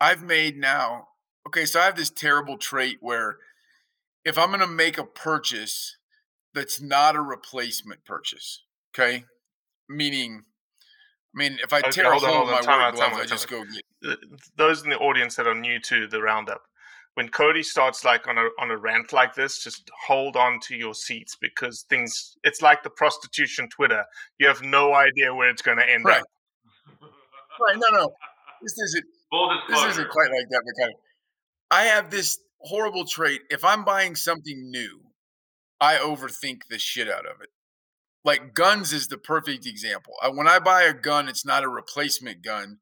I've 0.00 0.22
made 0.22 0.56
now. 0.56 1.08
Okay, 1.46 1.64
so 1.64 1.80
I 1.80 1.84
have 1.84 1.96
this 1.96 2.10
terrible 2.10 2.58
trait 2.58 2.98
where 3.00 3.38
if 4.24 4.38
I'm 4.38 4.48
going 4.48 4.60
to 4.60 4.66
make 4.66 4.98
a 4.98 5.04
purchase 5.04 5.96
that's 6.54 6.80
not 6.80 7.16
a 7.16 7.20
replacement 7.20 8.04
purchase, 8.04 8.62
okay? 8.94 9.24
Meaning 9.88 10.44
I 11.34 11.38
mean, 11.38 11.58
if 11.62 11.72
I 11.72 11.80
Okay, 11.80 11.90
tear 11.90 12.06
a 12.06 12.10
hold 12.10 12.24
on, 12.24 12.30
hole 12.30 12.42
in 12.44 12.50
my. 12.52 12.60
Time 12.60 12.68
work 12.68 12.94
out, 12.94 12.96
time 12.96 13.14
I 13.20 13.24
just 13.24 13.48
go 13.48 13.64
get 14.02 14.18
Those 14.56 14.84
in 14.84 14.90
the 14.90 14.98
audience 14.98 15.34
that 15.36 15.46
are 15.48 15.54
new 15.54 15.80
to 15.80 16.06
the 16.06 16.22
roundup, 16.22 16.62
when 17.14 17.28
Cody 17.28 17.62
starts 17.62 18.04
like 18.04 18.28
on 18.28 18.38
a 18.38 18.48
on 18.60 18.70
a 18.70 18.76
rant 18.76 19.12
like 19.12 19.34
this, 19.34 19.62
just 19.62 19.90
hold 20.06 20.36
on 20.36 20.60
to 20.60 20.76
your 20.76 20.94
seats 20.94 21.36
because 21.40 21.84
things. 21.88 22.36
It's 22.44 22.62
like 22.62 22.84
the 22.84 22.90
prostitution 22.90 23.68
Twitter. 23.68 24.04
You 24.38 24.46
have 24.46 24.62
no 24.62 24.94
idea 24.94 25.34
where 25.34 25.50
it's 25.50 25.62
going 25.62 25.78
to 25.78 25.88
end 25.88 26.04
Right. 26.04 26.20
up. 26.20 26.26
Right, 27.60 27.76
no, 27.76 27.98
no. 27.98 28.12
This 28.62 28.78
isn't 28.78 29.04
Full 29.34 29.50
this 29.68 29.84
isn't 29.92 30.10
quite 30.10 30.30
like 30.30 30.48
that, 30.50 30.62
but 30.64 30.82
kind 30.82 30.94
of. 30.94 31.00
I 31.70 31.84
have 31.84 32.10
this 32.10 32.38
horrible 32.58 33.04
trait. 33.04 33.42
If 33.50 33.64
I'm 33.64 33.84
buying 33.84 34.14
something 34.14 34.70
new, 34.70 35.00
I 35.80 35.96
overthink 35.96 36.62
the 36.70 36.78
shit 36.78 37.10
out 37.10 37.26
of 37.26 37.40
it. 37.40 37.48
Like 38.24 38.54
guns 38.54 38.92
is 38.92 39.08
the 39.08 39.18
perfect 39.18 39.66
example. 39.66 40.14
I, 40.22 40.28
when 40.28 40.48
I 40.48 40.58
buy 40.58 40.82
a 40.82 40.94
gun, 40.94 41.28
it's 41.28 41.44
not 41.44 41.64
a 41.64 41.68
replacement 41.68 42.42
gun. 42.42 42.78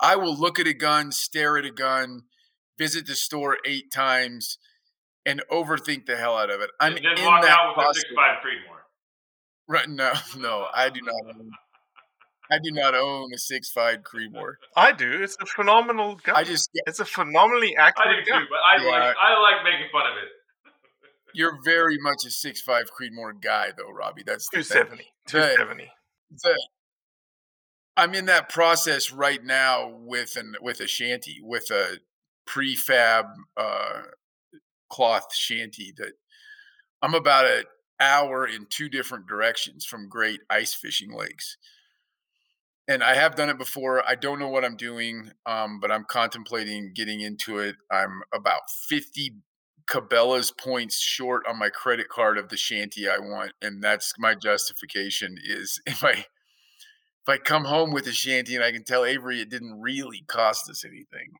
I 0.00 0.16
will 0.16 0.34
look 0.34 0.60
at 0.60 0.66
a 0.66 0.74
gun, 0.74 1.10
stare 1.10 1.58
at 1.58 1.64
a 1.64 1.70
gun, 1.70 2.22
visit 2.78 3.06
the 3.06 3.14
store 3.14 3.58
eight 3.66 3.90
times, 3.90 4.58
and 5.24 5.42
overthink 5.50 6.06
the 6.06 6.16
hell 6.16 6.36
out 6.36 6.50
of 6.50 6.60
it. 6.60 6.70
I'm 6.80 6.96
and 6.96 7.04
then 7.04 7.18
in 7.18 7.24
walk 7.24 7.42
that 7.42 7.58
out 7.58 7.68
with 7.68 7.84
process. 7.84 7.96
a 7.96 8.00
six 8.00 8.14
five 8.14 8.36
Creedmoor. 8.44 8.78
Right? 9.68 9.88
No, 9.88 10.12
no, 10.38 10.66
I 10.72 10.88
do 10.88 11.00
not. 11.02 11.34
Own, 12.50 12.56
I 12.58 12.60
do 12.62 12.70
not 12.72 12.94
own 12.94 13.32
a 13.34 13.38
six 13.38 13.70
five 13.70 13.98
Creedmoor. 14.02 14.54
I 14.76 14.92
do. 14.92 15.22
It's 15.22 15.36
a 15.40 15.46
phenomenal 15.46 16.16
gun. 16.16 16.36
I 16.36 16.44
just 16.44 16.70
It's 16.86 17.00
a 17.00 17.04
phenomenally 17.04 17.76
accurate 17.76 18.18
I 18.18 18.24
do 18.24 18.30
gun. 18.30 18.40
too, 18.42 18.46
but 18.50 18.58
I 18.58 18.82
Yeah. 18.84 18.90
like 18.90 19.16
I 19.20 19.40
like 19.40 19.64
making 19.64 19.88
fun 19.92 20.10
of 20.10 20.16
it. 20.18 20.28
You're 21.34 21.58
very 21.64 21.98
much 21.98 22.24
a 22.26 22.30
six 22.30 22.60
five 22.62 22.86
Creedmoor 22.98 23.40
guy, 23.42 23.72
though, 23.76 23.90
Robbie. 23.90 24.22
That's 24.24 24.48
the 24.50 24.58
Two 24.58 24.62
thing. 24.64 24.82
seventy. 24.84 25.12
Two 25.28 25.40
seventy. 25.40 25.90
I'm 27.96 28.14
in 28.14 28.26
that 28.26 28.48
process 28.48 29.10
right 29.10 29.42
now 29.42 29.88
with 29.88 30.36
an 30.36 30.54
with 30.60 30.80
a 30.80 30.86
shanty, 30.86 31.40
with 31.42 31.70
a 31.70 31.98
prefab 32.46 33.26
uh, 33.56 34.02
cloth 34.90 35.34
shanty 35.34 35.92
that 35.96 36.12
I'm 37.02 37.14
about 37.14 37.46
an 37.46 37.64
hour 37.98 38.46
in 38.46 38.66
two 38.68 38.88
different 38.88 39.26
directions 39.26 39.84
from 39.86 40.08
great 40.08 40.40
ice 40.50 40.74
fishing 40.74 41.12
lakes. 41.12 41.56
And 42.88 43.02
I 43.02 43.14
have 43.14 43.34
done 43.34 43.48
it 43.48 43.58
before. 43.58 44.08
I 44.08 44.14
don't 44.14 44.38
know 44.38 44.48
what 44.48 44.64
I'm 44.64 44.76
doing, 44.76 45.30
um, 45.44 45.80
but 45.80 45.90
I'm 45.90 46.04
contemplating 46.04 46.92
getting 46.94 47.20
into 47.20 47.58
it. 47.58 47.76
I'm 47.90 48.22
about 48.32 48.60
50 48.88 49.34
Cabela's 49.88 50.50
points 50.52 51.00
short 51.00 51.44
on 51.48 51.58
my 51.58 51.68
credit 51.68 52.08
card 52.08 52.38
of 52.38 52.48
the 52.48 52.56
shanty 52.56 53.08
I 53.08 53.18
want, 53.18 53.52
and 53.62 53.82
that's 53.82 54.14
my 54.18 54.34
justification. 54.34 55.36
Is 55.44 55.80
if 55.86 56.04
I 56.04 56.10
if 56.10 57.28
I 57.28 57.38
come 57.38 57.64
home 57.64 57.92
with 57.92 58.06
a 58.06 58.12
shanty 58.12 58.54
and 58.54 58.64
I 58.64 58.70
can 58.72 58.84
tell 58.84 59.04
Avery 59.04 59.40
it 59.40 59.50
didn't 59.50 59.80
really 59.80 60.22
cost 60.28 60.70
us 60.70 60.84
anything 60.84 61.32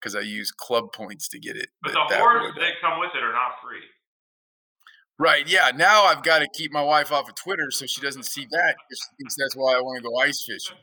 because 0.00 0.14
I 0.14 0.20
used 0.20 0.56
club 0.58 0.92
points 0.92 1.28
to 1.30 1.38
get 1.38 1.56
it. 1.56 1.68
But 1.82 1.92
the 1.92 2.04
that 2.10 2.22
would- 2.22 2.54
that 2.56 2.72
come 2.82 3.00
with 3.00 3.10
it 3.14 3.22
are 3.22 3.32
not 3.32 3.60
free. 3.62 3.80
Right. 5.18 5.48
Yeah. 5.48 5.70
Now 5.74 6.04
I've 6.04 6.22
got 6.22 6.40
to 6.40 6.48
keep 6.52 6.72
my 6.72 6.82
wife 6.82 7.10
off 7.10 7.28
of 7.28 7.34
Twitter 7.34 7.70
so 7.70 7.86
she 7.86 8.00
doesn't 8.00 8.24
see 8.24 8.46
that 8.50 8.76
because 8.76 9.00
she 9.00 9.16
thinks 9.16 9.36
that's 9.38 9.56
why 9.56 9.74
I 9.74 9.80
want 9.80 10.02
to 10.02 10.08
go 10.08 10.16
ice 10.18 10.44
fishing. 10.46 10.76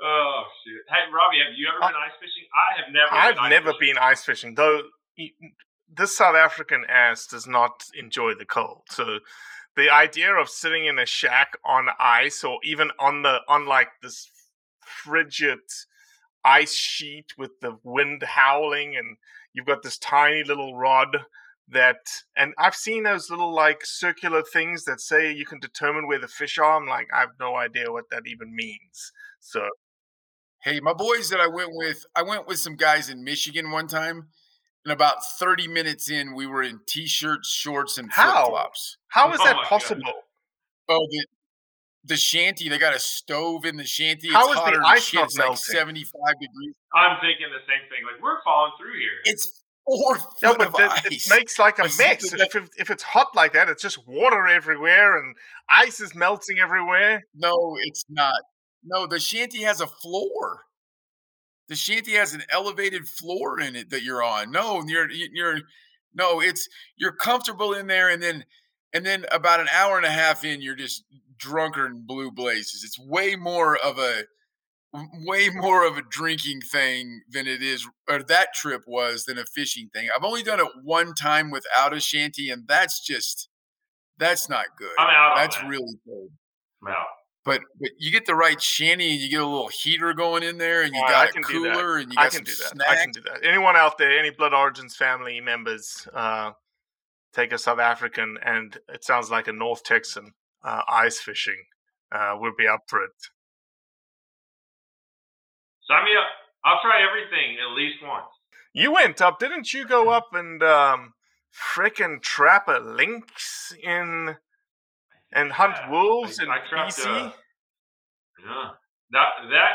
Oh 0.00 0.44
shit! 0.64 0.82
Hey 0.88 1.12
Robbie, 1.12 1.38
have 1.44 1.54
you 1.56 1.66
ever 1.68 1.80
been 1.80 2.00
ice 2.00 2.14
fishing? 2.20 2.46
I 2.54 2.80
have 2.80 2.92
never. 2.92 3.12
I've 3.12 3.34
been 3.34 3.44
ice 3.44 3.50
never 3.50 3.72
fishing. 3.72 3.94
been 3.94 3.98
ice 3.98 4.24
fishing, 4.24 4.54
though. 4.54 4.82
This 5.96 6.16
South 6.16 6.36
African 6.36 6.84
ass 6.88 7.26
does 7.26 7.46
not 7.48 7.82
enjoy 7.98 8.34
the 8.34 8.44
cold, 8.44 8.82
so 8.90 9.18
the 9.78 9.90
idea 9.90 10.34
of 10.34 10.48
sitting 10.48 10.86
in 10.86 10.98
a 10.98 11.06
shack 11.06 11.56
on 11.64 11.88
ice 12.00 12.42
or 12.42 12.58
even 12.64 12.90
on 12.98 13.22
the 13.22 13.40
on 13.48 13.66
like 13.66 13.88
this 14.02 14.28
frigid 14.80 15.60
ice 16.44 16.74
sheet 16.74 17.32
with 17.38 17.60
the 17.60 17.78
wind 17.84 18.22
howling 18.22 18.96
and 18.96 19.16
you've 19.52 19.66
got 19.66 19.82
this 19.82 19.98
tiny 19.98 20.42
little 20.42 20.76
rod 20.76 21.16
that 21.70 21.96
and 22.36 22.54
I've 22.58 22.74
seen 22.74 23.02
those 23.02 23.30
little 23.30 23.54
like 23.54 23.84
circular 23.84 24.42
things 24.42 24.84
that 24.84 25.00
say 25.00 25.32
you 25.32 25.44
can 25.44 25.60
determine 25.60 26.06
where 26.06 26.18
the 26.18 26.28
fish 26.28 26.58
are. 26.58 26.76
I'm 26.76 26.88
like, 26.88 27.08
I 27.14 27.20
have 27.20 27.30
no 27.38 27.56
idea 27.56 27.92
what 27.92 28.04
that 28.10 28.22
even 28.26 28.54
means. 28.54 29.12
So 29.40 29.68
Hey, 30.64 30.80
my 30.80 30.92
boys 30.92 31.30
that 31.30 31.40
I 31.40 31.46
went 31.46 31.70
with, 31.72 32.04
I 32.16 32.22
went 32.22 32.48
with 32.48 32.58
some 32.58 32.74
guys 32.74 33.08
in 33.08 33.22
Michigan 33.22 33.70
one 33.70 33.86
time, 33.86 34.28
and 34.84 34.92
about 34.92 35.24
30 35.38 35.68
minutes 35.68 36.10
in, 36.10 36.34
we 36.34 36.46
were 36.46 36.62
in 36.62 36.80
t-shirts, 36.86 37.48
shorts, 37.48 37.96
and 37.96 38.12
flip 38.12 38.26
How? 38.26 38.46
flops. 38.46 38.96
how 39.08 39.32
is 39.32 39.40
Oh 39.40 39.44
that 39.44 39.56
my 39.56 39.62
God. 39.62 39.68
possible? 39.68 40.12
Oh, 40.88 41.06
the 41.10 41.26
the 42.04 42.16
shanty, 42.16 42.68
they 42.68 42.78
got 42.78 42.94
a 42.94 42.98
stove 42.98 43.66
in 43.66 43.76
the 43.76 43.84
shanty. 43.84 44.28
How 44.28 44.40
it's 44.40 44.48
is 44.48 44.54
the 44.54 44.60
hotter 44.60 44.76
than 44.76 44.84
ice 44.86 45.04
shit. 45.04 45.20
not 45.20 45.26
It's 45.26 45.38
like 45.38 45.56
75 45.56 46.12
degrees. 46.40 46.74
I'm 46.94 47.20
thinking 47.20 47.46
the 47.52 47.60
same 47.68 47.84
thing. 47.90 48.04
Like 48.10 48.22
we're 48.22 48.42
falling 48.42 48.72
through 48.80 48.98
here. 48.98 49.20
It's 49.24 49.62
foot 49.88 50.20
No, 50.42 50.54
but 50.56 50.76
that, 50.76 51.02
it 51.06 51.22
makes 51.30 51.58
like 51.58 51.78
a 51.78 51.84
I 51.84 51.86
see 51.88 52.02
mess. 52.04 52.30
that- 52.30 52.40
If, 52.40 52.54
it, 52.56 52.70
if 52.78 52.90
it's 52.90 53.02
hot 53.02 53.28
like 53.34 53.52
that, 53.54 53.68
it's 53.68 53.82
just 53.82 53.98
water 54.06 54.46
everywhere 54.46 55.18
and 55.18 55.34
ice 55.68 56.00
is 56.00 56.14
melting 56.14 56.58
everywhere. 56.58 57.22
No, 57.34 57.76
it's 57.82 58.04
not. 58.08 58.34
No, 58.84 59.06
the 59.06 59.18
shanty 59.18 59.62
has 59.62 59.80
a 59.80 59.86
floor. 59.86 60.60
The 61.68 61.76
shanty 61.76 62.12
has 62.12 62.32
an 62.34 62.42
elevated 62.50 63.06
floor 63.06 63.60
in 63.60 63.76
it 63.76 63.90
that 63.90 64.02
you're 64.02 64.22
on. 64.22 64.50
No, 64.50 64.82
you're 64.86 65.10
you're 65.10 65.60
no, 66.14 66.40
it's 66.40 66.66
you're 66.96 67.12
comfortable 67.12 67.74
in 67.74 67.86
there, 67.86 68.08
and 68.08 68.22
then 68.22 68.44
and 68.94 69.04
then 69.04 69.26
about 69.30 69.60
an 69.60 69.68
hour 69.74 69.96
and 69.98 70.06
a 70.06 70.10
half 70.10 70.44
in, 70.44 70.62
you're 70.62 70.74
just 70.76 71.04
drunker 71.36 71.86
in 71.86 72.06
blue 72.06 72.30
blazes. 72.30 72.82
It's 72.84 72.98
way 72.98 73.36
more 73.36 73.76
of 73.76 73.98
a 73.98 74.22
way 74.92 75.48
more 75.50 75.86
of 75.86 75.96
a 75.96 76.02
drinking 76.02 76.60
thing 76.62 77.20
than 77.28 77.46
it 77.46 77.62
is 77.62 77.86
or 78.08 78.22
that 78.22 78.54
trip 78.54 78.82
was 78.86 79.24
than 79.24 79.38
a 79.38 79.44
fishing 79.44 79.90
thing. 79.92 80.08
I've 80.16 80.24
only 80.24 80.42
done 80.42 80.60
it 80.60 80.68
one 80.82 81.14
time 81.14 81.50
without 81.50 81.92
a 81.92 82.00
shanty, 82.00 82.50
and 82.50 82.66
that's 82.66 83.00
just 83.00 83.48
that's 84.18 84.48
not 84.48 84.66
good. 84.76 84.90
I'm 84.98 85.08
out 85.08 85.36
That's 85.36 85.56
that. 85.56 85.68
really 85.68 85.98
cold. 86.06 86.30
I'm 86.82 86.92
out. 86.92 87.06
But 87.44 87.62
but 87.80 87.90
you 87.98 88.10
get 88.10 88.26
the 88.26 88.34
right 88.34 88.60
shanty 88.60 89.12
and 89.12 89.20
you 89.20 89.30
get 89.30 89.40
a 89.40 89.46
little 89.46 89.68
heater 89.68 90.12
going 90.12 90.42
in 90.42 90.58
there 90.58 90.82
and 90.82 90.94
you 90.94 91.00
got 91.00 91.30
a 91.30 91.32
can 91.32 91.42
do 91.42 91.62
that. 91.62 91.72
cooler 91.74 91.96
and 91.96 92.10
you 92.12 92.16
got 92.16 92.26
I 92.26 92.28
can 92.28 92.36
some 92.38 92.44
do 92.44 92.50
that. 92.52 92.68
snacks. 92.70 92.90
I 92.90 92.96
can 92.96 93.10
do 93.12 93.20
that. 93.22 93.44
Anyone 93.46 93.76
out 93.76 93.96
there, 93.96 94.18
any 94.18 94.30
Blood 94.30 94.52
Origins 94.52 94.96
family 94.96 95.40
members, 95.40 96.06
uh, 96.12 96.50
take 97.32 97.52
a 97.52 97.58
South 97.58 97.78
African 97.78 98.36
and 98.44 98.76
it 98.88 99.04
sounds 99.04 99.30
like 99.30 99.48
a 99.48 99.52
North 99.52 99.82
Texan 99.84 100.32
uh, 100.62 100.82
ice 100.88 101.20
fishing. 101.20 101.62
Uh, 102.12 102.36
we'll 102.38 102.52
be 102.58 102.66
up 102.66 102.82
for 102.88 103.02
it. 103.04 103.10
Sign 105.88 106.04
me 106.04 106.12
up. 106.16 106.28
I'll 106.64 106.80
try 106.82 107.00
everything 107.02 107.56
at 107.60 107.74
least 107.76 108.02
once. 108.02 108.28
You 108.74 108.92
went 108.92 109.20
up, 109.22 109.38
didn't 109.38 109.72
you? 109.72 109.86
Go 109.86 110.10
up 110.10 110.28
and 110.34 110.62
um, 110.62 111.14
frickin' 111.50 112.20
trap 112.22 112.68
a 112.68 112.78
lynx 112.80 113.72
in 113.82 114.36
and 115.32 115.52
hunt 115.52 115.74
Yeah, 115.76 115.90
wolves 115.90 116.38
I- 116.40 116.44
in 116.44 116.50
I 116.50 116.58
trapped, 116.68 116.96
BC. 116.96 117.06
uh, 117.08 117.32
Yeah. 118.44 118.70
That 119.10 119.28
that 119.50 119.72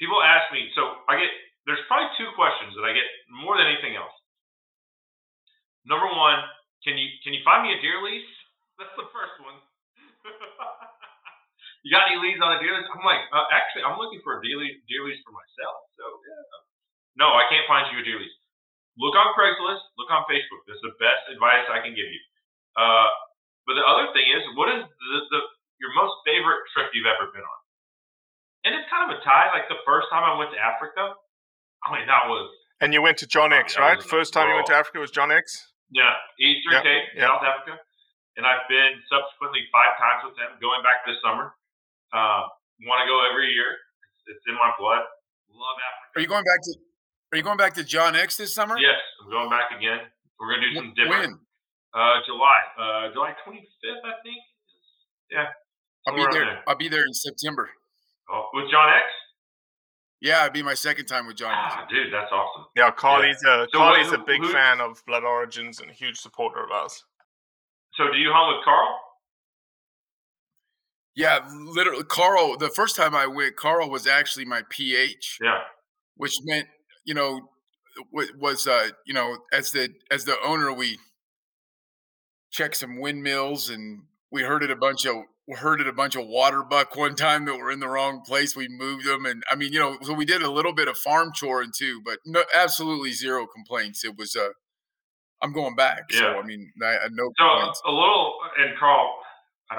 people 0.00 0.20
ask 0.22 0.50
me. 0.52 0.70
So 0.74 0.82
I 1.08 1.16
get 1.16 1.30
there's 1.66 1.78
probably 1.88 2.10
two 2.18 2.28
questions 2.34 2.74
that 2.76 2.84
I 2.84 2.92
get 2.92 3.06
more 3.30 3.56
than 3.56 3.66
anything 3.66 3.94
else. 3.96 4.12
Number 5.86 6.06
one, 6.10 6.42
can 6.82 6.98
you 6.98 7.08
can 7.22 7.32
you 7.32 7.42
find 7.44 7.62
me 7.62 7.72
a 7.72 7.80
deer 7.80 8.02
lease? 8.02 8.26
That's 8.78 8.90
the 8.98 9.06
first 9.14 9.38
one. 9.46 9.58
you 11.84 11.92
got 11.92 12.08
any 12.08 12.16
leads 12.18 12.40
on 12.40 12.56
a 12.56 12.58
deer 12.64 12.72
lease? 12.74 12.88
I'm 12.88 13.04
like, 13.04 13.22
uh, 13.30 13.44
actually, 13.52 13.84
I'm 13.84 14.00
looking 14.00 14.24
for 14.24 14.40
a 14.40 14.40
deer 14.40 14.56
lease, 14.56 14.80
deer 14.88 15.04
lease 15.04 15.20
for 15.22 15.36
myself. 15.36 15.76
So 16.00 16.04
yeah. 16.24 17.20
No, 17.20 17.30
I 17.30 17.44
can't 17.52 17.68
find 17.70 17.86
you 17.94 18.00
a 18.00 18.04
deer 18.04 18.18
lease. 18.18 18.34
Look 18.98 19.14
on 19.14 19.34
Craigslist. 19.38 19.84
Look 20.00 20.10
on 20.10 20.24
Facebook. 20.26 20.64
That's 20.66 20.82
the 20.82 20.94
best 20.98 21.22
advice 21.30 21.66
I 21.70 21.82
can 21.84 21.92
give 21.94 22.08
you. 22.08 22.22
Uh, 22.74 23.06
but 23.68 23.74
the 23.78 23.86
other 23.86 24.10
thing 24.16 24.26
is, 24.32 24.42
what 24.58 24.66
is 24.72 24.82
the, 24.86 25.18
the 25.30 25.40
your 25.82 25.92
most 25.94 26.14
favorite 26.26 26.62
trip 26.74 26.90
you've 26.94 27.06
ever 27.10 27.30
been 27.34 27.42
on? 27.44 27.60
And 28.64 28.72
it's 28.78 28.88
kind 28.88 29.10
of 29.10 29.18
a 29.18 29.20
tie. 29.22 29.52
Like 29.52 29.68
the 29.68 29.82
first 29.84 30.08
time 30.08 30.24
I 30.24 30.34
went 30.40 30.50
to 30.56 30.60
Africa, 30.62 31.14
I 31.84 31.86
mean 31.92 32.06
that 32.08 32.24
was 32.30 32.48
And 32.80 32.94
you 32.96 33.02
went 33.02 33.18
to 33.20 33.26
John 33.28 33.52
X, 33.52 33.74
that 33.76 33.82
right? 33.82 33.98
First 34.00 34.32
time 34.32 34.48
you 34.48 34.54
went 34.56 34.70
to. 34.72 34.76
Africa 34.78 34.98
was 35.02 35.10
John 35.12 35.28
X. 35.30 35.52
yeah 35.92 36.14
Eastern 36.40 36.80
Yeah, 36.80 36.82
Cape, 36.86 37.04
yeah. 37.18 37.28
South 37.28 37.44
Africa, 37.44 37.76
and 38.40 38.46
I've 38.46 38.64
been 38.72 38.98
subsequently 39.10 39.68
five 39.74 39.94
times 40.00 40.24
with 40.26 40.36
them. 40.40 40.56
Going 40.64 40.80
back 40.86 41.04
this 41.04 41.18
summer, 41.20 41.52
uh, 42.14 42.46
want 42.86 43.02
to 43.02 43.06
go 43.10 43.18
every 43.30 43.50
year. 43.52 43.74
It's, 44.24 44.38
it's 44.38 44.44
in 44.48 44.54
my 44.54 44.70
blood. 44.78 45.02
Love 45.50 45.78
Africa. 45.82 46.10
Are 46.16 46.22
you 46.22 46.28
going 46.30 46.44
back 46.46 46.62
to 46.62 46.72
are 47.32 47.36
you 47.36 47.42
going 47.42 47.58
back 47.58 47.74
to 47.74 47.84
John 47.84 48.14
X 48.14 48.36
this 48.36 48.54
summer? 48.54 48.78
Yes, 48.78 48.94
I'm 49.22 49.30
going 49.30 49.50
back 49.50 49.74
again. 49.76 50.06
We're 50.38 50.54
gonna 50.54 50.70
do 50.70 50.74
some 50.76 50.94
different. 50.94 51.34
When? 51.34 51.38
Uh, 51.94 52.18
July, 52.26 52.58
uh, 52.78 53.12
July 53.12 53.34
25th, 53.46 54.02
I 54.04 54.14
think. 54.22 54.38
Yeah. 55.30 55.46
I'll 56.06 56.14
be 56.14 56.22
there. 56.30 56.44
there. 56.44 56.62
I'll 56.66 56.76
be 56.76 56.88
there 56.88 57.04
in 57.06 57.14
September. 57.14 57.70
Oh, 58.30 58.48
with 58.52 58.70
John 58.70 58.88
X. 58.90 59.04
Yeah, 60.20 60.42
it'd 60.42 60.52
be 60.54 60.62
my 60.62 60.74
second 60.74 61.06
time 61.06 61.26
with 61.26 61.36
John. 61.36 61.52
Ah, 61.54 61.86
dude, 61.90 62.12
that's 62.12 62.32
awesome. 62.32 62.66
Yeah, 62.76 62.90
Carly's 62.90 63.36
a 63.44 63.66
So 63.72 63.78
Carly's 63.78 64.10
what- 64.10 64.20
a 64.20 64.24
big 64.24 64.40
who- 64.40 64.52
fan 64.52 64.80
of 64.80 65.02
Blood 65.06 65.22
Origins 65.24 65.80
and 65.80 65.90
a 65.90 65.94
huge 65.94 66.18
supporter 66.18 66.64
of 66.64 66.70
ours. 66.70 67.04
So, 67.94 68.10
do 68.10 68.18
you 68.18 68.30
hunt 68.32 68.56
with 68.56 68.64
Carl? 68.64 68.98
Yeah, 71.16 71.40
literally, 71.52 72.04
Carl. 72.04 72.56
The 72.56 72.70
first 72.70 72.96
time 72.96 73.14
I 73.14 73.26
went, 73.26 73.56
Carl 73.56 73.88
was 73.90 74.06
actually 74.06 74.44
my 74.44 74.62
PH. 74.68 75.38
Yeah. 75.42 75.60
Which 76.16 76.32
meant, 76.44 76.66
you 77.04 77.14
know, 77.14 77.48
was 78.12 78.66
uh, 78.66 78.88
you 79.06 79.14
know, 79.14 79.36
as 79.52 79.70
the 79.70 79.90
as 80.10 80.24
the 80.24 80.36
owner, 80.44 80.72
we 80.72 80.98
checked 82.50 82.76
some 82.76 83.00
windmills 83.00 83.70
and 83.70 84.02
we 84.30 84.42
herded 84.42 84.70
a 84.70 84.76
bunch 84.76 85.06
of 85.06 85.16
herded 85.56 85.86
a 85.86 85.92
bunch 85.92 86.16
of 86.16 86.26
water 86.26 86.62
buck 86.62 86.96
one 86.96 87.14
time 87.14 87.44
that 87.44 87.56
were 87.56 87.70
in 87.70 87.78
the 87.80 87.88
wrong 87.88 88.22
place. 88.22 88.56
We 88.56 88.66
moved 88.68 89.06
them, 89.06 89.26
and 89.26 89.42
I 89.50 89.56
mean, 89.56 89.72
you 89.72 89.78
know, 89.78 89.98
so 90.02 90.14
we 90.14 90.24
did 90.24 90.42
a 90.42 90.50
little 90.50 90.72
bit 90.72 90.88
of 90.88 90.96
farm 90.96 91.32
choring 91.38 91.70
too, 91.76 92.00
but 92.04 92.18
no, 92.24 92.42
absolutely 92.54 93.12
zero 93.12 93.46
complaints. 93.46 94.04
It 94.04 94.16
was 94.16 94.34
uh, 94.34 94.48
I'm 95.42 95.52
going 95.52 95.76
back, 95.76 96.10
so 96.12 96.22
Yeah. 96.32 96.38
I 96.38 96.42
mean, 96.42 96.72
I, 96.82 96.86
I 96.96 97.08
no 97.10 97.30
So 97.38 97.44
complaints. 97.44 97.82
a 97.86 97.90
little, 97.92 98.34
and 98.58 98.78
Carl, 98.78 99.12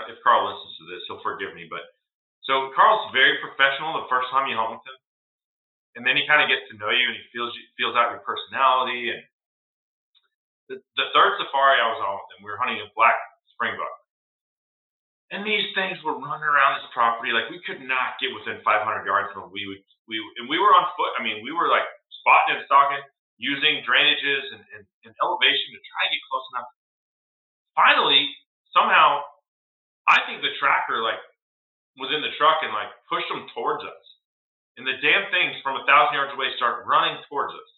if 0.09 0.17
Carl 0.25 0.49
listens 0.49 0.73
to 0.81 0.85
this, 0.89 1.03
he'll 1.05 1.21
forgive 1.21 1.53
me. 1.53 1.69
But 1.69 1.85
so 2.45 2.73
Carl's 2.73 3.09
very 3.13 3.37
professional 3.41 3.97
the 3.97 4.09
first 4.09 4.29
time 4.33 4.49
you 4.49 4.57
hunt 4.57 4.77
with 4.77 4.85
him, 4.85 4.97
and 5.99 6.03
then 6.03 6.17
he 6.17 6.25
kind 6.25 6.41
of 6.41 6.49
gets 6.49 6.65
to 6.69 6.79
know 6.79 6.89
you 6.89 7.05
and 7.09 7.17
he 7.17 7.25
feels 7.29 7.53
feels 7.77 7.95
out 7.97 8.13
your 8.13 8.25
personality. 8.25 9.13
And 9.13 9.21
the, 10.69 10.75
the 10.97 11.07
third 11.13 11.37
safari 11.37 11.77
I 11.81 11.89
was 11.93 12.01
on 12.01 12.17
with 12.17 12.29
him, 12.35 12.39
we 12.45 12.49
were 12.49 12.61
hunting 12.61 12.81
a 12.81 12.89
black 12.97 13.17
springbuck, 13.53 13.95
and 15.31 15.45
these 15.45 15.69
things 15.77 16.01
were 16.01 16.17
running 16.17 16.49
around 16.49 16.81
this 16.81 16.89
property 16.91 17.31
like 17.31 17.49
we 17.53 17.61
could 17.63 17.81
not 17.85 18.17
get 18.17 18.33
within 18.33 18.61
500 18.65 19.05
yards 19.05 19.33
of 19.37 19.45
them. 19.45 19.51
We 19.53 19.65
would 19.69 19.81
we 20.09 20.17
and 20.41 20.49
we 20.49 20.57
were 20.57 20.73
on 20.73 20.89
foot. 20.97 21.13
I 21.17 21.25
mean, 21.25 21.41
we 21.45 21.53
were 21.53 21.69
like 21.69 21.85
spotting 22.21 22.57
and 22.57 22.65
stalking, 22.65 23.01
using 23.37 23.85
drainages 23.85 24.43
and, 24.53 24.61
and, 24.73 24.83
and 25.05 25.13
elevation 25.21 25.69
to 25.73 25.81
try 25.81 26.01
and 26.09 26.13
get 26.13 26.23
close 26.29 26.47
enough 26.53 26.69
finally, 27.75 28.31
somehow, 28.71 29.21
I 30.05 30.21
think 30.29 30.41
the 30.41 30.53
tracker 30.61 31.01
like 31.01 31.21
was 31.97 32.11
in 32.13 32.21
the 32.21 32.33
truck 32.37 32.61
and 32.61 32.73
like 32.75 32.91
pushed 33.09 33.29
them 33.31 33.47
towards 33.55 33.81
us, 33.81 34.03
and 34.77 34.85
the 34.85 34.99
damn 35.01 35.31
things 35.33 35.57
from 35.65 35.79
a 35.79 35.83
thousand 35.87 36.17
yards 36.17 36.33
away 36.35 36.51
start 36.59 36.85
running 36.85 37.17
towards 37.31 37.55
us. 37.55 37.69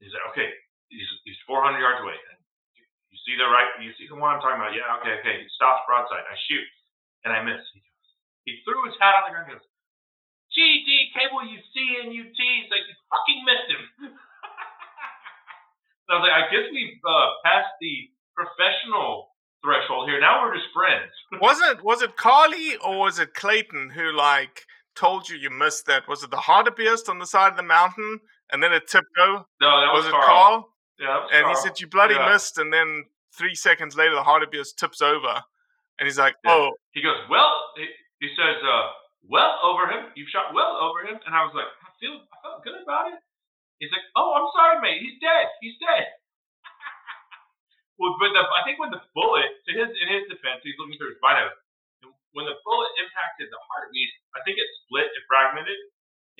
He's 0.00 0.14
like, 0.14 0.26
okay, 0.34 0.50
he's 0.88 1.08
he's 1.26 1.38
400 1.46 1.76
yards 1.78 2.00
away, 2.00 2.16
and 2.16 2.38
you 3.12 3.18
see 3.28 3.36
the 3.36 3.46
right, 3.46 3.68
you 3.84 3.92
see 4.00 4.08
the 4.08 4.16
one 4.16 4.36
I'm 4.36 4.40
talking 4.40 4.58
about? 4.58 4.72
Yeah, 4.72 4.88
okay, 5.02 5.20
okay. 5.20 5.44
He 5.44 5.48
stops 5.52 5.84
broadside. 5.84 6.24
I 6.24 6.36
shoot, 6.48 6.64
and 7.26 7.30
I 7.34 7.44
miss. 7.44 7.60
He 7.74 7.80
goes, 7.84 8.08
he 8.48 8.52
threw 8.64 8.88
his 8.88 8.96
hat 8.98 9.20
on 9.20 9.28
the 9.28 9.32
ground. 9.36 9.52
and 9.52 9.60
goes, 9.60 9.68
GD 10.52 11.16
cable, 11.16 11.48
you 11.48 11.56
see 11.72 11.88
and 12.04 12.12
you 12.12 12.28
tease 12.28 12.68
like 12.68 12.84
you 12.84 12.96
fucking 13.08 13.40
missed 13.48 13.68
him. 13.72 13.82
so 16.04 16.08
I 16.12 16.16
was 16.20 16.24
like, 16.28 16.36
I 16.36 16.44
guess 16.52 16.68
we've 16.68 17.00
uh, 17.00 17.40
passed 17.40 17.72
the 17.80 18.12
professional 18.36 19.31
threshold 19.64 20.08
here. 20.08 20.20
Now 20.20 20.42
we're 20.42 20.54
just 20.54 20.66
friends. 20.74 21.10
was 21.40 21.58
it 21.60 21.82
was 21.82 22.02
it 22.02 22.16
Carly 22.16 22.76
or 22.84 22.98
was 22.98 23.18
it 23.18 23.34
Clayton 23.34 23.90
who 23.90 24.12
like 24.12 24.66
told 24.94 25.28
you 25.28 25.36
you 25.36 25.50
missed 25.50 25.86
that? 25.86 26.06
Was 26.08 26.22
it 26.22 26.30
the 26.30 26.36
hartebeest 26.36 27.08
on 27.08 27.18
the 27.18 27.26
side 27.26 27.50
of 27.52 27.56
the 27.56 27.62
mountain 27.62 28.20
and 28.50 28.62
then 28.62 28.72
it 28.72 28.86
tipped 28.86 29.16
over? 29.20 29.44
No, 29.60 29.80
that 29.80 29.92
was 29.94 30.06
it 30.06 30.10
Carl. 30.12 30.26
Carl? 30.26 30.68
Yeah, 30.98 31.18
was 31.18 31.30
and 31.32 31.46
he 31.48 31.54
said 31.56 31.80
you 31.80 31.86
bloody 31.88 32.14
Yeah. 32.14 32.30
missed, 32.30 32.58
and 32.58 32.72
then 32.72 33.04
three 33.36 33.54
seconds 33.54 33.96
later 33.96 34.14
the 34.14 34.22
hartebeest 34.22 34.76
tips 34.76 35.00
over, 35.00 35.42
and 35.98 36.06
he's 36.06 36.18
like, 36.18 36.36
Yeah. 36.44 36.52
"Oh, 36.52 36.70
He 36.92 37.00
goes, 37.02 37.16
well, 37.30 37.72
he, 37.76 37.88
he 38.20 38.28
says, 38.36 38.60
uh, 38.62 38.86
well 39.26 39.58
over 39.64 39.88
him. 39.88 40.12
You 40.14 40.26
shot 40.28 40.52
well 40.54 40.76
over 40.82 41.00
him. 41.06 41.18
And 41.26 41.34
I 41.34 41.42
was 41.44 41.54
like, 41.54 41.66
I 41.82 41.90
feel, 41.98 42.20
I 42.20 42.36
felt 42.42 42.62
good 42.62 42.76
about 42.82 43.08
it. 43.08 43.18
He's 43.78 43.90
like, 43.90 44.04
oh, 44.14 44.34
I'm 44.36 44.46
sorry, 44.54 44.78
mate. 44.82 45.00
He's 45.02 45.18
dead. 45.18 45.46
He's 45.60 45.74
dead. 45.80 46.06
Well, 48.02 48.18
but 48.18 48.34
the, 48.34 48.42
I 48.42 48.66
think 48.66 48.82
when 48.82 48.90
the 48.90 48.98
bullet, 49.14 49.46
to 49.46 49.70
his, 49.70 49.86
in 49.86 50.08
his 50.10 50.26
defense, 50.26 50.58
he's 50.66 50.74
looking 50.74 50.98
through 50.98 51.14
his 51.14 51.22
bino. 51.22 51.54
When 52.34 52.50
the 52.50 52.58
bullet 52.66 52.90
impacted 52.98 53.46
the 53.46 53.60
hartebeest, 53.62 54.14
I 54.34 54.42
think 54.42 54.58
it 54.58 54.66
split, 54.82 55.06
it 55.06 55.22
fragmented, 55.30 55.78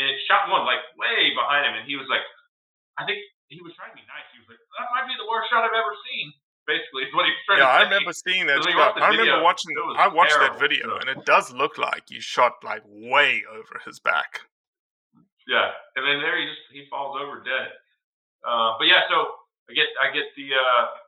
and 0.03 0.11
it 0.11 0.19
shot 0.27 0.51
one 0.51 0.67
like 0.67 0.83
way 0.99 1.31
behind 1.31 1.71
him. 1.71 1.79
And 1.79 1.87
he 1.87 1.95
was 1.95 2.11
like, 2.11 2.27
I 2.99 3.07
think 3.07 3.23
he 3.47 3.63
was 3.63 3.71
trying 3.79 3.95
to 3.95 3.99
be 4.01 4.03
nice. 4.11 4.27
He 4.35 4.43
was 4.43 4.51
like, 4.51 4.59
that 4.59 4.91
might 4.91 5.07
be 5.07 5.15
the 5.15 5.29
worst 5.31 5.55
shot 5.55 5.63
I've 5.63 5.77
ever 5.77 5.95
seen. 6.11 6.35
Basically, 6.67 7.07
is 7.07 7.15
what 7.15 7.27
he 7.27 7.35
was 7.35 7.43
trying 7.47 7.59
yeah." 7.59 7.71
to 7.71 7.79
I 7.79 7.83
remember 7.91 8.15
seeing 8.15 8.47
that 8.47 8.63
shot. 8.63 8.95
I 8.99 9.11
remember 9.15 9.43
watching. 9.43 9.75
I 9.99 10.07
watched 10.07 10.39
that 10.39 10.59
video, 10.63 10.95
and 10.99 11.11
it 11.11 11.27
does 11.27 11.51
look 11.51 11.75
like 11.79 12.07
you 12.07 12.23
shot 12.23 12.63
like 12.63 12.83
way 12.87 13.43
over 13.51 13.83
his 13.83 13.99
back. 13.99 14.47
Yeah, 15.47 15.75
and 15.99 16.03
then 16.07 16.23
there 16.23 16.39
he 16.39 16.47
just 16.47 16.63
he 16.71 16.87
falls 16.87 17.19
over 17.19 17.43
dead. 17.43 17.75
Uh, 18.47 18.79
but 18.79 18.87
yeah, 18.87 19.03
so 19.11 19.43
I 19.67 19.75
get 19.75 19.91
I 19.99 20.15
get 20.15 20.31
the 20.39 20.55
uh, 20.55 21.02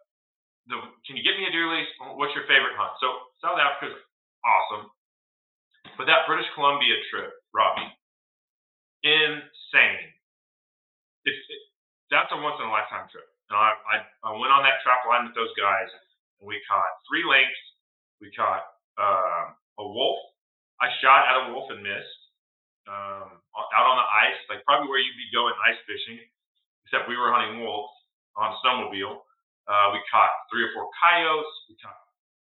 the 0.67 0.77
can 1.05 1.17
you 1.17 1.25
get 1.25 1.37
me 1.37 1.45
a 1.49 1.53
deer 1.53 1.69
lease? 1.69 1.91
What's 2.17 2.33
your 2.33 2.49
favorite 2.49 2.77
hunt? 2.77 2.97
So 3.01 3.09
South 3.45 3.61
Africa's 3.61 3.97
awesome, 4.45 4.89
but 6.01 6.09
that 6.09 6.25
British 6.25 6.49
Columbia 6.57 6.97
trip, 7.13 7.33
Robbie, 7.53 7.91
insane. 9.05 10.09
It's 11.25 11.41
it, 11.49 11.63
that's 12.13 12.33
a 12.33 12.39
once 12.41 12.61
in 12.61 12.69
a 12.69 12.73
lifetime 12.73 13.09
trip. 13.13 13.29
And 13.53 13.57
I, 13.61 13.77
I 13.89 13.95
I 14.25 14.31
went 14.37 14.53
on 14.53 14.65
that 14.65 14.81
trap 14.81 15.05
line 15.05 15.29
with 15.29 15.37
those 15.37 15.53
guys, 15.57 15.89
and 16.41 16.49
we 16.49 16.61
caught 16.69 16.89
three 17.09 17.25
lynx, 17.25 17.53
we 18.21 18.33
caught 18.33 18.65
um, 18.97 19.57
a 19.81 19.85
wolf. 19.85 20.21
I 20.81 20.89
shot 21.01 21.29
at 21.29 21.41
a 21.45 21.53
wolf 21.53 21.71
and 21.71 21.85
missed 21.85 22.21
um, 22.89 23.41
out 23.57 23.87
on 23.89 23.97
the 24.01 24.09
ice, 24.29 24.41
like 24.49 24.65
probably 24.65 24.89
where 24.89 25.01
you'd 25.01 25.17
be 25.17 25.31
going 25.33 25.55
ice 25.65 25.81
fishing, 25.89 26.21
except 26.85 27.09
we 27.09 27.17
were 27.17 27.33
hunting 27.33 27.61
wolves 27.65 27.93
on 28.37 28.57
snowmobile. 28.61 29.25
Uh, 29.65 29.97
we 29.97 30.01
caught 30.13 30.33
three 30.53 30.65
or 30.65 30.71
four 30.77 30.89
coyotes. 31.01 31.55
We 31.69 31.77
caught 31.81 31.97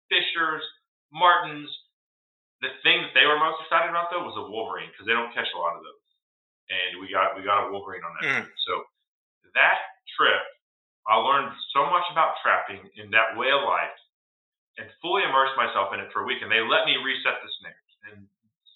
fishers, 0.09 0.63
martins. 1.13 1.69
The 2.61 2.73
thing 2.81 3.03
that 3.03 3.13
they 3.13 3.27
were 3.27 3.37
most 3.37 3.59
excited 3.61 3.91
about 3.91 4.09
though 4.09 4.23
was 4.23 4.37
a 4.39 4.45
wolverine 4.49 4.89
because 4.89 5.05
they 5.05 5.13
don't 5.13 5.33
catch 5.35 5.49
a 5.53 5.59
lot 5.59 5.75
of 5.75 5.83
those, 5.83 6.07
and 6.71 7.01
we 7.03 7.11
got 7.11 7.35
we 7.35 7.43
got 7.43 7.67
a 7.67 7.71
wolverine 7.71 8.01
on 8.07 8.13
that 8.17 8.23
Mm. 8.23 8.41
trip. 8.47 8.55
So 8.65 8.73
that 9.53 9.77
trip, 10.17 10.41
I 11.05 11.19
learned 11.19 11.53
so 11.75 11.85
much 11.91 12.07
about 12.09 12.39
trapping 12.41 12.81
in 12.95 13.11
that 13.11 13.35
way 13.37 13.51
of 13.51 13.61
life, 13.67 13.93
and 14.77 14.89
fully 15.01 15.23
immersed 15.23 15.57
myself 15.57 15.93
in 15.93 15.99
it 15.99 16.09
for 16.11 16.21
a 16.23 16.25
week. 16.25 16.41
And 16.41 16.49
they 16.49 16.61
let 16.61 16.85
me 16.85 16.97
reset 16.97 17.37
the 17.43 17.49
snares 17.59 17.91
and 18.09 18.27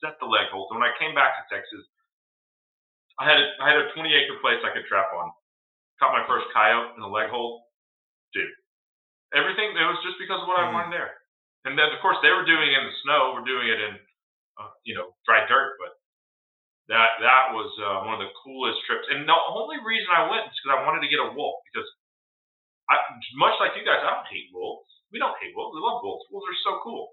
set 0.04 0.20
the 0.20 0.28
leg 0.30 0.48
holes. 0.52 0.70
And 0.70 0.80
when 0.80 0.90
I 0.90 0.94
came 1.00 1.16
back 1.16 1.34
to 1.40 1.44
Texas, 1.56 1.86
I 3.18 3.26
had 3.26 3.40
a, 3.42 3.48
I 3.64 3.70
had 3.72 3.80
a 3.82 3.90
20 3.94 4.14
acre 4.14 4.38
place 4.42 4.62
I 4.62 4.70
could 4.76 4.86
trap 4.86 5.10
on. 5.16 5.32
Caught 6.00 6.14
my 6.14 6.28
first 6.28 6.46
coyote 6.54 6.94
in 6.96 7.02
a 7.02 7.08
leg 7.10 7.30
hole. 7.30 7.66
Dude, 8.34 8.52
everything, 9.34 9.72
it 9.76 9.86
was 9.88 10.02
just 10.04 10.18
because 10.20 10.42
of 10.42 10.48
what 10.48 10.60
I 10.60 10.68
Mhm. 10.68 10.74
wanted 10.74 10.94
there. 10.94 11.22
And 11.66 11.78
then, 11.78 11.92
of 11.92 12.00
course, 12.02 12.18
they 12.22 12.32
were 12.32 12.46
doing 12.46 12.72
it 12.72 12.78
in 12.78 12.86
the 12.86 12.96
snow. 13.04 13.34
We're 13.34 13.42
doing 13.48 13.68
it 13.68 13.80
in, 13.80 14.08
uh, 14.58 14.72
you 14.84 14.96
know, 14.96 15.16
dry 15.26 15.46
dirt. 15.48 15.78
But 15.80 15.94
that 16.88 17.20
that 17.20 17.54
was 17.54 17.72
uh, 17.80 18.04
one 18.04 18.16
of 18.16 18.28
the 18.28 18.34
coolest 18.44 18.84
trips. 18.86 19.08
And 19.10 19.28
the 19.28 19.36
only 19.36 19.80
reason 19.84 20.10
I 20.12 20.30
went 20.30 20.48
is 20.52 20.60
because 20.60 20.80
I 20.80 20.86
wanted 20.86 21.02
to 21.02 21.08
get 21.08 21.20
a 21.20 21.32
wolf. 21.32 21.62
Because 21.72 21.90
I, 22.90 23.00
much 23.36 23.60
like 23.60 23.76
you 23.76 23.84
guys, 23.84 24.04
I 24.04 24.12
don't 24.12 24.28
hate 24.28 24.50
wolves. 24.54 24.88
We 25.12 25.20
don't 25.20 25.38
hate 25.40 25.56
wolves. 25.56 25.76
We 25.76 25.82
love 25.82 26.04
wolves. 26.04 26.26
Wolves 26.32 26.48
are 26.48 26.64
so 26.64 26.80
cool 26.80 27.12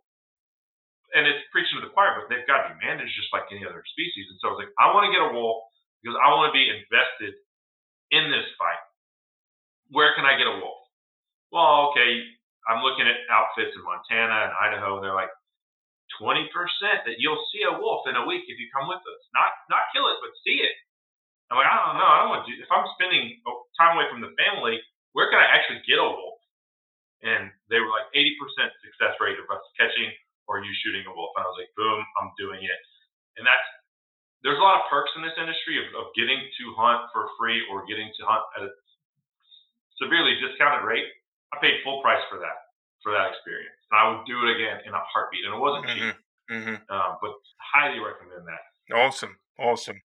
and 1.15 1.27
it's 1.31 1.47
preaching 1.55 1.79
to 1.79 1.87
the 1.87 1.95
choir, 1.95 2.19
but 2.19 2.27
they've 2.29 2.47
got 2.47 2.67
to 2.67 2.75
be 2.75 2.83
managed 2.85 3.15
just 3.15 3.33
like 3.33 3.47
any 3.55 3.65
other 3.65 3.83
species. 3.87 4.27
And 4.31 4.39
so 4.43 4.49
I 4.49 4.53
was 4.53 4.61
like, 4.67 4.75
I 4.83 4.91
want 4.93 5.07
to 5.07 5.15
get 5.15 5.23
a 5.23 5.31
wolf 5.31 5.62
because 6.03 6.19
I 6.19 6.29
want 6.35 6.51
to 6.51 6.55
be 6.59 6.67
invested 6.67 7.35
in 8.11 8.31
this 8.35 8.47
fight. 8.59 8.83
Where 9.95 10.15
can 10.19 10.27
I 10.27 10.37
get 10.37 10.51
a 10.51 10.59
wolf? 10.59 10.84
Well, 11.55 11.95
okay, 11.95 12.19
I'm 12.67 12.83
looking 12.83 13.07
at 13.07 13.15
outfits 13.31 13.71
in 13.79 13.83
Montana 13.87 14.51
and 14.51 14.53
Idaho, 14.59 14.99
and 14.99 15.07
they're 15.07 15.15
like 15.15 15.31
20% 16.19 16.51
that 17.07 17.23
you'll 17.23 17.39
see 17.55 17.63
a 17.63 17.79
wolf 17.79 18.11
in 18.11 18.19
a 18.19 18.27
week 18.27 18.43
if 18.51 18.59
you 18.59 18.67
come 18.75 18.91
with 18.91 18.99
us. 18.99 19.23
Not 19.31 19.55
not 19.71 19.87
kill 19.95 20.11
it, 20.11 20.19
but 20.19 20.35
see 20.43 20.59
it. 20.67 20.75
I'm 21.55 21.63
like, 21.63 21.71
I 21.71 21.79
don't 21.79 21.99
know. 22.03 22.11
I 22.11 22.17
don't 22.27 22.33
want 22.35 22.43
to 22.43 22.51
do. 22.51 22.59
If 22.59 22.71
I'm 22.75 22.91
spending 22.99 23.39
time 23.79 23.95
away 23.95 24.11
from 24.11 24.19
the 24.19 24.35
family, 24.35 24.83
where 25.15 25.31
can 25.31 25.39
I 25.39 25.47
actually 25.47 25.79
get 25.87 26.03
a 26.03 26.09
wolf? 26.11 26.43
And 27.23 27.55
they 27.71 27.79
were 27.79 27.93
like 27.93 28.11
80% 28.13 28.35
success 28.83 29.15
rate 29.23 29.39
of 29.39 29.47
us 29.47 29.63
catching 29.79 30.11
or 30.51 30.59
you 30.61 30.73
shooting 30.83 31.07
a 31.07 31.13
wolf. 31.15 31.33
And 31.39 31.47
I 31.47 31.49
was 31.49 31.59
like, 31.63 31.73
boom, 31.79 32.03
I'm 32.19 32.35
doing 32.35 32.67
it. 32.67 32.81
And 33.39 33.47
that's 33.47 33.69
there's 34.43 34.61
a 34.61 34.67
lot 34.67 34.83
of 34.83 34.91
perks 34.93 35.15
in 35.17 35.25
this 35.25 35.39
industry 35.41 35.81
of, 35.81 35.89
of 35.97 36.13
getting 36.19 36.37
to 36.37 36.65
hunt 36.77 37.09
for 37.15 37.33
free 37.41 37.65
or 37.73 37.87
getting 37.89 38.11
to 38.11 38.23
hunt 38.29 38.45
at 38.61 38.69
a 38.69 38.71
severely 39.97 40.37
discounted 40.37 40.85
rate. 40.85 41.09
I 41.55 41.61
paid 41.61 41.81
full 41.85 42.03
price 42.03 42.23
for 42.31 42.39
that 42.39 42.59
for 43.03 43.13
that 43.13 43.31
experience. 43.31 43.77
And 43.93 44.01
I 44.01 44.09
would 44.11 44.27
do 44.27 44.39
it 44.49 44.55
again 44.57 44.81
in 44.87 44.93
a 44.93 44.99
heartbeat. 45.13 45.45
And 45.45 45.55
it 45.55 45.61
wasn't 45.61 45.87
cheap, 45.87 46.15
Mm-hmm. 46.51 46.75
um, 46.93 47.17
but 47.23 47.33
highly 47.73 47.99
recommend 48.01 48.45
that. 48.47 48.95
Awesome, 48.95 49.37
awesome. 49.59 50.03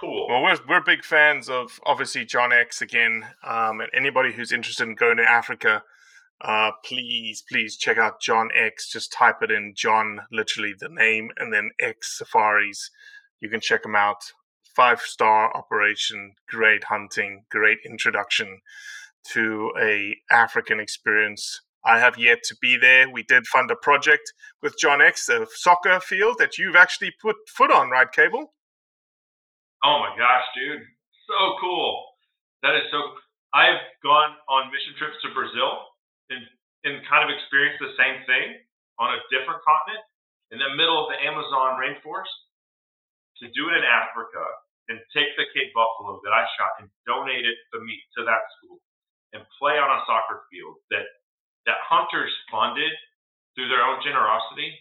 Cool. 0.00 0.28
Well, 0.28 0.42
we're 0.42 0.56
we're 0.68 0.80
big 0.82 1.04
fans 1.04 1.48
of 1.48 1.78
obviously 1.84 2.24
John 2.24 2.52
X 2.52 2.80
again, 2.82 3.26
um, 3.46 3.80
and 3.80 3.90
anybody 3.94 4.32
who's 4.32 4.52
interested 4.52 4.84
in 4.84 4.94
going 4.94 5.18
to 5.18 5.22
Africa, 5.30 5.82
uh, 6.40 6.70
please 6.84 7.44
please 7.48 7.76
check 7.76 7.98
out 7.98 8.20
John 8.20 8.48
X. 8.54 8.90
Just 8.90 9.12
type 9.12 9.42
it 9.42 9.50
in 9.50 9.72
John, 9.76 10.20
literally 10.32 10.74
the 10.78 10.88
name, 10.88 11.30
and 11.36 11.52
then 11.52 11.70
X 11.80 12.18
Safaris. 12.18 12.90
You 13.40 13.48
can 13.50 13.60
check 13.60 13.82
them 13.82 13.94
out. 13.94 14.32
Five 14.74 15.00
star 15.02 15.54
operation, 15.56 16.32
great 16.48 16.84
hunting, 16.84 17.44
great 17.50 17.78
introduction 17.84 18.60
to 19.32 19.72
a 19.80 20.16
African 20.30 20.80
experience. 20.80 21.60
I 21.84 21.98
have 21.98 22.16
yet 22.16 22.42
to 22.44 22.56
be 22.60 22.76
there. 22.76 23.10
We 23.10 23.22
did 23.24 23.46
fund 23.46 23.70
a 23.70 23.76
project 23.76 24.32
with 24.62 24.78
John 24.78 25.02
X, 25.02 25.28
a 25.28 25.46
soccer 25.52 26.00
field 26.00 26.36
that 26.38 26.56
you've 26.56 26.76
actually 26.76 27.12
put 27.20 27.36
foot 27.48 27.70
on, 27.70 27.90
right, 27.90 28.10
Cable? 28.10 28.54
Oh 29.84 30.00
my 30.00 30.16
gosh, 30.16 30.44
dude. 30.56 30.80
So 31.28 31.60
cool. 31.60 32.04
That 32.64 32.76
is 32.76 32.88
so 32.88 33.00
I've 33.52 33.84
gone 34.02 34.32
on 34.48 34.72
mission 34.72 34.96
trips 34.96 35.20
to 35.24 35.36
Brazil 35.36 35.92
and 36.32 36.40
and 36.88 37.04
kind 37.08 37.24
of 37.24 37.32
experienced 37.32 37.80
the 37.80 37.92
same 38.00 38.24
thing 38.24 38.60
on 39.00 39.12
a 39.12 39.20
different 39.28 39.60
continent 39.60 40.04
in 40.52 40.60
the 40.60 40.72
middle 40.76 41.04
of 41.04 41.12
the 41.12 41.20
Amazon 41.20 41.76
rainforest. 41.76 42.32
To 43.42 43.50
do 43.50 43.66
it 43.68 43.74
in 43.76 43.84
Africa 43.84 44.40
and 44.88 44.96
take 45.10 45.34
the 45.36 45.44
Cape 45.52 45.74
Buffalo 45.74 46.22
that 46.22 46.32
I 46.32 46.46
shot 46.54 46.78
and 46.78 46.88
donate 47.04 47.44
it 47.44 47.58
the 47.74 47.82
meat 47.82 48.04
to 48.16 48.24
that 48.24 48.46
school 48.56 48.78
and 49.34 49.42
play 49.58 49.76
on 49.76 49.90
a 49.90 50.00
soccer 50.06 50.46
field 50.48 50.78
that 50.94 51.04
that 51.66 51.82
hunters 51.84 52.32
funded 52.48 52.92
through 53.54 53.68
their 53.68 53.82
own 53.82 53.98
generosity. 54.04 54.72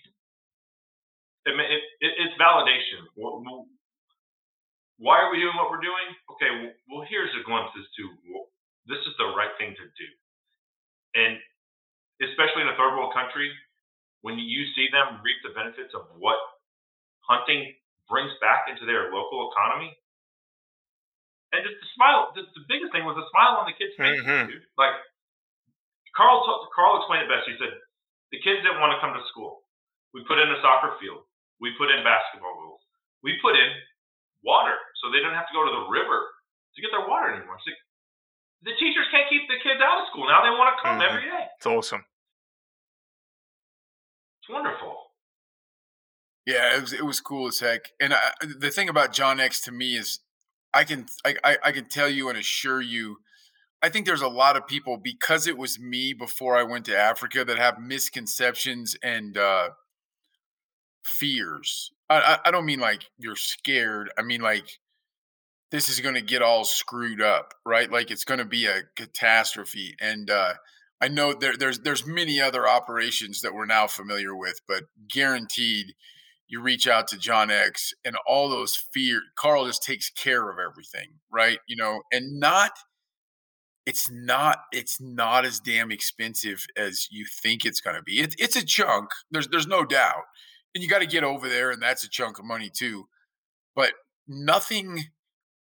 It, 1.46 1.56
it, 1.60 1.84
it, 2.00 2.14
it's 2.24 2.36
validation 2.40 3.04
why 5.04 5.20
are 5.20 5.28
we 5.36 5.44
doing 5.44 5.52
what 5.60 5.68
we're 5.68 5.84
doing? 5.84 6.08
Okay, 6.32 6.72
well, 6.88 7.04
here's 7.12 7.36
a 7.36 7.44
glimpse 7.44 7.76
as 7.76 7.84
to 8.00 8.04
this 8.88 9.04
is 9.04 9.12
the 9.20 9.36
right 9.36 9.52
thing 9.60 9.76
to 9.76 9.86
do. 10.00 10.10
And 11.20 11.36
especially 12.24 12.64
in 12.64 12.72
a 12.72 12.78
third 12.80 12.96
world 12.96 13.12
country, 13.12 13.52
when 14.24 14.40
you 14.40 14.64
see 14.80 14.88
them 14.96 15.20
reap 15.20 15.40
the 15.44 15.52
benefits 15.52 15.92
of 15.92 16.08
what 16.16 16.40
hunting 17.28 17.76
brings 18.08 18.32
back 18.40 18.72
into 18.72 18.88
their 18.88 19.12
local 19.12 19.52
economy, 19.52 19.92
and 21.54 21.62
just 21.62 21.78
the 21.78 21.90
smile, 21.94 22.34
the, 22.34 22.44
the 22.58 22.66
biggest 22.66 22.90
thing 22.90 23.06
was 23.06 23.14
the 23.14 23.30
smile 23.30 23.62
on 23.62 23.70
the 23.70 23.78
kids' 23.78 23.94
faces, 23.94 24.26
mm-hmm. 24.26 24.50
dude. 24.50 24.66
Like 24.76 24.98
Carl, 26.18 26.42
Carl 26.74 27.00
explained 27.00 27.26
it 27.26 27.32
best. 27.32 27.46
He 27.46 27.56
said, 27.62 27.78
the 28.34 28.42
kids 28.42 28.66
didn't 28.66 28.82
want 28.82 28.92
to 28.92 29.00
come 29.00 29.14
to 29.14 29.24
school. 29.30 29.62
We 30.12 30.26
put 30.26 30.42
in 30.42 30.50
a 30.50 30.58
soccer 30.66 30.98
field. 30.98 31.24
We 31.62 31.78
put 31.78 31.94
in 31.94 32.02
basketball 32.02 32.58
goals. 32.58 32.82
We 33.22 33.38
put 33.40 33.54
in 33.54 33.70
water 34.42 34.76
so 35.00 35.14
they 35.14 35.22
don't 35.22 35.38
have 35.38 35.48
to 35.48 35.56
go 35.56 35.64
to 35.64 35.74
the 35.74 35.86
river 35.88 36.20
to 36.76 36.78
get 36.82 36.90
their 36.90 37.06
water 37.06 37.32
anymore. 37.32 37.62
Like, 37.62 37.78
the 38.66 38.74
teachers 38.82 39.06
can't 39.14 39.30
keep 39.30 39.46
the 39.48 39.62
kids 39.62 39.80
out 39.80 40.02
of 40.02 40.10
school 40.10 40.26
now. 40.26 40.42
They 40.42 40.50
want 40.50 40.74
to 40.74 40.82
come 40.82 40.98
mm-hmm. 40.98 41.08
every 41.08 41.30
day. 41.30 41.46
It's 41.58 41.70
awesome. 41.70 42.04
It's 44.42 44.50
wonderful. 44.50 44.98
Yeah, 46.46 46.76
it 46.76 46.82
was 46.82 46.92
it 46.92 47.06
was 47.06 47.22
cool 47.22 47.48
as 47.48 47.60
heck. 47.60 47.92
And 48.02 48.14
I, 48.14 48.32
the 48.42 48.70
thing 48.70 48.90
about 48.90 49.14
John 49.14 49.40
X 49.40 49.62
to 49.62 49.72
me 49.72 49.96
is, 49.96 50.20
I 50.74 50.84
can 50.84 51.06
I, 51.26 51.58
I, 51.64 51.72
can 51.72 51.86
tell 51.86 52.10
you 52.10 52.30
and 52.30 52.38
assure 52.38 52.82
you, 52.82 53.18
I 53.82 53.90
think 53.90 54.06
there's 54.06 54.22
a 54.22 54.28
lot 54.28 54.58
of 54.58 54.68
people 54.68 54.98
because 54.98 55.46
it 55.48 55.58
was 55.58 55.80
me 55.80 56.14
before 56.14 56.58
I 56.58 56.64
went 56.64 56.86
to 56.86 56.98
Africa 56.98 57.46
that 57.46 57.58
have 57.58 57.80
misconceptions 57.80 58.96
and 59.04 59.38
uh, 59.38 59.70
fears. 61.04 61.92
I, 62.10 62.40
I 62.46 62.52
don't 62.52 62.66
mean 62.66 62.80
like 62.80 63.10
you're 63.18 63.36
scared. 63.36 64.12
I 64.18 64.24
mean 64.24 64.42
like 64.42 64.80
this 65.74 65.90
is 65.90 66.00
going 66.00 66.16
to 66.16 66.22
get 66.22 66.44
all 66.44 66.64
screwed 66.64 67.20
up, 67.20 67.56
right? 67.66 67.92
Like 67.92 68.12
it's 68.12 68.26
going 68.26 68.38
to 68.38 68.46
be 68.46 68.68
a 68.68 68.84
catastrophe. 68.96 69.96
And 70.00 70.30
uh, 70.30 70.54
I 71.02 71.08
know 71.08 71.34
there, 71.34 71.58
there's 71.58 71.80
there's 71.80 72.06
many 72.06 72.40
other 72.40 72.68
operations 72.68 73.42
that 73.42 73.54
we're 73.54 73.66
now 73.66 73.88
familiar 73.88 74.36
with, 74.36 74.62
but 74.68 74.84
guaranteed, 75.12 75.96
you 76.48 76.62
reach 76.62 76.88
out 76.88 77.08
to 77.10 77.18
John 77.18 77.50
X 77.50 77.94
and 78.06 78.16
all 78.28 78.50
those 78.50 78.76
fear. 78.94 79.22
Carl 79.36 79.66
just 79.66 79.84
takes 79.84 80.10
care 80.10 80.50
of 80.50 80.58
everything, 80.60 81.20
right? 81.32 81.60
You 81.68 81.76
know, 81.76 82.02
and 82.12 82.40
not. 82.40 82.72
It's 83.86 84.10
not. 84.10 84.60
It's 84.72 85.02
not 85.02 85.46
as 85.46 85.60
damn 85.60 85.92
expensive 85.92 86.66
as 86.78 87.10
you 87.12 87.26
think 87.26 87.66
it's 87.66 87.82
going 87.82 87.98
to 87.98 88.02
be. 88.02 88.22
It, 88.22 88.34
it's 88.40 88.56
a 88.56 88.66
chunk. 88.66 89.10
There's 89.30 89.50
there's 89.50 89.68
no 89.68 89.84
doubt 89.84 90.24
and 90.74 90.84
you 90.84 90.90
got 90.90 91.00
to 91.00 91.08
get 91.08 91.24
over 91.24 91.48
there, 91.48 91.72
and 91.72 91.82
that's 91.82 92.04
a 92.04 92.10
chunk 92.10 92.40
of 92.40 92.46
money 92.46 92.70
too. 92.70 93.08
But 93.76 93.94
nothing, 94.28 95.06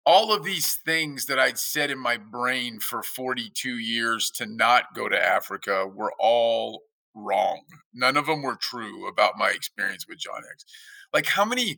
all 0.06 0.34
of 0.34 0.44
these 0.44 0.78
things 0.86 1.26
that 1.26 1.40
I'd 1.40 1.58
said 1.60 1.92
in 1.92 2.00
my 2.00 2.18
brain 2.18 2.80
for 2.80 3.04
42 3.04 3.78
years 3.78 4.32
to 4.32 4.46
not 4.46 4.96
go 4.96 5.10
to 5.10 5.22
Africa 5.22 5.86
were 5.88 6.14
all 6.20 6.82
wrong. 7.16 7.62
None 7.94 8.18
of 8.18 8.26
them 8.26 8.42
were 8.42 8.56
true 8.56 9.08
about 9.08 9.38
my 9.38 9.50
experience 9.52 10.06
with 10.08 10.20
John 10.20 10.42
X. 10.52 10.66
Like, 11.14 11.26
how 11.26 11.46
many 11.46 11.78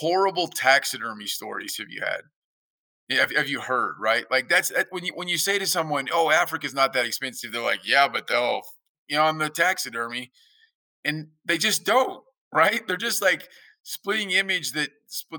horrible 0.00 0.48
taxidermy 0.48 1.26
stories 1.26 1.76
have 1.78 1.88
you 1.90 2.02
had? 2.02 2.22
Have, 3.10 3.34
have 3.34 3.48
you 3.48 3.60
heard? 3.60 3.94
Right? 3.98 4.24
Like 4.30 4.48
that's 4.48 4.68
that, 4.70 4.88
when 4.90 5.04
you 5.04 5.12
when 5.14 5.28
you 5.28 5.38
say 5.38 5.58
to 5.58 5.66
someone, 5.66 6.08
"Oh, 6.12 6.30
Africa's 6.30 6.74
not 6.74 6.92
that 6.92 7.06
expensive," 7.06 7.52
they're 7.52 7.62
like, 7.62 7.86
"Yeah, 7.86 8.06
but 8.06 8.26
they'll 8.26 8.60
you 9.08 9.16
know 9.16 9.24
on 9.24 9.38
the 9.38 9.48
taxidermy," 9.48 10.30
and 11.04 11.28
they 11.46 11.56
just 11.56 11.84
don't 11.84 12.22
right? 12.52 12.86
They're 12.86 12.96
just 12.96 13.22
like 13.22 13.48
splitting 13.82 14.32
image 14.32 14.72
that, 14.72 14.90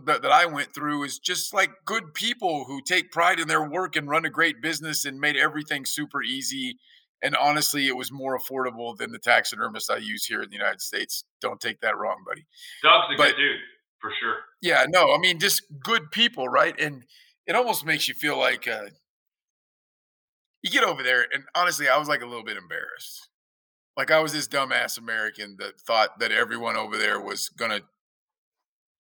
that 0.06 0.22
that 0.22 0.32
I 0.32 0.46
went 0.46 0.74
through 0.74 1.04
is 1.04 1.20
just 1.20 1.54
like 1.54 1.72
good 1.86 2.14
people 2.14 2.66
who 2.66 2.82
take 2.82 3.12
pride 3.12 3.40
in 3.40 3.48
their 3.48 3.68
work 3.68 3.96
and 3.96 4.10
run 4.10 4.26
a 4.26 4.30
great 4.30 4.62
business 4.62 5.06
and 5.06 5.20
made 5.20 5.38
everything 5.38 5.86
super 5.86 6.24
easy. 6.24 6.78
And 7.22 7.36
honestly, 7.36 7.88
it 7.88 7.98
was 7.98 8.12
more 8.12 8.38
affordable 8.38 8.98
than 8.98 9.12
the 9.12 9.20
taxidermist 9.20 9.92
I 9.92 9.98
use 9.98 10.26
here 10.26 10.42
in 10.42 10.50
the 10.50 10.56
United 10.56 10.82
States. 10.82 11.26
Don't 11.42 11.60
take 11.60 11.82
that 11.82 11.98
wrong, 11.98 12.24
buddy. 12.26 12.46
Doug's 12.82 13.14
a 13.14 13.18
but, 13.18 13.36
good 13.36 13.38
dude 13.38 13.60
for 14.00 14.12
sure. 14.22 14.38
Yeah, 14.62 14.86
no, 14.88 15.14
I 15.14 15.18
mean 15.20 15.40
just 15.40 15.64
good 15.84 16.12
people, 16.12 16.48
right? 16.48 16.80
And 16.80 17.04
it 17.46 17.56
almost 17.56 17.86
makes 17.86 18.08
you 18.08 18.14
feel 18.14 18.38
like 18.38 18.68
uh, 18.68 18.86
you 20.62 20.72
get 20.72 20.84
over 20.84 21.04
there, 21.04 21.26
and 21.34 21.44
honestly, 21.56 21.90
I 21.90 21.98
was 21.98 22.08
like 22.08 22.22
a 22.22 22.26
little 22.26 22.46
bit 22.46 22.58
embarrassed 22.58 23.30
like 24.00 24.12
I 24.12 24.22
was 24.22 24.32
this 24.32 24.48
dumbass 24.48 24.98
American 24.98 25.58
that 25.60 25.78
thought 25.82 26.20
that 26.20 26.32
everyone 26.32 26.78
over 26.78 26.96
there 26.96 27.20
was 27.20 27.50
gonna, 27.50 27.82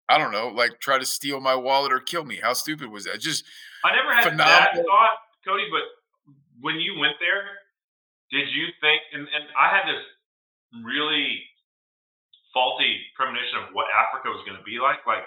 I 0.09 0.19
don't 0.19 0.33
know, 0.33 0.49
like 0.49 0.81
try 0.81 0.99
to 0.99 1.07
steal 1.07 1.39
my 1.41 1.55
wallet 1.55 1.93
or 1.93 2.01
kill 2.01 2.25
me. 2.25 2.41
How 2.43 2.53
stupid 2.53 2.91
was 2.91 3.05
that? 3.05 3.21
Just 3.21 3.45
I 3.85 3.95
never 3.95 4.13
had 4.13 4.25
phenomenal. 4.25 4.49
that 4.49 4.75
thought, 4.75 5.19
Cody. 5.47 5.67
But 5.71 6.35
when 6.61 6.81
you 6.81 6.99
went 6.99 7.15
there, 7.21 7.45
did 8.31 8.49
you 8.53 8.69
think? 8.81 9.01
And, 9.13 9.25
and 9.25 9.45
I 9.57 9.73
had 9.73 9.89
this 9.89 10.05
really 10.85 11.43
faulty 12.53 13.01
premonition 13.17 13.65
of 13.65 13.77
what 13.77 13.89
Africa 13.93 14.33
was 14.33 14.45
going 14.45 14.57
to 14.57 14.67
be 14.67 14.81
like, 14.81 15.05
like 15.05 15.25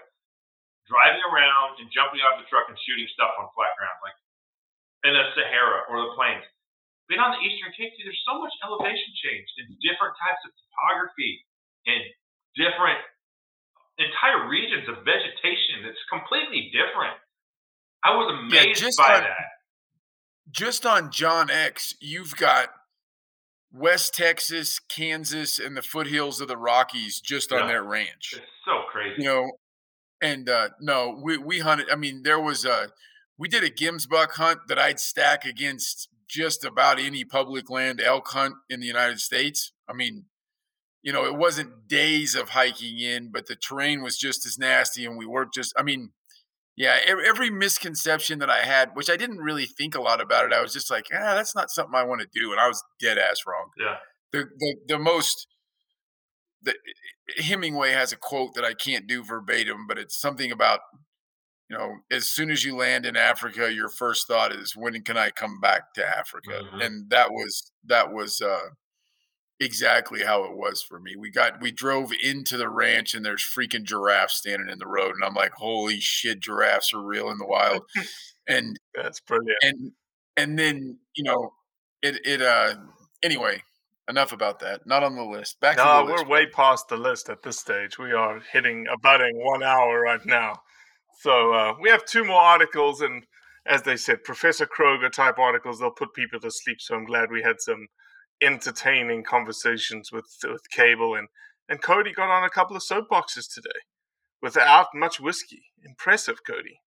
driving 0.89 1.24
around 1.30 1.78
and 1.82 1.88
jumping 1.93 2.22
out 2.22 2.38
of 2.38 2.45
the 2.45 2.49
truck 2.49 2.70
and 2.70 2.78
shooting 2.86 3.08
stuff 3.14 3.34
on 3.38 3.49
flat 3.54 3.74
ground, 3.78 3.97
like 4.02 4.18
in 5.06 5.14
the 5.18 5.26
Sahara 5.34 5.89
or 5.89 6.10
the 6.10 6.14
plains 6.14 6.45
been 7.12 7.20
on 7.20 7.36
the 7.36 7.43
Eastern 7.43 7.76
Cape, 7.76 7.91
there's 7.99 8.24
so 8.24 8.39
much 8.39 8.56
elevation 8.64 9.12
change 9.20 9.52
and 9.60 9.68
different 9.84 10.16
types 10.16 10.39
of 10.47 10.56
topography 10.56 11.43
and 11.84 11.99
different 12.56 13.04
entire 13.99 14.47
regions 14.47 14.88
of 14.88 15.04
vegetation 15.04 15.84
that's 15.84 15.99
completely 16.08 16.72
different. 16.72 17.20
I 17.99 18.16
was 18.16 18.32
amazed 18.32 18.80
yeah, 18.80 18.95
by 18.95 19.20
on, 19.20 19.24
that. 19.28 19.47
Just 20.49 20.88
on 20.88 21.12
John 21.12 21.52
X, 21.52 21.99
you've 21.99 22.39
got 22.39 22.72
West 23.74 24.13
Texas, 24.13 24.80
Kansas, 24.80 25.59
and 25.59 25.78
the 25.78 25.82
foothills 25.82 26.41
of 26.41 26.47
the 26.47 26.57
Rockies 26.57 27.22
just 27.22 27.51
on 27.51 27.67
their 27.67 27.84
ranch. 27.84 28.34
It's 28.36 28.45
so 28.65 28.82
crazy. 28.91 29.22
You 29.22 29.28
know, 29.28 29.51
and 30.22 30.49
uh 30.49 30.69
no, 30.80 31.19
we 31.22 31.38
we 31.38 31.59
hunted. 31.59 31.88
I 31.91 31.95
mean, 31.95 32.24
there 32.24 32.39
was 32.39 32.65
a 32.65 32.89
we 33.38 33.47
did 33.47 33.63
a 33.63 33.69
Gemsbuck 33.69 34.32
hunt 34.34 34.59
that 34.67 34.78
I'd 34.78 34.99
stack 34.99 35.45
against 35.45 36.09
just 36.28 36.63
about 36.63 36.99
any 36.99 37.26
public 37.26 37.69
land 37.69 37.99
elk 37.99 38.30
hunt 38.30 38.55
in 38.69 38.80
the 38.80 38.88
United 38.88 39.19
States. 39.19 39.74
I 39.89 39.93
mean, 39.93 40.26
you 41.01 41.11
know, 41.11 41.26
it 41.26 41.36
wasn't 41.36 41.88
days 41.88 42.36
of 42.36 42.49
hiking 42.49 42.99
in, 42.99 43.32
but 43.32 43.47
the 43.47 43.55
terrain 43.55 44.01
was 44.01 44.17
just 44.17 44.45
as 44.45 44.59
nasty, 44.59 45.05
and 45.05 45.17
we 45.17 45.26
worked 45.26 45.55
just. 45.55 45.74
I 45.78 45.84
mean, 45.84 46.11
yeah, 46.82 46.98
every 47.06 47.52
misconception 47.52 48.40
that 48.40 48.50
I 48.50 48.64
had, 48.64 48.90
which 48.96 49.08
I 49.08 49.16
didn't 49.16 49.38
really 49.38 49.68
think 49.68 49.94
a 49.94 50.02
lot 50.02 50.20
about 50.20 50.46
it, 50.46 50.54
I 50.54 50.62
was 50.62 50.74
just 50.74 50.90
like, 50.90 51.06
ah, 51.14 51.36
that's 51.36 51.56
not 51.56 51.70
something 51.70 51.94
I 51.94 52.04
want 52.04 52.22
to 52.22 52.28
do, 52.34 52.52
and 52.52 52.60
I 52.60 52.68
was 52.68 52.84
dead 53.00 53.20
ass 53.20 53.42
wrong. 53.46 53.70
Yeah. 53.80 53.98
The 54.34 54.50
the 54.58 54.76
the 54.88 55.00
most. 55.00 55.48
The, 56.64 56.74
Hemingway 57.38 57.92
has 57.92 58.12
a 58.12 58.18
quote 58.18 58.56
that 58.56 58.66
I 58.66 58.74
can't 58.74 59.08
do 59.08 59.24
verbatim, 59.24 59.86
but 59.88 59.98
it's 59.98 60.20
something 60.20 60.52
about 60.52 60.80
you 61.70 61.78
know, 61.78 62.00
as 62.12 62.28
soon 62.28 62.50
as 62.50 62.66
you 62.66 62.76
land 62.76 63.06
in 63.06 63.16
Africa, 63.16 63.72
your 63.72 63.88
first 63.88 64.28
thought 64.28 64.52
is, 64.52 64.76
when 64.76 65.02
can 65.04 65.18
I 65.18 65.30
come 65.30 65.60
back 65.62 65.94
to 65.94 66.06
Africa? 66.06 66.64
Mm-hmm. 66.64 66.82
And 66.82 67.10
that 67.12 67.32
was 67.32 67.72
that 67.86 68.12
was 68.12 68.42
uh, 68.42 68.70
exactly 69.62 70.24
how 70.24 70.43
it 70.43 70.57
was 70.57 70.82
for 70.82 70.99
me. 70.99 71.16
We 71.16 71.30
got 71.30 71.62
we 71.62 71.72
drove 71.72 72.12
into 72.24 72.57
the 72.57 72.68
ranch 72.68 73.14
and 73.14 73.24
there's 73.24 73.43
freaking 73.43 73.84
giraffes 73.84 74.36
standing 74.36 74.70
in 74.70 74.80
the 74.80 74.88
road, 74.88 75.14
and 75.14 75.24
I'm 75.24 75.36
like, 75.36 75.53
holy 75.53 75.99
shit, 75.99 76.41
giraffes 76.41 76.93
are 76.93 77.01
real 77.01 77.30
in 77.30 77.38
the 77.38 77.45
wild. 77.45 77.84
and 78.47 78.78
that's 78.95 79.22
brilliant. 79.22 79.57
And 79.62 79.91
and 80.36 80.59
then 80.59 80.97
you 81.16 81.24
know 81.24 81.53
it 82.01 82.20
it 82.26 82.41
uh 82.41 82.76
anyway 83.24 83.62
enough 84.09 84.34
about 84.34 84.59
that. 84.59 84.86
Not 84.86 85.03
on 85.03 85.16
the 85.16 85.24
list. 85.24 85.59
Back 85.62 85.78
no, 85.78 85.84
to 85.84 86.07
the 86.07 86.12
we're 86.12 86.18
list. 86.18 86.28
way 86.28 86.45
past 86.47 86.89
the 86.89 86.97
list 86.97 87.30
at 87.30 87.43
this 87.43 87.59
stage. 87.59 87.99
We 87.99 88.12
are 88.12 88.41
hitting 88.51 88.88
abutting 88.91 89.38
one 89.45 89.64
hour 89.64 90.01
right 90.01 90.26
now. 90.26 90.55
So 91.20 91.53
uh, 91.53 91.76
we 91.80 91.89
have 91.89 92.03
two 92.05 92.26
more 92.26 92.41
articles, 92.41 93.01
and 93.01 93.24
as 93.68 93.84
they 93.84 93.95
said, 93.95 94.24
Professor 94.24 94.66
Kroger 94.66 95.12
type 95.12 95.38
articles. 95.38 95.80
They'll 95.80 95.91
put 95.91 96.16
people 96.16 96.39
to 96.39 96.49
sleep. 96.49 96.82
So 96.82 96.95
I'm 96.95 97.05
glad 97.05 97.32
we 97.32 97.43
had 97.43 97.62
some 97.62 97.88
entertaining 98.42 99.24
conversations 99.24 100.12
with 100.12 100.26
with 100.44 100.70
Cable 100.72 101.16
and 101.16 101.28
and 101.70 101.82
Cody 101.82 102.12
got 102.12 102.30
on 102.30 102.44
a 102.44 102.50
couple 102.50 102.76
of 102.76 102.82
soapboxes 102.84 103.52
today 103.54 103.80
without 104.42 104.88
much 104.94 105.20
whiskey. 105.20 105.64
Impressive, 105.84 106.39
Cody. 106.46 106.80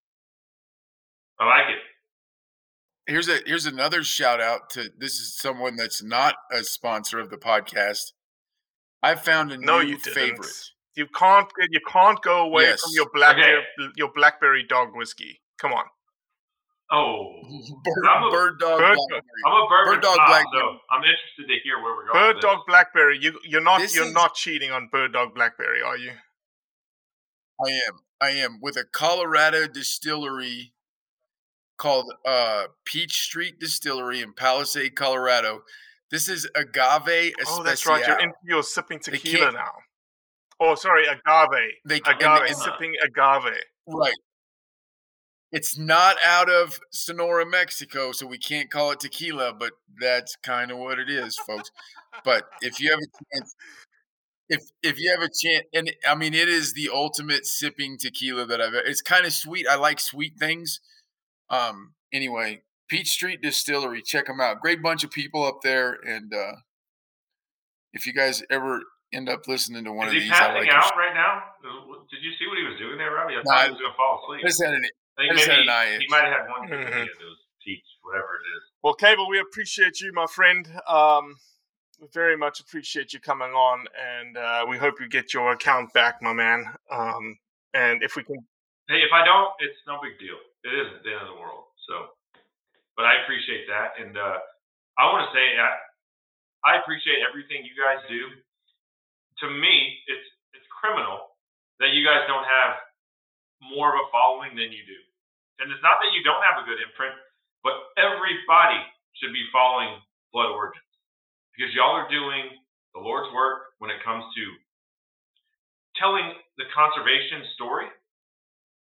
I 1.39 1.47
like 1.47 1.69
it. 1.71 1.83
Here's 3.07 3.29
a 3.29 3.39
here's 3.47 3.67
another 3.67 4.03
shout 4.03 4.41
out 4.41 4.71
to 4.71 4.91
this 4.99 5.15
is 5.15 5.37
someone 5.37 5.77
that's 5.77 6.03
not 6.03 6.37
a 6.53 6.63
sponsor 6.65 7.19
of 7.19 7.31
the 7.31 7.37
podcast. 7.37 8.13
I 9.03 9.15
found 9.15 9.53
a 9.53 9.59
No, 9.59 9.81
new 9.81 9.89
you 9.89 9.99
didn't. 9.99 10.15
favorite. 10.15 10.71
You 10.97 11.07
can't 11.15 11.49
you 11.71 11.81
can't 11.87 12.21
go 12.23 12.43
away 12.45 12.63
Yes. 12.65 12.83
from 12.83 12.93
your 12.95 13.11
blackberry 13.13 13.63
your 13.97 14.11
blackberry 14.15 14.63
dog 14.67 14.91
whiskey. 14.95 15.41
Come 15.59 15.73
on. 15.73 15.85
Oh, 16.97 17.33
Bird, 17.85 18.07
I'm 18.09 18.23
a- 18.25 18.31
bird 18.31 18.59
dog 18.61 18.79
Bird. 18.79 18.99
I'm 19.47 19.53
a 19.53 19.67
bourbon 19.69 19.95
Bird 19.95 20.03
dog 20.03 20.15
snob, 20.15 20.27
black 20.29 20.47
so 20.53 20.79
I'm 20.91 21.03
interested 21.03 21.49
to 21.49 21.55
hear 21.65 21.83
where 21.83 21.95
we're 21.97 22.07
going. 22.07 22.13
Bird 22.15 22.37
with 22.37 22.43
dog 22.43 22.59
blackberry. 22.69 23.19
You 23.21 23.39
you're 23.45 23.61
not 23.61 23.81
This 23.81 23.95
you're 23.95 24.07
is- 24.07 24.13
not 24.13 24.35
cheating 24.35 24.71
on 24.71 24.89
bird 24.93 25.13
dog 25.13 25.35
blackberry, 25.35 25.83
are 25.83 25.97
you? 25.97 26.13
I 27.65 27.71
am. 27.89 27.99
I 28.21 28.31
am 28.31 28.59
with 28.61 28.77
a 28.77 28.85
Colorado 28.85 29.67
distillery 29.67 30.73
called 31.77 32.13
uh, 32.25 32.65
Peach 32.85 33.21
Street 33.23 33.59
Distillery 33.59 34.21
in 34.21 34.33
Palisade, 34.33 34.95
Colorado. 34.95 35.63
This 36.11 36.29
is 36.29 36.49
agave 36.55 37.33
Oh, 37.49 37.63
that's 37.65 37.87
right. 37.87 37.99
You're 38.07 38.11
Especial. 38.17 38.23
into 38.25 38.37
you're 38.45 38.63
sipping 38.63 38.99
tequila 39.01 39.51
now. 39.53 39.73
Oh, 40.61 40.75
sorry, 40.77 41.07
agave. 41.07 41.73
They 41.85 41.97
Agave, 41.97 42.23
and- 42.23 42.49
and- 42.49 42.57
sipping 42.57 42.95
agave. 43.05 43.53
right. 43.89 44.15
It's 45.57 45.79
not 45.79 46.17
out 46.25 46.51
of 46.51 46.81
Sonora, 46.91 47.47
Mexico, 47.47 48.11
so 48.11 48.27
we 48.27 48.39
can't 48.39 48.71
call 48.71 48.91
it 48.91 48.99
tequila, 48.99 49.55
but 49.55 49.71
that's 50.01 50.35
kind 50.43 50.73
of 50.73 50.79
what 50.79 50.99
it 50.99 51.09
is, 51.09 51.37
folks. 51.47 51.71
But 52.25 52.45
if 52.61 52.81
you 52.81 52.91
have 52.91 52.99
a 52.99 53.37
chance, 53.37 53.55
if 54.49 54.61
if 54.83 54.99
you 54.99 55.11
have 55.13 55.21
a 55.21 55.29
chance, 55.29 55.65
and 55.73 55.93
I 56.09 56.17
mean, 56.17 56.35
it 56.35 56.49
is 56.49 56.73
the 56.75 56.91
ultimate 56.93 57.47
sipping 57.47 57.99
tequila 57.99 58.47
that 58.47 58.61
I've. 58.61 58.75
It's 58.75 59.01
kind 59.01 59.25
of 59.27 59.33
sweet. 59.33 59.69
I 59.69 59.77
like 59.77 60.01
sweet 60.01 60.37
things. 60.39 60.81
Um. 61.51 61.95
Anyway, 62.13 62.63
Peach 62.89 63.11
Street 63.11 63.41
Distillery, 63.41 64.03
check 64.03 64.27
them 64.27 64.41
out. 64.41 64.61
Great 64.61 64.83
bunch 64.83 65.05
of 65.05 65.11
people 65.13 65.45
up 65.45 65.61
there, 65.63 65.93
and 66.07 66.35
uh 66.35 66.53
if 67.93 68.07
you 68.09 68.13
guys 68.13 68.43
ever 68.51 68.83
end 69.13 69.29
up 69.29 69.47
listening 69.47 69.85
to 69.85 69.93
one 69.93 70.09
Is 70.09 70.15
of 70.15 70.15
he 70.15 70.21
these, 70.25 70.31
I 70.33 70.35
passing 70.35 70.55
like 70.67 70.71
out 70.73 70.97
right 70.97 71.15
now? 71.15 71.43
Did 72.11 72.23
you 72.25 72.33
see 72.41 72.47
what 72.49 72.59
he 72.59 72.65
was 72.65 72.77
doing 72.79 72.99
there, 72.99 73.13
Robbie? 73.13 73.35
I 73.35 73.37
No, 73.37 73.43
thought 73.45 73.59
I- 73.59 73.65
he 73.67 73.71
was 73.71 73.79
going 73.81 73.93
to 73.93 73.97
fall 73.97 74.21
asleep. 74.25 74.43
I 74.45 74.49
just 74.49 74.63
had 74.65 74.75
an, 74.75 74.85
I 75.17 75.23
think 75.23 75.33
I 75.33 75.35
just 75.37 75.47
had 75.49 75.57
maybe 75.57 75.69
an 75.69 75.75
eye 75.75 75.99
he 75.99 76.07
might 76.09 76.25
have 76.25 76.33
had 76.33 76.51
one 76.51 76.69
too 76.69 76.75
Mhm. 76.75 77.03
of 77.03 77.19
those 77.19 77.39
teats, 77.62 77.89
whatever 78.03 78.37
it 78.37 78.47
is. 78.57 78.62
Well, 78.83 78.95
Cable, 78.95 79.29
we 79.29 79.39
appreciate 79.39 80.01
you, 80.01 80.12
my 80.12 80.27
friend. 80.27 80.67
Um, 80.89 81.37
we 82.01 82.09
very 82.12 82.37
much 82.37 82.61
appreciate 82.61 83.12
you 83.12 83.21
coming 83.21 83.53
on, 83.53 83.87
and 83.97 84.37
uh, 84.37 84.67
we 84.69 84.77
hope 84.79 85.01
you 85.01 85.09
get 85.09 85.33
your 85.33 85.53
account 85.53 85.93
back, 85.95 86.21
my 86.21 86.33
man. 86.33 86.77
Um, 86.91 87.39
and 87.73 88.03
if 88.03 88.17
we 88.17 88.25
can, 88.25 88.37
Hey, 88.89 89.01
if 89.01 89.12
I 89.15 89.25
don't, 89.25 89.55
it's 89.61 89.79
no 89.87 89.99
big 90.03 90.19
deal. 90.19 90.37
It 90.65 90.75
isn't 90.75 91.03
the 91.05 91.12
end 91.12 91.23
of 91.23 91.29
the 91.29 91.41
world. 91.41 91.65
So, 91.89 92.11
but 92.97 93.07
I 93.07 93.23
appreciate 93.23 93.67
that, 93.69 93.99
and 93.99 94.19
uh, 94.19 94.39
I 94.99 95.05
want 95.12 95.31
to 95.31 95.33
say 95.35 95.57
I, 95.57 95.79
I 96.65 96.81
appreciate 96.81 97.23
everything 97.27 97.65
you 97.65 97.73
guys 97.81 98.05
do. 98.09 98.29
To 99.41 99.51
me, 99.51 100.03
it's 100.07 100.29
it's 100.53 100.67
criminal 100.69 101.39
that 101.81 101.91
you 101.91 102.05
guys 102.05 102.27
don't 102.27 102.45
have 102.45 102.77
more 103.63 103.95
of 103.95 104.01
a 104.01 104.11
following 104.11 104.57
than 104.57 104.75
you 104.75 104.83
do. 104.87 105.01
And 105.63 105.71
it's 105.71 105.83
not 105.85 106.03
that 106.03 106.11
you 106.15 106.27
don't 106.27 106.43
have 106.43 106.63
a 106.63 106.67
good 106.67 106.83
imprint, 106.83 107.15
but 107.63 107.95
everybody 107.95 108.81
should 109.19 109.31
be 109.31 109.47
following 109.55 110.03
Blood 110.35 110.51
Origins 110.51 110.85
because 111.55 111.71
y'all 111.75 111.95
are 111.95 112.11
doing 112.11 112.51
the 112.95 113.01
Lord's 113.03 113.31
work 113.31 113.79
when 113.79 113.91
it 113.91 114.03
comes 114.03 114.27
to 114.35 114.45
telling 115.95 116.35
the 116.59 116.67
conservation 116.75 117.47
story 117.55 117.87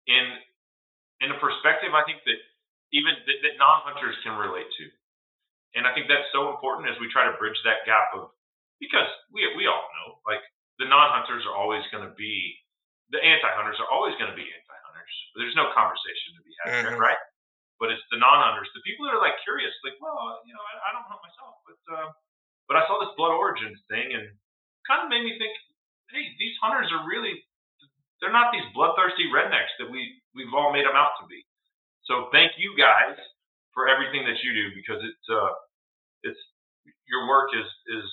in 0.05 0.26
in 1.26 1.34
a 1.34 1.38
perspective 1.41 1.91
I 1.91 2.05
think 2.05 2.22
that 2.30 2.39
even 2.93 3.13
that, 3.26 3.39
that 3.45 3.55
non-hunters 3.61 4.17
can 4.26 4.38
relate 4.38 4.70
to. 4.82 4.86
And 5.78 5.86
I 5.86 5.93
think 5.93 6.09
that's 6.09 6.26
so 6.34 6.49
important 6.49 6.89
as 6.89 6.97
we 6.97 7.11
try 7.13 7.30
to 7.30 7.38
bridge 7.38 7.57
that 7.65 7.86
gap 7.86 8.13
of 8.17 8.34
because 8.82 9.09
we 9.34 9.45
we 9.57 9.65
all 9.70 9.86
know 9.97 10.22
like 10.26 10.41
the 10.78 10.89
non-hunters 10.89 11.45
are 11.45 11.57
always 11.57 11.86
going 11.93 12.05
to 12.05 12.13
be 12.17 12.57
the 13.12 13.22
anti-hunters 13.24 13.80
are 13.82 13.89
always 13.89 14.14
going 14.22 14.30
to 14.30 14.38
be 14.38 14.45
anti-hunters. 14.45 15.14
There's 15.36 15.55
no 15.57 15.72
conversation 15.74 16.36
to 16.38 16.41
be 16.45 16.53
had 16.64 16.86
Mhm. 16.93 16.99
right? 16.99 17.18
But 17.80 17.91
it's 17.91 18.03
the 18.12 18.18
non-hunters, 18.20 18.70
the 18.76 18.82
people 18.84 19.05
that 19.07 19.16
are 19.16 19.24
like 19.24 19.39
curious, 19.43 19.74
like, 19.84 19.95
well, 20.01 20.41
you 20.45 20.53
know, 20.53 20.62
I, 20.62 20.89
I 20.89 20.93
don't 20.93 21.07
hunt 21.07 21.22
myself, 21.24 21.55
but 21.66 21.80
uh, 21.95 22.10
but 22.68 22.78
I 22.78 22.86
saw 22.88 22.99
this 22.99 23.16
blood 23.18 23.32
origins 23.34 23.80
thing 23.89 24.14
and 24.14 24.30
kind 24.86 25.01
of 25.01 25.10
made 25.10 25.24
me 25.24 25.38
think, 25.39 25.53
hey, 26.12 26.36
these 26.38 26.55
hunters 26.62 26.91
are 26.91 27.07
really 27.07 27.39
they're 28.22 28.32
not 28.36 28.51
these 28.51 28.68
bloodthirsty 28.76 29.32
rednecks 29.32 29.72
that 29.80 29.89
we 29.89 30.22
we've 30.36 30.53
all 30.53 30.72
made 30.74 30.86
them 30.86 30.95
out 30.95 31.16
to 31.22 31.28
be. 31.28 31.45
So 32.03 32.30
thank 32.32 32.53
you 32.57 32.76
guys 32.78 33.16
for 33.74 33.88
everything 33.88 34.26
that 34.28 34.43
you 34.43 34.53
do 34.53 34.76
because 34.76 34.99
it's 35.03 35.28
uh 35.32 35.53
it's 36.24 36.39
your 37.07 37.28
work 37.28 37.49
is 37.55 37.68
is 37.95 38.05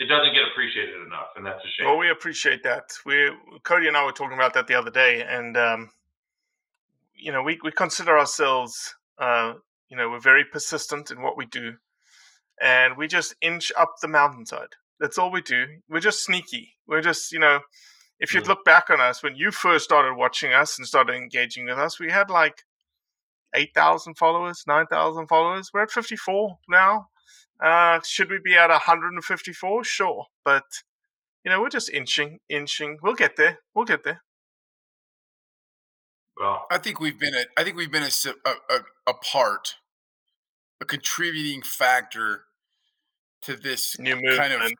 it 0.00 0.06
doesn't 0.06 0.32
get 0.34 0.42
appreciated 0.50 0.96
enough 1.06 1.28
and 1.36 1.44
that's 1.46 1.62
a 1.64 1.68
shame. 1.68 1.86
well, 1.86 1.98
we 1.98 2.10
appreciate 2.10 2.62
that. 2.64 2.90
We 3.06 3.30
Cody 3.64 3.86
and 3.86 3.96
I 3.96 4.04
were 4.04 4.12
talking 4.12 4.34
about 4.36 4.54
that 4.54 4.66
the 4.66 4.74
other 4.74 4.90
day, 4.90 5.22
and 5.22 5.56
um, 5.56 5.90
you 7.14 7.30
know, 7.32 7.42
we 7.42 7.58
we 7.62 7.70
consider 7.70 8.18
ourselves, 8.18 8.94
uh, 9.18 9.54
you 9.88 9.96
know, 9.96 10.08
we're 10.10 10.18
very 10.20 10.44
persistent 10.44 11.10
in 11.10 11.22
what 11.22 11.36
we 11.36 11.46
do, 11.46 11.74
and 12.60 12.96
we 12.96 13.06
just 13.06 13.34
inch 13.40 13.70
up 13.78 13.94
the 14.00 14.08
mountainside. 14.08 14.74
That's 14.98 15.18
all 15.18 15.30
we 15.30 15.42
do. 15.42 15.66
We're 15.88 16.00
just 16.00 16.24
sneaky. 16.24 16.74
We're 16.86 17.00
just, 17.00 17.32
you 17.32 17.38
know, 17.38 17.60
if 18.18 18.34
you'd 18.34 18.44
Mm. 18.44 18.48
look 18.48 18.64
back 18.66 18.90
on 18.90 19.00
us 19.00 19.22
when 19.22 19.34
you 19.34 19.50
first 19.50 19.84
started 19.84 20.14
watching 20.14 20.52
us 20.52 20.76
and 20.78 20.86
started 20.86 21.14
engaging 21.14 21.64
with 21.66 21.78
us, 21.78 21.98
we 21.98 22.10
had 22.10 22.28
like 22.28 22.64
8,000 23.54 24.14
followers, 24.18 24.64
9,000 24.66 25.26
followers. 25.26 25.70
We're 25.72 25.82
at 25.84 25.90
54 25.90 26.58
now. 26.68 27.08
Uh, 27.62 28.00
should 28.06 28.30
we 28.30 28.38
be 28.42 28.56
at 28.56 28.70
154? 28.70 29.84
Sure. 29.84 30.26
But, 30.44 30.64
you 31.44 31.50
know, 31.50 31.60
we're 31.60 31.68
just 31.68 31.90
inching, 31.90 32.38
inching. 32.48 32.98
We'll 33.02 33.14
get 33.14 33.36
there. 33.36 33.58
We'll 33.74 33.84
get 33.84 34.04
there. 34.04 34.22
Well, 36.38 36.66
I 36.70 36.78
think 36.78 37.00
we've 37.00 37.18
been 37.18 37.34
a, 37.34 37.44
I 37.58 37.64
think 37.64 37.76
we've 37.76 37.92
been 37.92 38.02
a, 38.02 38.30
a, 38.46 38.74
a, 38.74 38.80
a 39.10 39.14
part, 39.14 39.74
a 40.80 40.86
contributing 40.86 41.60
factor 41.60 42.44
to 43.42 43.56
this 43.56 43.98
New 43.98 44.14
kind 44.14 44.52
of 44.52 44.60
movement. 44.60 44.78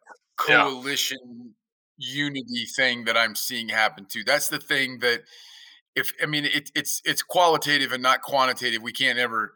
Yeah. 0.48 0.64
coalition 0.64 1.54
unity 1.98 2.64
thing 2.64 3.04
that 3.04 3.16
I'm 3.16 3.34
seeing 3.34 3.68
happen 3.68 4.06
too. 4.06 4.24
That's 4.24 4.48
the 4.48 4.58
thing 4.58 5.00
that 5.00 5.22
if 5.94 6.12
I 6.22 6.26
mean 6.26 6.46
it, 6.46 6.70
it's 6.74 7.02
it's 7.04 7.22
qualitative 7.22 7.92
and 7.92 8.02
not 8.02 8.22
quantitative. 8.22 8.82
We 8.82 8.92
can't 8.92 9.18
ever 9.18 9.52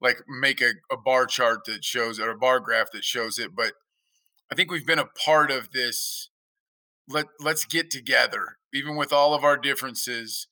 like 0.00 0.18
make 0.28 0.60
a, 0.60 0.72
a 0.90 0.96
bar 0.96 1.26
chart 1.26 1.64
that 1.66 1.84
shows 1.84 2.18
or 2.18 2.30
a 2.30 2.38
bar 2.38 2.60
graph 2.60 2.90
that 2.92 3.04
shows 3.04 3.38
it, 3.38 3.54
but 3.54 3.72
I 4.50 4.54
think 4.54 4.70
we've 4.70 4.86
been 4.86 4.98
a 4.98 5.06
part 5.06 5.50
of 5.50 5.70
this. 5.72 6.30
Let 7.08 7.26
let's 7.40 7.64
get 7.64 7.90
together, 7.90 8.58
even 8.72 8.96
with 8.96 9.12
all 9.12 9.34
of 9.34 9.44
our 9.44 9.56
differences. 9.56 10.46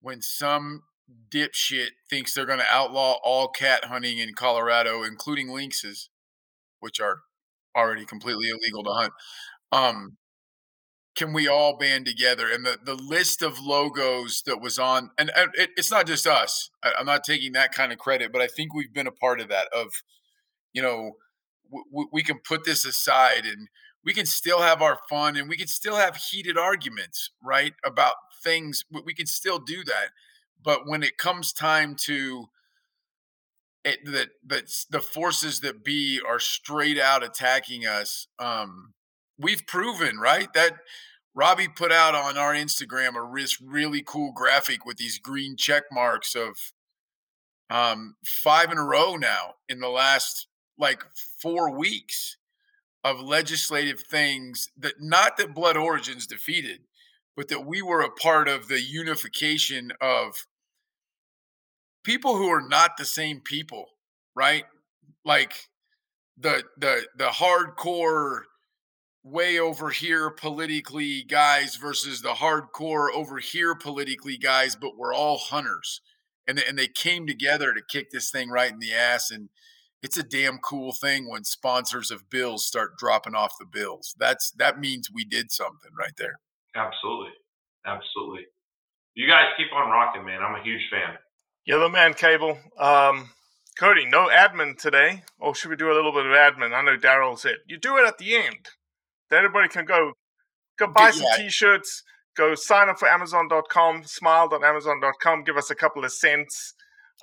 When 0.00 0.22
some 0.22 0.82
dipshit 1.30 1.90
thinks 2.08 2.34
they're 2.34 2.46
going 2.46 2.58
to 2.58 2.64
outlaw 2.70 3.18
all 3.24 3.48
cat 3.48 3.86
hunting 3.86 4.18
in 4.18 4.34
Colorado, 4.34 5.02
including 5.02 5.48
lynxes, 5.48 6.08
which 6.80 7.00
are 7.00 7.20
already 7.76 8.04
completely 8.04 8.48
illegal 8.48 8.82
to 8.84 8.90
hunt. 8.90 9.12
Um, 9.72 10.16
can 11.16 11.32
we 11.32 11.48
all 11.48 11.76
band 11.78 12.06
together? 12.06 12.48
And 12.52 12.64
the, 12.64 12.78
the 12.84 12.94
list 12.94 13.42
of 13.42 13.58
logos 13.58 14.42
that 14.46 14.60
was 14.60 14.78
on, 14.78 15.10
and, 15.18 15.30
it, 15.54 15.70
it's 15.76 15.90
not 15.90 16.06
just 16.06 16.26
us. 16.26 16.70
I, 16.84 16.92
I'm 16.98 17.06
not 17.06 17.24
taking 17.24 17.52
that 17.52 17.72
kind 17.72 17.92
of 17.92 17.98
credit, 17.98 18.32
but 18.32 18.42
I 18.42 18.46
think 18.46 18.74
we've 18.74 18.92
been 18.92 19.06
a 19.06 19.12
part 19.12 19.40
of 19.40 19.48
that. 19.48 19.68
Of, 19.74 19.88
you 20.72 20.82
know, 20.82 21.12
w- 21.90 22.08
we 22.12 22.22
can 22.22 22.38
put 22.46 22.64
this 22.64 22.84
aside 22.84 23.46
and 23.46 23.68
we 24.04 24.12
can 24.12 24.26
still 24.26 24.60
have 24.60 24.82
our 24.82 24.98
fun 25.08 25.36
and 25.36 25.48
we 25.48 25.56
can 25.56 25.68
still 25.68 25.96
have 25.96 26.16
heated 26.16 26.58
arguments, 26.58 27.30
right? 27.42 27.72
About 27.84 28.14
things. 28.44 28.84
We, 28.92 29.00
we 29.06 29.14
can 29.14 29.26
still 29.26 29.58
do 29.58 29.82
that. 29.84 30.10
But 30.62 30.86
when 30.86 31.02
it 31.02 31.18
comes 31.18 31.52
time 31.52 31.96
to 32.02 32.46
it, 33.84 34.00
that 34.04 34.28
that 34.46 34.64
the 34.90 35.00
forces 35.00 35.60
that 35.60 35.84
be 35.84 36.20
are 36.28 36.40
straight 36.40 36.98
out 36.98 37.24
attacking 37.24 37.86
us. 37.86 38.26
Um, 38.38 38.92
we've 39.38 39.66
proven 39.66 40.18
right 40.18 40.52
that 40.54 40.74
Robbie 41.34 41.68
put 41.68 41.92
out 41.92 42.14
on 42.14 42.38
our 42.38 42.54
Instagram 42.54 43.14
a 43.14 43.46
really 43.62 44.02
cool 44.02 44.32
graphic 44.32 44.86
with 44.86 44.96
these 44.96 45.18
green 45.18 45.56
check 45.56 45.84
marks 45.92 46.34
of 46.34 46.72
um, 47.68 48.16
five 48.24 48.72
in 48.72 48.78
a 48.78 48.84
row 48.84 49.16
now 49.16 49.54
in 49.68 49.80
the 49.80 49.88
last 49.88 50.46
like 50.78 51.02
four 51.40 51.70
weeks 51.70 52.36
of 53.04 53.20
legislative 53.20 54.00
things 54.00 54.70
that 54.78 54.94
not 55.00 55.36
that 55.36 55.54
Blood 55.54 55.76
Origins 55.76 56.26
defeated, 56.26 56.80
but 57.36 57.48
that 57.48 57.66
we 57.66 57.82
were 57.82 58.00
a 58.00 58.10
part 58.10 58.48
of 58.48 58.68
the 58.68 58.80
unification 58.80 59.92
of 60.00 60.46
people 62.02 62.36
who 62.36 62.48
are 62.48 62.66
not 62.66 62.96
the 62.96 63.04
same 63.04 63.40
people, 63.40 63.86
right? 64.34 64.64
Like 65.24 65.68
the 66.38 66.64
the 66.78 67.06
the 67.16 67.28
hardcore 67.28 68.42
way 69.26 69.58
over 69.58 69.90
here 69.90 70.30
politically 70.30 71.24
guys 71.24 71.74
versus 71.74 72.22
the 72.22 72.34
hardcore 72.34 73.08
over 73.12 73.38
here 73.38 73.74
politically 73.74 74.36
guys, 74.36 74.76
but 74.76 74.96
we're 74.96 75.14
all 75.14 75.36
hunters. 75.36 76.00
And, 76.46 76.60
and 76.60 76.78
they 76.78 76.86
came 76.86 77.26
together 77.26 77.74
to 77.74 77.80
kick 77.88 78.10
this 78.12 78.30
thing 78.30 78.50
right 78.50 78.70
in 78.70 78.78
the 78.78 78.94
ass. 78.94 79.32
And 79.32 79.48
it's 80.00 80.16
a 80.16 80.22
damn 80.22 80.58
cool 80.58 80.92
thing 80.92 81.28
when 81.28 81.42
sponsors 81.42 82.12
of 82.12 82.30
bills 82.30 82.64
start 82.64 82.96
dropping 82.98 83.34
off 83.34 83.58
the 83.58 83.66
bills. 83.66 84.14
That's 84.16 84.52
that 84.52 84.78
means 84.78 85.10
we 85.12 85.24
did 85.24 85.50
something 85.50 85.90
right 85.98 86.14
there. 86.16 86.38
Absolutely. 86.76 87.32
Absolutely. 87.84 88.46
You 89.14 89.26
guys 89.26 89.46
keep 89.56 89.72
on 89.74 89.90
rocking, 89.90 90.24
man. 90.24 90.40
I'm 90.40 90.54
a 90.54 90.62
huge 90.62 90.82
fan. 90.90 91.16
You're 91.64 91.80
the 91.80 91.88
man, 91.88 92.14
Cable. 92.14 92.58
Um, 92.78 93.30
Cody, 93.76 94.06
no 94.06 94.28
admin 94.28 94.78
today. 94.78 95.24
Or 95.40 95.54
should 95.54 95.70
we 95.70 95.76
do 95.76 95.90
a 95.90 95.94
little 95.94 96.12
bit 96.12 96.26
of 96.26 96.32
admin? 96.32 96.72
I 96.72 96.82
know 96.82 96.96
Daryl 96.96 97.36
said 97.36 97.56
you 97.66 97.76
do 97.76 97.96
it 97.96 98.06
at 98.06 98.18
the 98.18 98.36
end. 98.36 98.68
Then 99.30 99.38
everybody 99.44 99.68
can 99.68 99.84
go 99.84 100.12
go 100.78 100.86
buy 100.86 101.10
some 101.10 101.26
yeah. 101.30 101.44
t-shirts, 101.44 102.02
go 102.36 102.54
sign 102.54 102.88
up 102.88 102.98
for 102.98 103.08
Amazon.com, 103.08 104.04
smile.amazon.com, 104.04 105.44
give 105.44 105.56
us 105.56 105.70
a 105.70 105.74
couple 105.74 106.04
of 106.04 106.12
cents. 106.12 106.74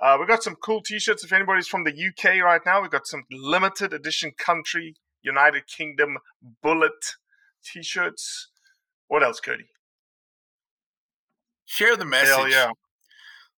Uh, 0.01 0.17
we've 0.19 0.27
got 0.27 0.41
some 0.41 0.55
cool 0.55 0.81
t-shirts. 0.81 1.23
If 1.23 1.31
anybody's 1.31 1.67
from 1.67 1.83
the 1.83 1.91
UK 1.91 2.43
right 2.43 2.61
now, 2.65 2.81
we've 2.81 2.89
got 2.89 3.05
some 3.05 3.23
limited 3.31 3.93
edition 3.93 4.31
country 4.37 4.95
United 5.21 5.67
Kingdom 5.67 6.17
bullet 6.61 7.15
t-shirts. 7.63 8.49
What 9.07 9.23
else, 9.23 9.39
Cody? 9.39 9.67
Share 11.65 11.95
the 11.95 12.05
message. 12.05 12.35
Hell 12.35 12.49
yeah. 12.49 12.71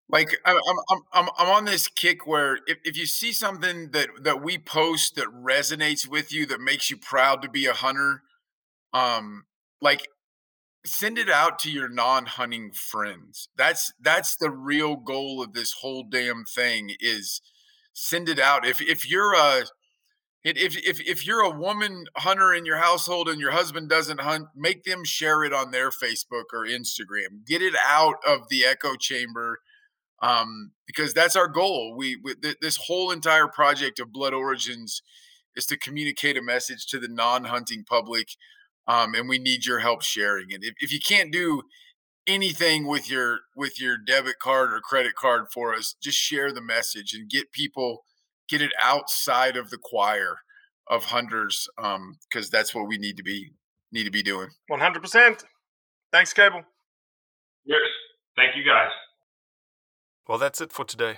Like 0.07 0.37
I'm, 0.45 0.57
I'm, 0.89 0.99
I'm, 1.13 1.29
I'm 1.37 1.47
on 1.49 1.65
this 1.65 1.87
kick 1.87 2.27
where 2.27 2.59
if, 2.67 2.77
if 2.83 2.95
you 2.95 3.07
see 3.07 3.31
something 3.31 3.89
that 3.91 4.09
that 4.21 4.41
we 4.41 4.59
post 4.59 5.15
that 5.15 5.27
resonates 5.27 6.07
with 6.07 6.31
you, 6.31 6.45
that 6.45 6.61
makes 6.61 6.91
you 6.91 6.97
proud 6.97 7.41
to 7.41 7.49
be 7.49 7.65
a 7.65 7.73
hunter, 7.73 8.21
um 8.95 9.43
like 9.81 10.07
send 10.85 11.17
it 11.17 11.29
out 11.29 11.59
to 11.59 11.71
your 11.71 11.89
non-hunting 11.89 12.71
friends. 12.71 13.49
That's 13.57 13.93
that's 13.99 14.35
the 14.35 14.49
real 14.49 14.95
goal 14.95 15.43
of 15.43 15.53
this 15.53 15.73
whole 15.81 16.03
damn 16.03 16.45
thing 16.45 16.91
is 16.99 17.41
send 17.93 18.29
it 18.29 18.39
out. 18.39 18.65
If 18.65 18.81
if 18.81 19.09
you're 19.09 19.33
a 19.33 19.65
if 20.43 20.77
if 20.77 21.01
if 21.01 21.27
you're 21.27 21.41
a 21.41 21.49
woman 21.49 22.05
hunter 22.17 22.53
in 22.53 22.65
your 22.65 22.77
household 22.77 23.27
and 23.27 23.41
your 23.41 23.51
husband 23.51 23.89
doesn't 23.89 24.21
hunt 24.21 24.47
make 24.55 24.83
them 24.83 25.03
share 25.03 25.43
it 25.43 25.53
on 25.53 25.71
their 25.71 25.89
facebook 25.89 26.53
or 26.53 26.65
instagram. 26.65 27.45
Get 27.45 27.61
it 27.61 27.73
out 27.87 28.17
of 28.25 28.49
the 28.49 28.63
echo 28.63 28.95
chamber 28.95 29.59
um, 30.21 30.71
because 30.87 31.13
that's 31.13 31.35
our 31.35 31.47
goal. 31.47 31.95
We, 31.97 32.15
we 32.15 32.35
th- 32.35 32.57
this 32.61 32.77
whole 32.77 33.11
entire 33.11 33.47
project 33.47 33.99
of 33.99 34.13
blood 34.13 34.33
origins 34.33 35.01
is 35.55 35.65
to 35.67 35.77
communicate 35.77 36.37
a 36.37 36.41
message 36.41 36.85
to 36.87 36.99
the 36.99 37.07
non-hunting 37.07 37.85
public 37.87 38.29
um, 38.87 39.15
and 39.15 39.27
we 39.29 39.39
need 39.39 39.65
your 39.65 39.79
help 39.79 40.01
sharing 40.01 40.51
it. 40.51 40.63
If, 40.63 40.75
if 40.79 40.91
you 40.91 40.99
can't 40.99 41.31
do 41.31 41.63
anything 42.27 42.87
with 42.87 43.09
your 43.09 43.39
with 43.55 43.79
your 43.79 43.97
debit 43.97 44.39
card 44.39 44.73
or 44.73 44.79
credit 44.79 45.15
card 45.15 45.45
for 45.53 45.73
us, 45.73 45.95
just 46.01 46.17
share 46.17 46.51
the 46.51 46.61
message 46.61 47.13
and 47.13 47.29
get 47.29 47.51
people 47.51 48.03
get 48.49 48.61
it 48.61 48.71
outside 48.81 49.57
of 49.57 49.69
the 49.69 49.77
choir 49.77 50.37
of 50.87 51.05
hunters 51.05 51.67
because 51.77 51.95
um, 51.95 52.49
that's 52.51 52.75
what 52.75 52.87
we 52.87 52.97
need 52.97 53.17
to 53.17 53.23
be 53.23 53.51
need 53.91 54.03
to 54.03 54.11
be 54.11 54.23
doing. 54.23 54.49
One 54.67 54.79
hundred 54.79 55.01
percent. 55.01 55.43
Thanks, 56.11 56.33
Cable. 56.33 56.63
Yes. 57.65 57.79
Thank 58.35 58.55
you, 58.55 58.63
guys. 58.63 58.91
Well, 60.27 60.37
that's 60.37 60.61
it 60.61 60.71
for 60.71 60.85
today. 60.85 61.17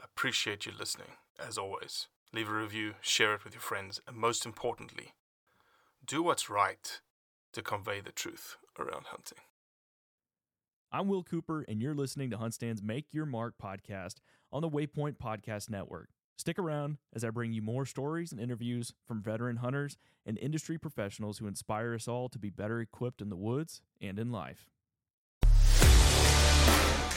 I 0.00 0.04
appreciate 0.04 0.66
you 0.66 0.72
listening, 0.78 1.08
as 1.38 1.58
always. 1.58 2.08
Leave 2.32 2.48
a 2.48 2.52
review, 2.52 2.94
share 3.00 3.34
it 3.34 3.44
with 3.44 3.54
your 3.54 3.60
friends, 3.60 4.00
and 4.06 4.16
most 4.16 4.46
importantly, 4.46 5.14
do 6.10 6.24
what's 6.24 6.50
right 6.50 7.00
to 7.52 7.62
convey 7.62 8.00
the 8.00 8.10
truth 8.10 8.56
around 8.76 9.06
hunting. 9.06 9.38
I'm 10.90 11.06
Will 11.06 11.22
Cooper, 11.22 11.64
and 11.68 11.80
you're 11.80 11.94
listening 11.94 12.30
to 12.30 12.36
HuntStand's 12.36 12.82
Make 12.82 13.06
Your 13.12 13.26
Mark 13.26 13.54
podcast 13.62 14.14
on 14.50 14.60
the 14.60 14.68
Waypoint 14.68 15.18
Podcast 15.18 15.70
Network. 15.70 16.08
Stick 16.36 16.58
around 16.58 16.98
as 17.14 17.22
I 17.22 17.30
bring 17.30 17.52
you 17.52 17.62
more 17.62 17.86
stories 17.86 18.32
and 18.32 18.40
interviews 18.40 18.92
from 19.06 19.22
veteran 19.22 19.58
hunters 19.58 19.98
and 20.26 20.36
industry 20.38 20.78
professionals 20.78 21.38
who 21.38 21.46
inspire 21.46 21.94
us 21.94 22.08
all 22.08 22.28
to 22.30 22.40
be 22.40 22.50
better 22.50 22.80
equipped 22.80 23.22
in 23.22 23.28
the 23.28 23.36
woods 23.36 23.80
and 24.00 24.18
in 24.18 24.32
life. 24.32 24.68